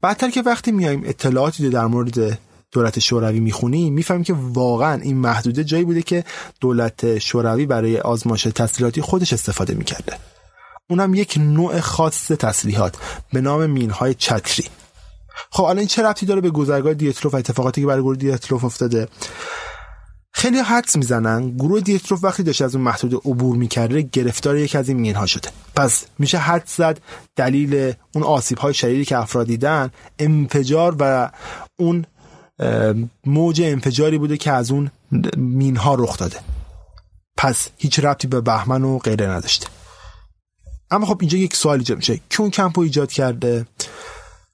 بعدتر 0.00 0.30
که 0.30 0.42
وقتی 0.42 0.72
میایم 0.72 1.02
اطلاعاتی 1.04 1.70
در 1.70 1.86
مورد 1.86 2.38
دولت 2.72 2.98
شوروی 2.98 3.40
می‌خونیم 3.40 3.94
می‌فهمیم 3.94 4.24
که 4.24 4.34
واقعا 4.36 5.00
این 5.00 5.16
محدوده 5.16 5.64
جایی 5.64 5.84
بوده 5.84 6.02
که 6.02 6.24
دولت 6.60 7.18
شوروی 7.18 7.66
برای 7.66 7.98
آزمایش 7.98 8.42
تسلیحاتی 8.42 9.00
خودش 9.00 9.32
استفاده 9.32 9.74
می‌کرده. 9.74 10.16
اونم 10.90 11.14
یک 11.14 11.38
نوع 11.40 11.80
خاص 11.80 12.26
تسلیحات 12.26 12.96
به 13.32 13.40
نام 13.40 13.66
مینهای 13.66 14.14
چتری. 14.14 14.64
خب 15.50 15.62
الان 15.62 15.78
این 15.78 15.86
چه 15.86 16.02
ربطی 16.02 16.26
داره 16.26 16.40
به 16.40 16.50
گذرگاه 16.50 16.94
دیتروف 16.94 17.34
و 17.34 17.36
اتفاقاتی 17.36 17.80
که 17.80 17.86
برای 17.86 18.02
گروه 18.02 18.16
دیتروف 18.16 18.64
افتاده؟ 18.64 19.08
خیلی 20.32 20.58
حدس 20.58 20.96
می‌زنن. 20.96 21.50
گروه 21.50 21.80
دیتروف 21.80 22.24
وقتی 22.24 22.42
داشته 22.42 22.64
از 22.64 22.74
اون 22.74 22.84
محدود 22.84 23.14
عبور 23.14 23.56
می‌کرده 23.56 24.02
گرفتار 24.02 24.56
یکی 24.56 24.78
از 24.78 24.88
این 24.88 25.00
مینها 25.00 25.26
شده. 25.26 25.48
پس 25.76 26.06
میشه 26.18 26.38
حد 26.38 26.62
زد 26.66 27.00
دلیل 27.36 27.92
اون 28.14 28.24
آسیب 28.24 28.58
های 28.58 28.74
شدیدی 28.74 29.04
که 29.04 29.18
افراد 29.18 29.46
دیدن 29.46 29.90
انفجار 30.18 30.96
و 30.98 31.30
اون 31.78 32.04
موج 33.26 33.62
انفجاری 33.62 34.18
بوده 34.18 34.36
که 34.36 34.52
از 34.52 34.70
اون 34.70 34.90
مینها 35.36 35.94
رخ 35.94 36.18
داده. 36.18 36.36
پس 37.36 37.68
هیچ 37.76 37.98
ربطی 37.98 38.26
به 38.26 38.40
بهمن 38.40 38.84
و 38.84 38.98
غیره 38.98 39.26
نداشته. 39.26 39.66
اما 40.90 41.06
خب 41.06 41.16
اینجا 41.20 41.38
یک 41.38 41.56
سوال 41.56 41.78
ایجاد 41.78 41.96
میشه. 41.96 42.20
که 42.30 42.40
اون 42.40 42.50
کمپ 42.50 42.78
رو 42.78 42.84
ایجاد 42.84 43.12
کرده؟ 43.12 43.66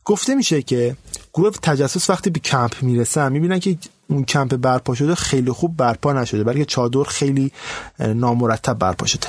گفته 0.04 0.34
میشه 0.34 0.62
که 0.62 0.96
گروه 1.34 1.52
تجسس 1.62 2.10
وقتی 2.10 2.30
به 2.30 2.40
کمپ 2.40 2.82
می‌رسن 2.82 3.32
می‌بینن 3.32 3.58
که 3.58 3.78
اون 4.08 4.24
کمپ 4.24 4.56
برپا 4.56 4.94
شده 4.94 5.14
خیلی 5.14 5.50
خوب 5.50 5.76
برپا 5.76 6.12
نشده 6.12 6.44
بلکه 6.44 6.64
چادر 6.64 7.02
خیلی 7.02 7.52
نامرتب 7.98 8.78
برپا 8.78 9.06
شده. 9.06 9.26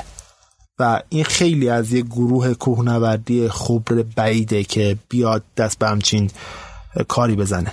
و 0.78 1.02
این 1.08 1.24
خیلی 1.24 1.68
از 1.68 1.92
یک 1.92 2.04
گروه 2.04 2.54
کوهنوردی 2.54 3.48
خبر 3.48 4.02
بعیده 4.02 4.64
که 4.64 4.98
بیاد 5.08 5.42
دست 5.56 5.78
به 5.78 5.88
همچین 5.88 6.30
کاری 7.08 7.36
بزنه. 7.36 7.72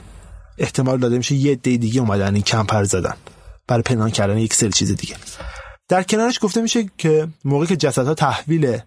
احتمال 0.57 0.99
داده 0.99 1.17
میشه 1.17 1.35
یه 1.35 1.55
دی 1.55 1.77
دیگه 1.77 2.01
اومدن 2.01 2.33
این 2.33 2.43
کمپر 2.43 2.83
زدن. 2.83 3.13
برای 3.67 3.83
پنهان 3.83 4.09
کردن 4.09 4.37
یک 4.37 4.53
سری 4.53 4.69
چیز 4.71 4.95
دیگه. 4.95 5.15
در 5.87 6.03
کنارش 6.03 6.39
گفته 6.41 6.61
میشه 6.61 6.89
که 6.97 7.27
موقعی 7.45 7.67
که 7.67 7.75
جسدها 7.75 8.13
تحویل 8.13 8.77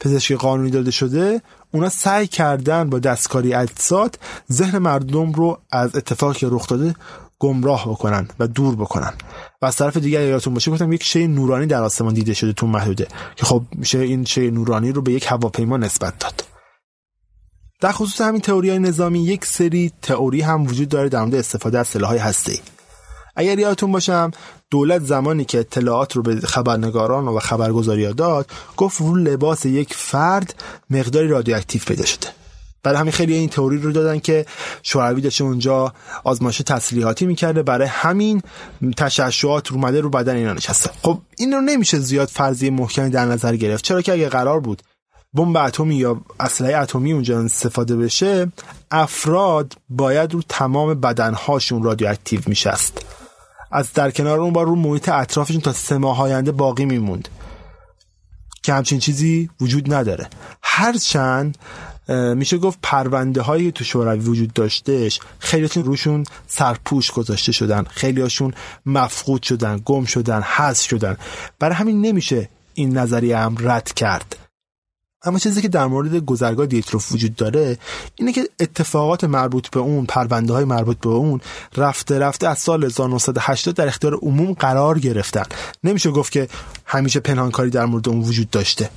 پزشکی 0.00 0.36
قانونی 0.36 0.70
داده 0.70 0.90
شده 0.90 1.42
اونا 1.70 1.88
سعی 1.88 2.26
کردن 2.26 2.90
با 2.90 2.98
دستکاری 2.98 3.54
اجساد 3.54 4.18
ذهن 4.52 4.78
مردم 4.78 5.32
رو 5.32 5.58
از 5.70 5.96
اتفاقی 5.96 6.38
که 6.38 6.48
رخ 6.50 6.68
داده 6.68 6.94
گمراه 7.38 7.88
بکنن 7.88 8.28
و 8.38 8.46
دور 8.46 8.76
بکنن. 8.76 9.12
و 9.62 9.66
از 9.66 9.76
طرف 9.76 9.96
دیگر 9.96 10.22
یادتون 10.22 10.54
باشه 10.54 10.70
گفتم 10.70 10.92
یک 10.92 11.02
شی 11.02 11.26
نورانی 11.26 11.66
در 11.66 11.82
آسمان 11.82 12.14
دیده 12.14 12.34
شده 12.34 12.52
تو 12.52 12.66
محدوده 12.66 13.08
که 13.36 13.44
خب 13.46 13.62
میشه 13.72 13.98
این 13.98 14.24
شی 14.24 14.50
نورانی 14.50 14.92
رو 14.92 15.02
به 15.02 15.12
یک 15.12 15.26
هواپیما 15.28 15.76
نسبت 15.76 16.18
داد. 16.18 16.55
در 17.80 17.92
خصوص 17.92 18.20
همین 18.20 18.40
تئوری 18.40 18.70
های 18.70 18.78
نظامی 18.78 19.24
یک 19.24 19.44
سری 19.44 19.92
تئوری 20.02 20.40
هم 20.40 20.66
وجود 20.66 20.88
داره 20.88 21.08
در 21.08 21.20
مورد 21.20 21.34
استفاده 21.34 21.78
از 21.78 21.88
سلاح‌های 21.88 22.18
هسته‌ای. 22.18 22.58
اگر 23.36 23.58
یادتون 23.58 23.92
باشم 23.92 24.30
دولت 24.70 25.02
زمانی 25.02 25.44
که 25.44 25.58
اطلاعات 25.58 26.16
رو 26.16 26.22
به 26.22 26.36
خبرنگاران 26.36 27.28
و 27.28 27.38
خبرگزاری 27.38 28.12
داد 28.12 28.50
گفت 28.76 29.00
رو 29.00 29.14
لباس 29.14 29.66
یک 29.66 29.94
فرد 29.94 30.54
مقداری 30.90 31.28
رادیواکتیو 31.28 31.82
پیدا 31.86 32.04
شده. 32.04 32.26
برای 32.82 32.98
همین 32.98 33.12
خیلی 33.12 33.34
این 33.34 33.48
تئوری 33.48 33.78
رو 33.78 33.92
دادن 33.92 34.18
که 34.18 34.46
شوروی 34.82 35.20
داشته 35.20 35.44
اونجا 35.44 35.92
آزمایش 36.24 36.58
تسلیحاتی 36.58 37.26
می‌کرده 37.26 37.62
برای 37.62 37.88
همین 37.88 38.42
تشعشعات 38.96 39.68
رو 39.68 39.78
مده 39.78 40.00
رو 40.00 40.10
بدن 40.10 40.36
اینا 40.36 40.52
نشسته. 40.52 40.90
خب 41.02 41.18
این 41.38 41.52
رو 41.52 41.60
نمیشه 41.60 41.98
زیاد 41.98 42.28
فرضی 42.28 42.70
محکمی 42.70 43.10
در 43.10 43.24
نظر 43.24 43.56
گرفت. 43.56 43.84
چرا 43.84 44.02
که 44.02 44.12
اگه 44.12 44.28
قرار 44.28 44.60
بود 44.60 44.82
بمب 45.36 45.56
اتمی 45.56 45.94
یا 45.94 46.20
اسلحه 46.40 46.76
اتمی 46.76 47.12
اونجا 47.12 47.40
استفاده 47.40 47.96
بشه 47.96 48.52
افراد 48.90 49.72
باید 49.88 50.34
رو 50.34 50.42
تمام 50.48 50.94
بدنهاشون 50.94 51.82
رادیواکتیو 51.82 52.40
میشست. 52.46 53.06
از 53.72 53.92
در 53.92 54.10
کنار 54.10 54.40
اون 54.40 54.52
با 54.52 54.62
رو 54.62 54.76
محیط 54.76 55.08
اطرافشون 55.08 55.60
تا 55.60 55.72
سه 55.72 55.98
ماه 55.98 56.20
آینده 56.20 56.52
باقی 56.52 56.84
میموند. 56.84 57.28
که 58.62 58.72
همچین 58.72 58.98
چیزی 58.98 59.50
وجود 59.60 59.94
نداره. 59.94 60.28
هرچند 60.62 61.58
میشه 62.34 62.58
گفت 62.58 62.78
پرونده 62.82 63.42
هایی 63.42 63.72
تو 63.72 63.84
شوروی 63.84 64.18
وجود 64.18 64.52
داشتهش 64.52 65.20
خیلیشون 65.38 65.84
روشون 65.84 66.24
سرپوش 66.46 67.10
گذاشته 67.10 67.52
شدن. 67.52 67.84
خیلیاشون 67.84 68.54
مفقود 68.86 69.42
شدن 69.42 69.82
گم 69.84 70.04
شدن 70.04 70.42
حذف 70.42 70.88
شدن. 70.88 71.16
برای 71.58 71.74
همین 71.74 72.00
نمیشه 72.00 72.48
این 72.74 72.98
نظریه 72.98 73.38
هم 73.38 73.56
رد 73.60 73.92
کرد. 73.92 74.36
اما 75.22 75.38
چیزی 75.38 75.62
که 75.62 75.68
در 75.68 75.86
مورد 75.86 76.16
گذرگاه 76.16 76.66
دیتروف 76.66 77.12
وجود 77.12 77.36
داره 77.36 77.78
اینه 78.14 78.32
که 78.32 78.48
اتفاقات 78.60 79.24
مربوط 79.24 79.68
به 79.68 79.80
اون 79.80 80.06
پرونده 80.06 80.52
های 80.52 80.64
مربوط 80.64 80.98
به 80.98 81.08
اون 81.08 81.40
رفته 81.76 82.18
رفته 82.18 82.48
از 82.48 82.58
سال 82.58 82.84
1980 82.84 83.74
در 83.74 83.86
اختیار 83.86 84.14
عموم 84.14 84.52
قرار 84.52 84.98
گرفتن. 84.98 85.44
نمیشه 85.84 86.10
گفت 86.10 86.32
که 86.32 86.48
همیشه 86.84 87.20
پنهانکاری 87.20 87.70
در 87.70 87.84
مورد 87.84 88.08
اون 88.08 88.20
وجود 88.20 88.50
داشته. 88.50 88.90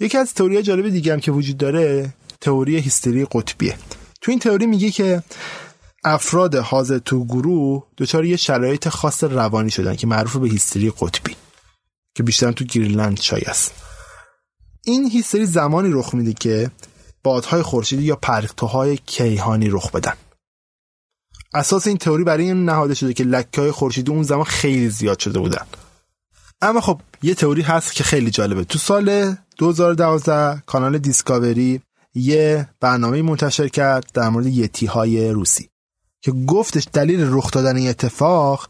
یکی 0.00 0.18
از 0.18 0.34
تئوری 0.34 0.62
جالب 0.62 0.88
دیگه 0.88 1.12
هم 1.12 1.20
که 1.20 1.32
وجود 1.32 1.56
داره 1.56 2.12
تئوری 2.40 2.78
هیستری 2.78 3.26
قطبیه. 3.32 3.76
تو 4.20 4.30
این 4.30 4.40
تئوری 4.40 4.66
میگه 4.66 4.90
که 4.90 5.22
افراد 6.04 6.54
حاضر 6.54 6.98
تو 6.98 7.24
گروه 7.24 7.82
دچار 7.98 8.24
یه 8.24 8.36
شرایط 8.36 8.88
خاص 8.88 9.24
روانی 9.24 9.70
شدن 9.70 9.96
که 9.96 10.06
معروف 10.06 10.36
به 10.36 10.48
هیستری 10.48 10.92
قطبی 11.00 11.36
که 12.14 12.22
بیشتر 12.22 12.52
تو 12.52 12.64
گریلند 12.64 13.20
شای 13.20 13.42
است 13.42 13.72
این 14.84 15.10
هیستری 15.10 15.46
زمانی 15.46 15.90
رخ 15.92 16.14
میده 16.14 16.32
که 16.32 16.70
بادهای 17.22 17.62
خورشیدی 17.62 18.02
یا 18.02 18.16
پرتوهای 18.16 18.98
کیهانی 19.06 19.68
رخ 19.68 19.90
بدن. 19.90 20.12
اساس 21.54 21.86
این 21.86 21.96
تئوری 21.96 22.24
برای 22.24 22.44
این 22.44 22.64
نهاده 22.64 22.94
شده 22.94 23.12
که 23.12 23.24
لکه 23.24 23.60
های 23.60 23.70
خورشیدی 23.70 24.12
اون 24.12 24.22
زمان 24.22 24.44
خیلی 24.44 24.88
زیاد 24.88 25.18
شده 25.18 25.38
بودن. 25.38 25.66
اما 26.60 26.80
خب 26.80 27.00
یه 27.22 27.34
تئوری 27.34 27.62
هست 27.62 27.92
که 27.92 28.04
خیلی 28.04 28.30
جالبه. 28.30 28.64
تو 28.64 28.78
سال 28.78 29.36
2012 29.58 30.62
کانال 30.66 30.98
دیسکاوری 30.98 31.80
یه 32.14 32.68
برنامه 32.80 33.22
منتشر 33.22 33.68
کرد 33.68 34.10
در 34.14 34.28
مورد 34.28 34.46
یتی 34.46 34.86
های 34.86 35.30
روسی 35.30 35.68
که 36.22 36.32
گفتش 36.32 36.88
دلیل 36.92 37.26
رخ 37.30 37.50
دادن 37.50 37.76
این 37.76 37.88
اتفاق 37.88 38.68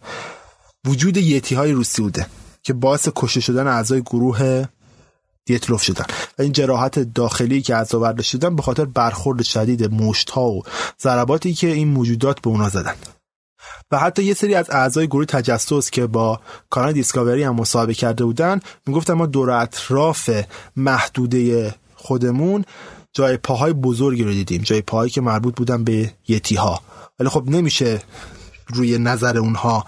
وجود 0.87 1.17
یتی 1.17 1.55
های 1.55 1.73
روسی 1.73 2.03
بوده 2.03 2.27
که 2.63 2.73
باعث 2.73 3.09
کشته 3.17 3.41
شدن 3.41 3.67
اعضای 3.67 4.03
گروه 4.03 4.65
دیتلوف 5.45 5.83
شدن. 5.83 6.05
و 6.39 6.43
این 6.43 6.53
جراحت 6.53 6.99
داخلی 6.99 7.63
که 7.63 7.75
از 7.75 7.95
آورده 7.95 8.23
شدن 8.23 8.57
به 8.57 8.63
خاطر 8.63 8.85
برخورد 8.85 9.43
شدید 9.43 9.95
مشت 9.95 10.31
ها 10.31 10.51
و 10.51 10.63
ضرباتی 11.03 11.55
که 11.55 11.67
این 11.67 11.89
موجودات 11.89 12.41
به 12.41 12.49
اونا 12.49 12.69
زدن. 12.69 12.95
و 13.91 13.99
حتی 13.99 14.25
یه 14.25 14.35
سری 14.35 14.55
از 14.55 14.71
اعضای 14.71 15.07
گروه 15.07 15.25
تجسس 15.25 15.91
که 15.91 16.07
با 16.07 16.41
کانال 16.71 16.93
دیسکاوری 16.93 17.43
هم 17.43 17.55
مصاحبه 17.55 17.95
کرده 17.95 18.25
بودن 18.25 18.61
می‌گفتن 18.87 19.13
ما 19.13 19.27
دور 19.27 19.51
اطراف 19.51 20.31
محدوده 20.77 21.75
خودمون 21.95 22.65
جای 23.13 23.37
پاهای 23.37 23.73
بزرگی 23.73 24.25
رو 24.25 24.31
دیدیم 24.31 24.63
جای 24.63 24.83
پاهایی 24.83 25.11
که 25.11 25.21
مربوط 25.21 25.57
بودن 25.57 25.85
به 25.85 26.11
یتی 26.29 26.55
ها 26.55 26.81
ولی 27.21 27.29
خب 27.29 27.45
نمیشه 27.47 28.03
روی 28.67 28.99
نظر 28.99 29.39
اونها 29.39 29.85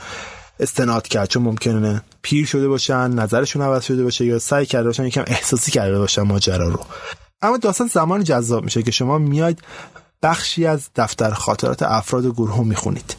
استناد 0.61 1.09
کرد 1.09 1.29
چون 1.29 1.43
ممکنه 1.43 2.03
پیر 2.23 2.47
شده 2.47 2.69
باشن 2.69 3.11
نظرشون 3.11 3.63
عوض 3.63 3.85
شده 3.85 4.05
باشه 4.05 4.25
یا 4.25 4.39
سعی 4.39 4.67
کرده 4.67 4.87
باشن 4.89 5.05
یکم 5.05 5.25
احساسی 5.27 5.71
کرده 5.71 5.99
باشن 5.99 6.23
ماجرا 6.23 6.69
رو. 6.69 6.81
اما 7.43 7.57
داستان 7.57 7.87
زمان 7.87 8.25
جذاب 8.25 8.65
میشه 8.65 8.83
که 8.83 8.91
شما 8.91 9.19
میاید 9.19 9.63
بخشی 10.23 10.67
از 10.67 10.89
دفتر 10.97 11.31
خاطرات 11.31 11.83
افراد 11.83 12.27
گروه 12.27 12.67
می‌خونید. 12.67 13.17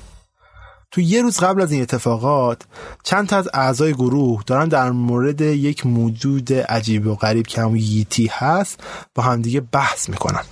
تو 0.92 1.02
یه 1.02 1.22
روز 1.22 1.40
قبل 1.40 1.62
از 1.62 1.72
این 1.72 1.82
اتفاقات 1.82 2.62
چند 3.04 3.28
تا 3.28 3.38
از 3.38 3.50
اعضای 3.54 3.94
گروه 3.94 4.44
دارن 4.44 4.68
در 4.68 4.92
مورد 4.92 5.42
یک 5.42 5.86
موجود 5.86 6.54
عجیب 6.54 7.08
و 7.08 7.16
غریب 7.16 7.48
که 7.48 7.62
همون 7.62 7.78
ییتی 7.78 8.28
هست 8.34 8.80
با 9.16 9.24
همدیگه 9.24 9.62
بحث 9.62 10.10
می‌کنن. 10.10 10.44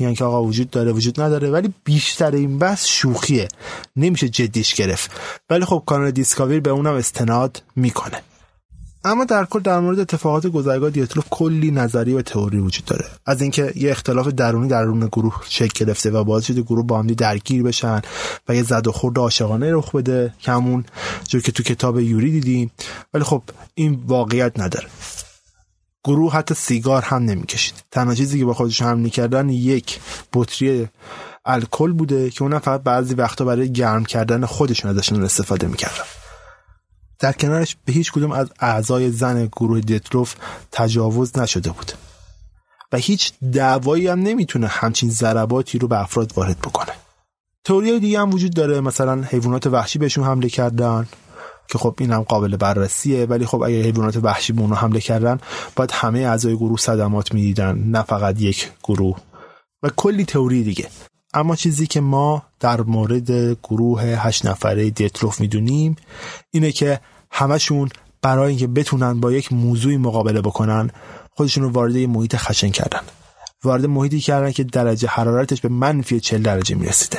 میگن 0.00 0.14
که 0.14 0.24
آقا 0.24 0.42
وجود 0.42 0.70
داره 0.70 0.92
وجود 0.92 1.20
نداره 1.20 1.50
ولی 1.50 1.74
بیشتر 1.84 2.30
این 2.30 2.58
بحث 2.58 2.86
شوخیه. 2.86 3.48
نمیشه 3.96 4.28
جدیش 4.28 4.74
گرفت. 4.74 5.10
ولی 5.50 5.64
خب 5.64 5.82
کانال 5.86 6.10
دیسکاوری 6.10 6.60
به 6.60 6.70
اونم 6.70 6.94
استناد 6.94 7.62
می‌کنه. 7.76 8.22
اما 9.04 9.24
در 9.24 9.44
کل 9.44 9.60
در 9.60 9.80
مورد 9.80 10.00
اتفاقات 10.00 10.46
گذرگاه 10.46 10.90
دیتلوف 10.90 11.26
کلی 11.30 11.70
نظری 11.70 12.14
و 12.14 12.22
تئوری 12.22 12.58
وجود 12.58 12.84
داره. 12.84 13.04
از 13.26 13.42
اینکه 13.42 13.72
یه 13.76 13.90
اختلاف 13.90 14.28
درونی 14.28 14.68
درون 14.68 15.06
گروه 15.06 15.40
شکل 15.48 15.84
گرفته 15.84 16.10
و 16.10 16.24
باعث 16.24 16.44
شده 16.44 16.62
گروه 16.62 16.86
با 16.86 16.98
هم 16.98 17.06
درگیر 17.06 17.62
بشن 17.62 18.02
و 18.48 18.54
یه 18.54 18.62
زد 18.62 18.86
و 18.86 18.92
خورد 18.92 19.18
عاشقانه 19.18 19.72
رخ 19.72 19.94
بده. 19.94 20.34
که 20.38 20.52
همون 20.52 20.84
جور 21.28 21.42
که 21.42 21.52
تو 21.52 21.62
کتاب 21.62 22.00
یوری 22.00 22.30
دیدیم 22.30 22.70
ولی 23.14 23.24
خب 23.24 23.42
این 23.74 24.02
واقعیت 24.06 24.60
نداره. 24.60 24.86
گروه 26.04 26.32
حتی 26.32 26.54
سیگار 26.54 27.02
هم 27.02 27.22
نمی‌کشید. 27.22 27.74
تنها 27.90 28.14
چیزی 28.14 28.38
که 28.38 28.44
با 28.44 28.54
خودشون 28.54 28.88
هم 28.88 28.98
می‌کردن 28.98 29.48
یک 29.48 30.00
بطری 30.32 30.88
الکل 31.44 31.92
بوده 31.92 32.30
که 32.30 32.42
اونم 32.42 32.58
فقط 32.58 32.82
بعضی 32.82 33.14
وقتا 33.14 33.44
برای 33.44 33.72
گرم 33.72 34.04
کردن 34.04 34.46
خودشون 34.46 34.90
ازشون 34.90 35.24
استفاده 35.24 35.66
می‌کردن. 35.66 36.04
در 37.18 37.32
کنارش 37.32 37.76
به 37.84 37.92
هیچ 37.92 38.12
کدوم 38.12 38.32
از 38.32 38.50
اعضای 38.60 39.10
زن 39.10 39.46
گروه 39.46 39.80
دیتروف 39.80 40.34
تجاوز 40.72 41.38
نشده 41.38 41.70
بود 41.70 41.92
و 42.92 42.96
هیچ 42.96 43.32
دعوایی 43.52 44.08
هم 44.08 44.20
نمی‌تونه 44.20 44.66
همچین 44.66 45.10
ضرباتی 45.10 45.78
رو 45.78 45.88
به 45.88 46.00
افراد 46.00 46.32
وارد 46.36 46.58
بکنه. 46.58 46.92
تئوری 47.64 48.00
دیگه 48.00 48.20
هم 48.20 48.34
وجود 48.34 48.54
داره. 48.54 48.80
مثلا 48.80 49.22
حیوانات 49.22 49.66
وحشی 49.66 49.98
بهشون 49.98 50.24
حمله 50.24 50.48
کردن. 50.48 51.08
که 51.70 51.78
خب 51.78 51.94
این 51.98 52.12
هم 52.12 52.22
قابل 52.22 52.56
بررسیه 52.56 53.24
ولی 53.24 53.46
خب 53.46 53.62
اگه 53.62 53.82
حیوانات 53.82 54.16
وحشی 54.16 54.52
به 54.52 54.60
اونها 54.60 54.76
حمله 54.76 55.00
کردن 55.00 55.38
باید 55.76 55.90
همه 55.92 56.18
اعضای 56.18 56.56
گروه 56.56 56.78
صدمات 56.78 57.34
می‌دیدن 57.34 57.78
نه 57.78 58.02
فقط 58.02 58.40
یک 58.40 58.70
گروه. 58.82 59.18
و 59.82 59.88
کلی 59.96 60.24
تئوری 60.24 60.64
دیگه. 60.64 60.88
اما 61.34 61.56
چیزی 61.56 61.86
که 61.86 62.00
ما 62.00 62.42
در 62.60 62.80
مورد 62.80 63.52
گروه 63.52 64.02
هشت 64.02 64.46
نفره 64.46 64.90
دیتروف 64.90 65.40
می‌دونیم 65.40 65.96
اینه 66.50 66.72
که 66.72 67.00
همشون 67.30 67.88
برای 68.22 68.48
اینکه 68.48 68.66
بتونن 68.66 69.20
با 69.20 69.32
یک 69.32 69.52
موضوعی 69.52 69.96
مقابله 69.96 70.40
بکنن 70.40 70.90
خودشون 71.30 71.64
رو 71.64 71.70
وارد 71.70 71.96
محیط 71.96 72.36
خشن 72.36 72.68
کردن. 72.68 73.00
وارد 73.64 73.86
محیطی 73.86 74.20
کردن 74.20 74.52
که 74.52 74.64
درجه 74.64 75.08
حرارتش 75.08 75.60
به 75.60 75.68
منفی 75.68 76.20
40 76.20 76.42
درجه 76.42 76.74
می‌رسیده. 76.74 77.18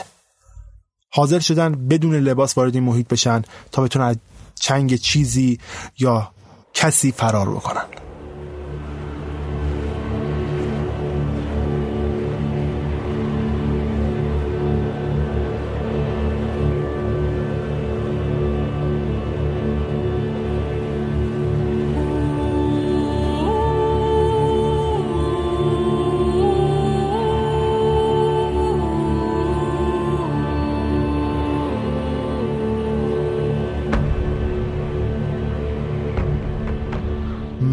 حاضر 1.13 1.39
شدن 1.39 1.87
بدون 1.87 2.15
لباس 2.15 2.57
وارد 2.57 2.75
این 2.75 2.83
محیط 2.83 3.07
بشن 3.07 3.41
تا 3.71 3.81
بتونن 3.81 4.15
چنگ 4.61 4.95
چیزی 4.95 5.59
یا 5.97 6.31
کسی 6.73 7.11
فرار 7.11 7.49
بکنن. 7.49 7.85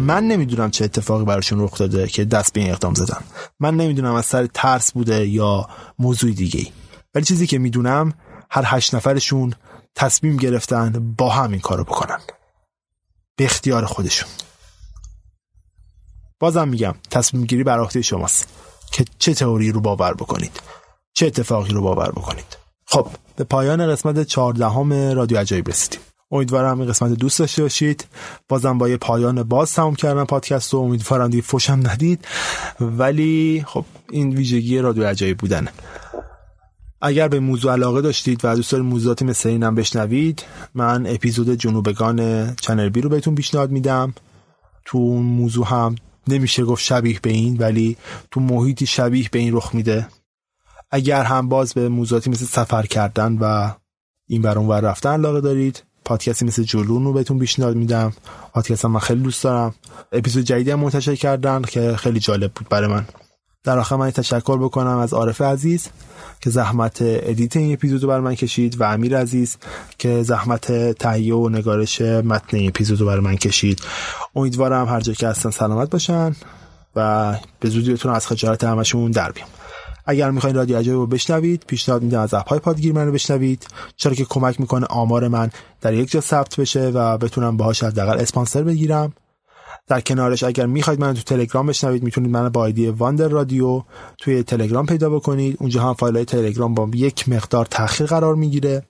من 0.09 0.27
نمی‌دونم 0.27 0.71
چه 0.71 0.85
اتفاقی 0.85 1.25
براشون 1.25 1.63
رخ 1.63 1.77
داده 1.77 2.07
که 2.07 2.25
دست 2.25 2.53
به 2.53 2.61
این 2.61 2.71
اقدام 2.71 2.93
زدن. 2.93 3.21
من 3.59 3.77
نمی‌دونم 3.77 4.13
از 4.13 4.25
سر 4.25 4.45
ترس 4.45 4.91
بوده 4.91 5.27
یا 5.27 5.69
موضوع 5.99 6.31
دیگه 6.31 6.71
ولی 7.15 7.25
چیزی 7.25 7.47
که 7.47 7.59
می‌دونم 7.59 8.13
هر 8.49 8.63
هشت 8.65 8.95
نفرشون 8.95 9.53
تصمیم 9.95 10.37
گرفتن 10.37 11.13
با 11.17 11.29
هم 11.29 11.51
این 11.51 11.59
کارو 11.59 11.83
بکنن. 11.83 12.19
به 13.35 13.45
اختیار 13.45 13.85
خودشون. 13.85 14.29
بازم 16.39 16.67
میگم 16.67 16.95
تصمیم 17.11 17.45
گیری 17.45 17.63
بر 17.63 17.79
عهده 17.79 18.01
شماست 18.01 18.47
که 18.91 19.05
چه 19.19 19.33
تئوری 19.33 19.71
رو 19.71 19.81
باور 19.81 20.13
بکنید. 20.13 20.59
چه 21.13 21.25
اتفاقی 21.25 21.73
رو 21.73 21.81
باور 21.81 22.11
بکنید. 22.11 22.57
خب 22.85 23.07
به 23.35 23.43
پایان 23.43 23.91
قسمت 23.91 24.23
14 24.23 25.13
رادیو 25.13 25.37
عجایب 25.37 25.69
رسیدیم. 25.69 25.99
امیدوارم 26.31 26.79
این 26.79 26.89
قسمت 26.89 27.11
دوست 27.11 27.39
داشته 27.39 27.61
باشید. 27.61 28.05
بازم 28.47 28.77
با 28.77 28.89
یه 28.89 28.97
پایان 28.97 29.43
باز 29.43 29.73
تموم 29.73 29.95
کردم 29.95 30.23
پادکست 30.23 30.73
رو. 30.73 30.79
امیدوارم 30.79 31.29
دیگه 31.29 31.43
فوشم 31.43 31.79
ندید. 31.83 32.25
ولی 32.79 33.63
خب 33.67 33.85
این 34.09 34.35
ویژگی 34.35 34.79
رادیو 34.79 35.07
عجایب 35.07 35.37
بودنه 35.37 35.71
اگر 37.01 37.27
به 37.27 37.39
موضوع 37.39 37.71
علاقه 37.71 38.01
داشتید 38.01 38.39
و 38.43 38.55
دوست 38.55 38.71
دارید 38.71 38.87
موضوعاتی 38.87 39.25
مثل 39.25 39.49
اینم 39.49 39.75
بشنوید 39.75 40.43
من 40.75 41.07
اپیزود 41.07 41.49
جنوبگان 41.49 42.55
چنل 42.55 42.89
بی 42.89 43.01
رو 43.01 43.09
بهتون 43.09 43.35
پیشنهاد 43.35 43.71
میدم. 43.71 44.13
تو 44.85 44.97
اون 44.97 45.23
موضوع 45.23 45.67
هم 45.67 45.95
نمیشه 46.27 46.63
گفت 46.63 46.83
شبیه 46.83 47.19
به 47.21 47.29
این 47.29 47.57
ولی 47.57 47.97
تو 48.31 48.39
محیطی 48.39 48.85
شبیه 48.85 49.29
به 49.31 49.39
این 49.39 49.55
رخ 49.55 49.75
میده. 49.75 50.07
اگر 50.91 51.23
هم 51.23 51.49
باز 51.49 51.73
به 51.73 51.89
موضوعاتی 51.89 52.29
مثل 52.29 52.45
سفر 52.45 52.85
کردن 52.85 53.37
و 53.37 53.73
این 54.27 54.41
برون 54.41 54.67
ور 54.67 54.81
رفتن 54.81 55.09
علاقه 55.09 55.41
دارید 55.41 55.83
پادکستی 56.09 56.45
مثل 56.45 56.63
جلون 56.63 57.03
رو 57.03 57.13
بهتون 57.13 57.39
پیشنهاد 57.39 57.75
میدم. 57.75 58.13
پادکست 58.53 58.85
من 58.85 58.99
خیلی 58.99 59.21
دوست 59.21 59.43
دارم. 59.43 59.75
اپیزود 60.11 60.43
جدیدی 60.43 60.71
هم 60.71 60.79
منتشر 60.79 61.15
کردن 61.15 61.61
که 61.61 61.95
خیلی 61.95 62.19
جالب 62.19 62.51
بود 62.51 62.69
برای 62.69 62.89
من. 62.89 63.05
در 63.63 63.79
آخر 63.79 63.95
من 63.95 64.11
تشکر 64.11 64.57
بکنم 64.57 64.97
از 64.97 65.13
عارف 65.13 65.41
عزیز 65.41 65.87
که 66.41 66.49
زحمت 66.49 66.97
ادیت 67.01 67.57
این 67.57 67.73
اپیزود 67.73 68.03
رو 68.03 68.09
بر 68.09 68.19
من 68.19 68.35
کشید 68.35 68.81
و 68.81 68.83
امیر 68.83 69.17
عزیز 69.17 69.57
که 69.97 70.23
زحمت 70.23 70.91
تهیه 70.91 71.35
و 71.35 71.49
نگارش 71.49 72.01
متن 72.01 72.57
این 72.57 72.67
اپیزود 72.67 72.99
رو 72.99 73.05
بر 73.05 73.19
من 73.19 73.35
کشید. 73.35 73.81
امیدوارم 74.35 74.87
هر 74.87 74.99
جا 74.99 75.13
که 75.13 75.27
هستن 75.27 75.49
سلامت 75.49 75.89
باشن 75.89 76.35
و 76.95 77.35
به 77.59 77.69
زودی 77.69 77.93
بتونم 77.93 78.15
از 78.15 78.27
خجالت 78.27 78.63
همشون 78.63 79.11
در 79.11 79.31
بیام. 79.31 79.47
اگر 80.09 80.31
می‌خواین 80.31 80.55
رادیو 80.55 80.77
عجایب 80.77 80.99
رو 80.99 81.07
بشنوید 81.07 81.63
پیشنهاد 81.67 82.03
میدم 82.03 82.19
از 82.19 82.33
app 82.33 82.49
های 82.49 82.59
پادگیر 82.59 82.93
من 82.93 83.05
رو 83.05 83.11
بشنوید. 83.11 83.67
چرا 83.95 84.13
که 84.13 84.25
کمک 84.25 84.59
می‌کنه 84.59 84.85
آمار 84.85 85.27
من 85.27 85.51
در 85.81 85.93
یک 85.93 86.11
جا 86.11 86.21
ثبت 86.21 86.59
بشه 86.59 86.89
و 86.89 87.17
بتونم 87.17 87.57
باهاش 87.57 87.83
حداقل 87.83 88.19
اسپانسر 88.19 88.63
بگیرم. 88.63 89.13
در 89.87 90.01
کنارش 90.01 90.43
اگر 90.43 90.65
می‌خواید 90.65 90.99
من 90.99 91.13
تو 91.13 91.21
تلگرام 91.21 91.67
بشنوید 91.67 92.03
می‌تونید 92.03 92.31
من 92.31 92.49
با 92.49 92.61
ID 92.61 92.87
واندر 92.87 93.27
رادیو 93.27 93.81
توی 94.17 94.43
تلگرام 94.43 94.85
پیدا 94.85 95.09
بکنید. 95.09 95.57
اونجا 95.59 95.83
هم 95.83 95.93
فایل 95.93 96.15
های 96.15 96.25
تلگرام 96.25 96.73
با 96.73 96.89
یک 96.93 97.29
مقدار 97.29 97.65
تاخیر 97.65 98.07
قرار 98.07 98.35
می‌گیره. 98.35 98.83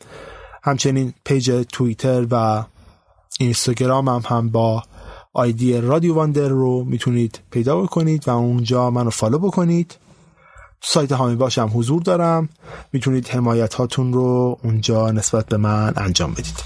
همچنین 0.63 1.13
page 1.25 1.65
توییتر 1.71 2.27
و 2.31 2.63
اینستاگرام 3.39 4.09
هم 4.09 4.21
هم 4.25 4.49
با 4.49 4.83
ID 5.33 5.81
رادیو 5.81 6.13
واندر 6.13 6.47
رو 6.47 6.83
می‌تونید 6.83 7.39
پیدا 7.51 7.81
بکنید 7.81 8.27
و 8.27 8.31
اونجا 8.31 8.89
منو 8.89 9.09
follow 9.09 9.39
بکنید. 9.39 9.95
سایت 10.83 11.11
هامی 11.11 11.35
باشم 11.35 11.71
حضور 11.73 12.01
دارم. 12.01 12.49
می‌تونید 12.93 13.27
حمایت 13.27 13.73
هاتون 13.73 14.13
رو 14.13 14.59
اونجا 14.63 15.11
نسبت 15.11 15.45
به 15.45 15.57
من 15.57 15.93
انجام 15.97 16.33
بدید. 16.33 16.63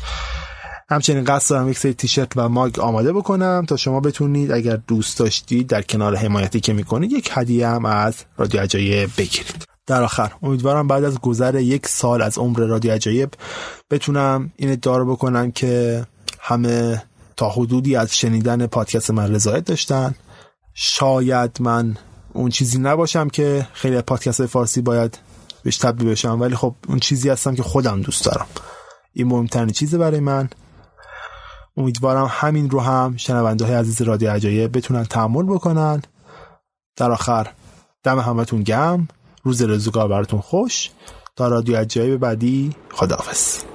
همچنین 0.89 1.23
قصد 1.23 1.49
دارم 1.49 1.69
یک 1.69 1.77
سری 1.77 1.93
تیشرت 1.93 2.37
و 2.37 2.49
ماگ 2.49 2.79
آماده 2.79 3.13
بکنم 3.13 3.65
تا 3.67 3.77
شما 3.77 3.99
بتونید 3.99 4.51
اگر 4.51 4.75
دوست 4.75 5.19
داشتید 5.19 5.67
در 5.67 5.81
کنار 5.81 6.15
حمایتی 6.15 6.59
که 6.59 6.73
می‌کنید 6.73 7.11
یک 7.11 7.29
هدیه 7.33 7.67
هم 7.67 7.85
از 7.85 8.15
رادیو 8.37 8.61
عجایب 8.61 9.09
بگیرید. 9.17 9.65
در 9.87 10.03
آخر 10.03 10.31
امیدوارم 10.43 10.87
بعد 10.87 11.03
از 11.03 11.19
گذر 11.19 11.55
یک 11.55 11.87
سال 11.87 12.21
از 12.21 12.37
عمر 12.37 12.59
رادیو 12.59 12.91
عجایب 12.91 13.29
بتونم 13.91 14.51
این 14.55 14.71
ادعا 14.71 14.97
رو 14.97 15.11
بکنم 15.11 15.51
که 15.51 16.05
همه 16.39 17.03
تا 17.37 17.49
حدودی 17.49 17.95
از 17.95 18.15
شنیدن 18.17 18.67
پادکست 18.67 19.11
من 19.11 19.35
رضایت 19.35 19.65
داشتن. 19.65 20.15
شاید 20.73 21.57
من 21.59 21.97
اون 22.33 22.49
چیزی 22.49 22.79
نباشم 22.79 23.29
که 23.29 23.67
خیلی 23.73 24.01
پادکست 24.01 24.45
فارسی 24.45 24.81
باید 24.81 25.19
بهش 25.63 25.77
تبدیل 25.77 26.09
بشم 26.09 26.41
ولی 26.41 26.55
خب 26.55 26.75
اون 26.87 26.99
چیزی 26.99 27.29
هستم 27.29 27.55
که 27.55 27.63
خودم 27.63 28.01
دوست 28.01 28.25
دارم. 28.25 28.47
این 29.13 29.27
مهمترین 29.27 29.69
چیزه 29.69 29.97
برای 29.97 30.19
من. 30.19 30.49
امیدوارم 31.77 32.27
همین 32.31 32.69
رو 32.69 32.79
هم 32.79 33.17
شنونده 33.17 33.65
های 33.65 33.73
عزیز 33.73 34.01
رادیو 34.01 34.31
عجایب 34.31 34.77
بتونن 34.77 35.03
تحمل 35.03 35.43
بکنن. 35.43 36.01
در 36.95 37.11
آخر 37.11 37.47
دم 38.03 38.19
همتون 38.19 38.63
گم 38.63 39.07
روز 39.43 39.61
رزوگار 39.61 40.07
براتون 40.07 40.41
خوش. 40.41 40.89
تا 41.35 41.47
رادیو 41.47 41.77
عجایب 41.77 42.17
بعدی 42.17 42.75
خداحافظ. 42.91 43.72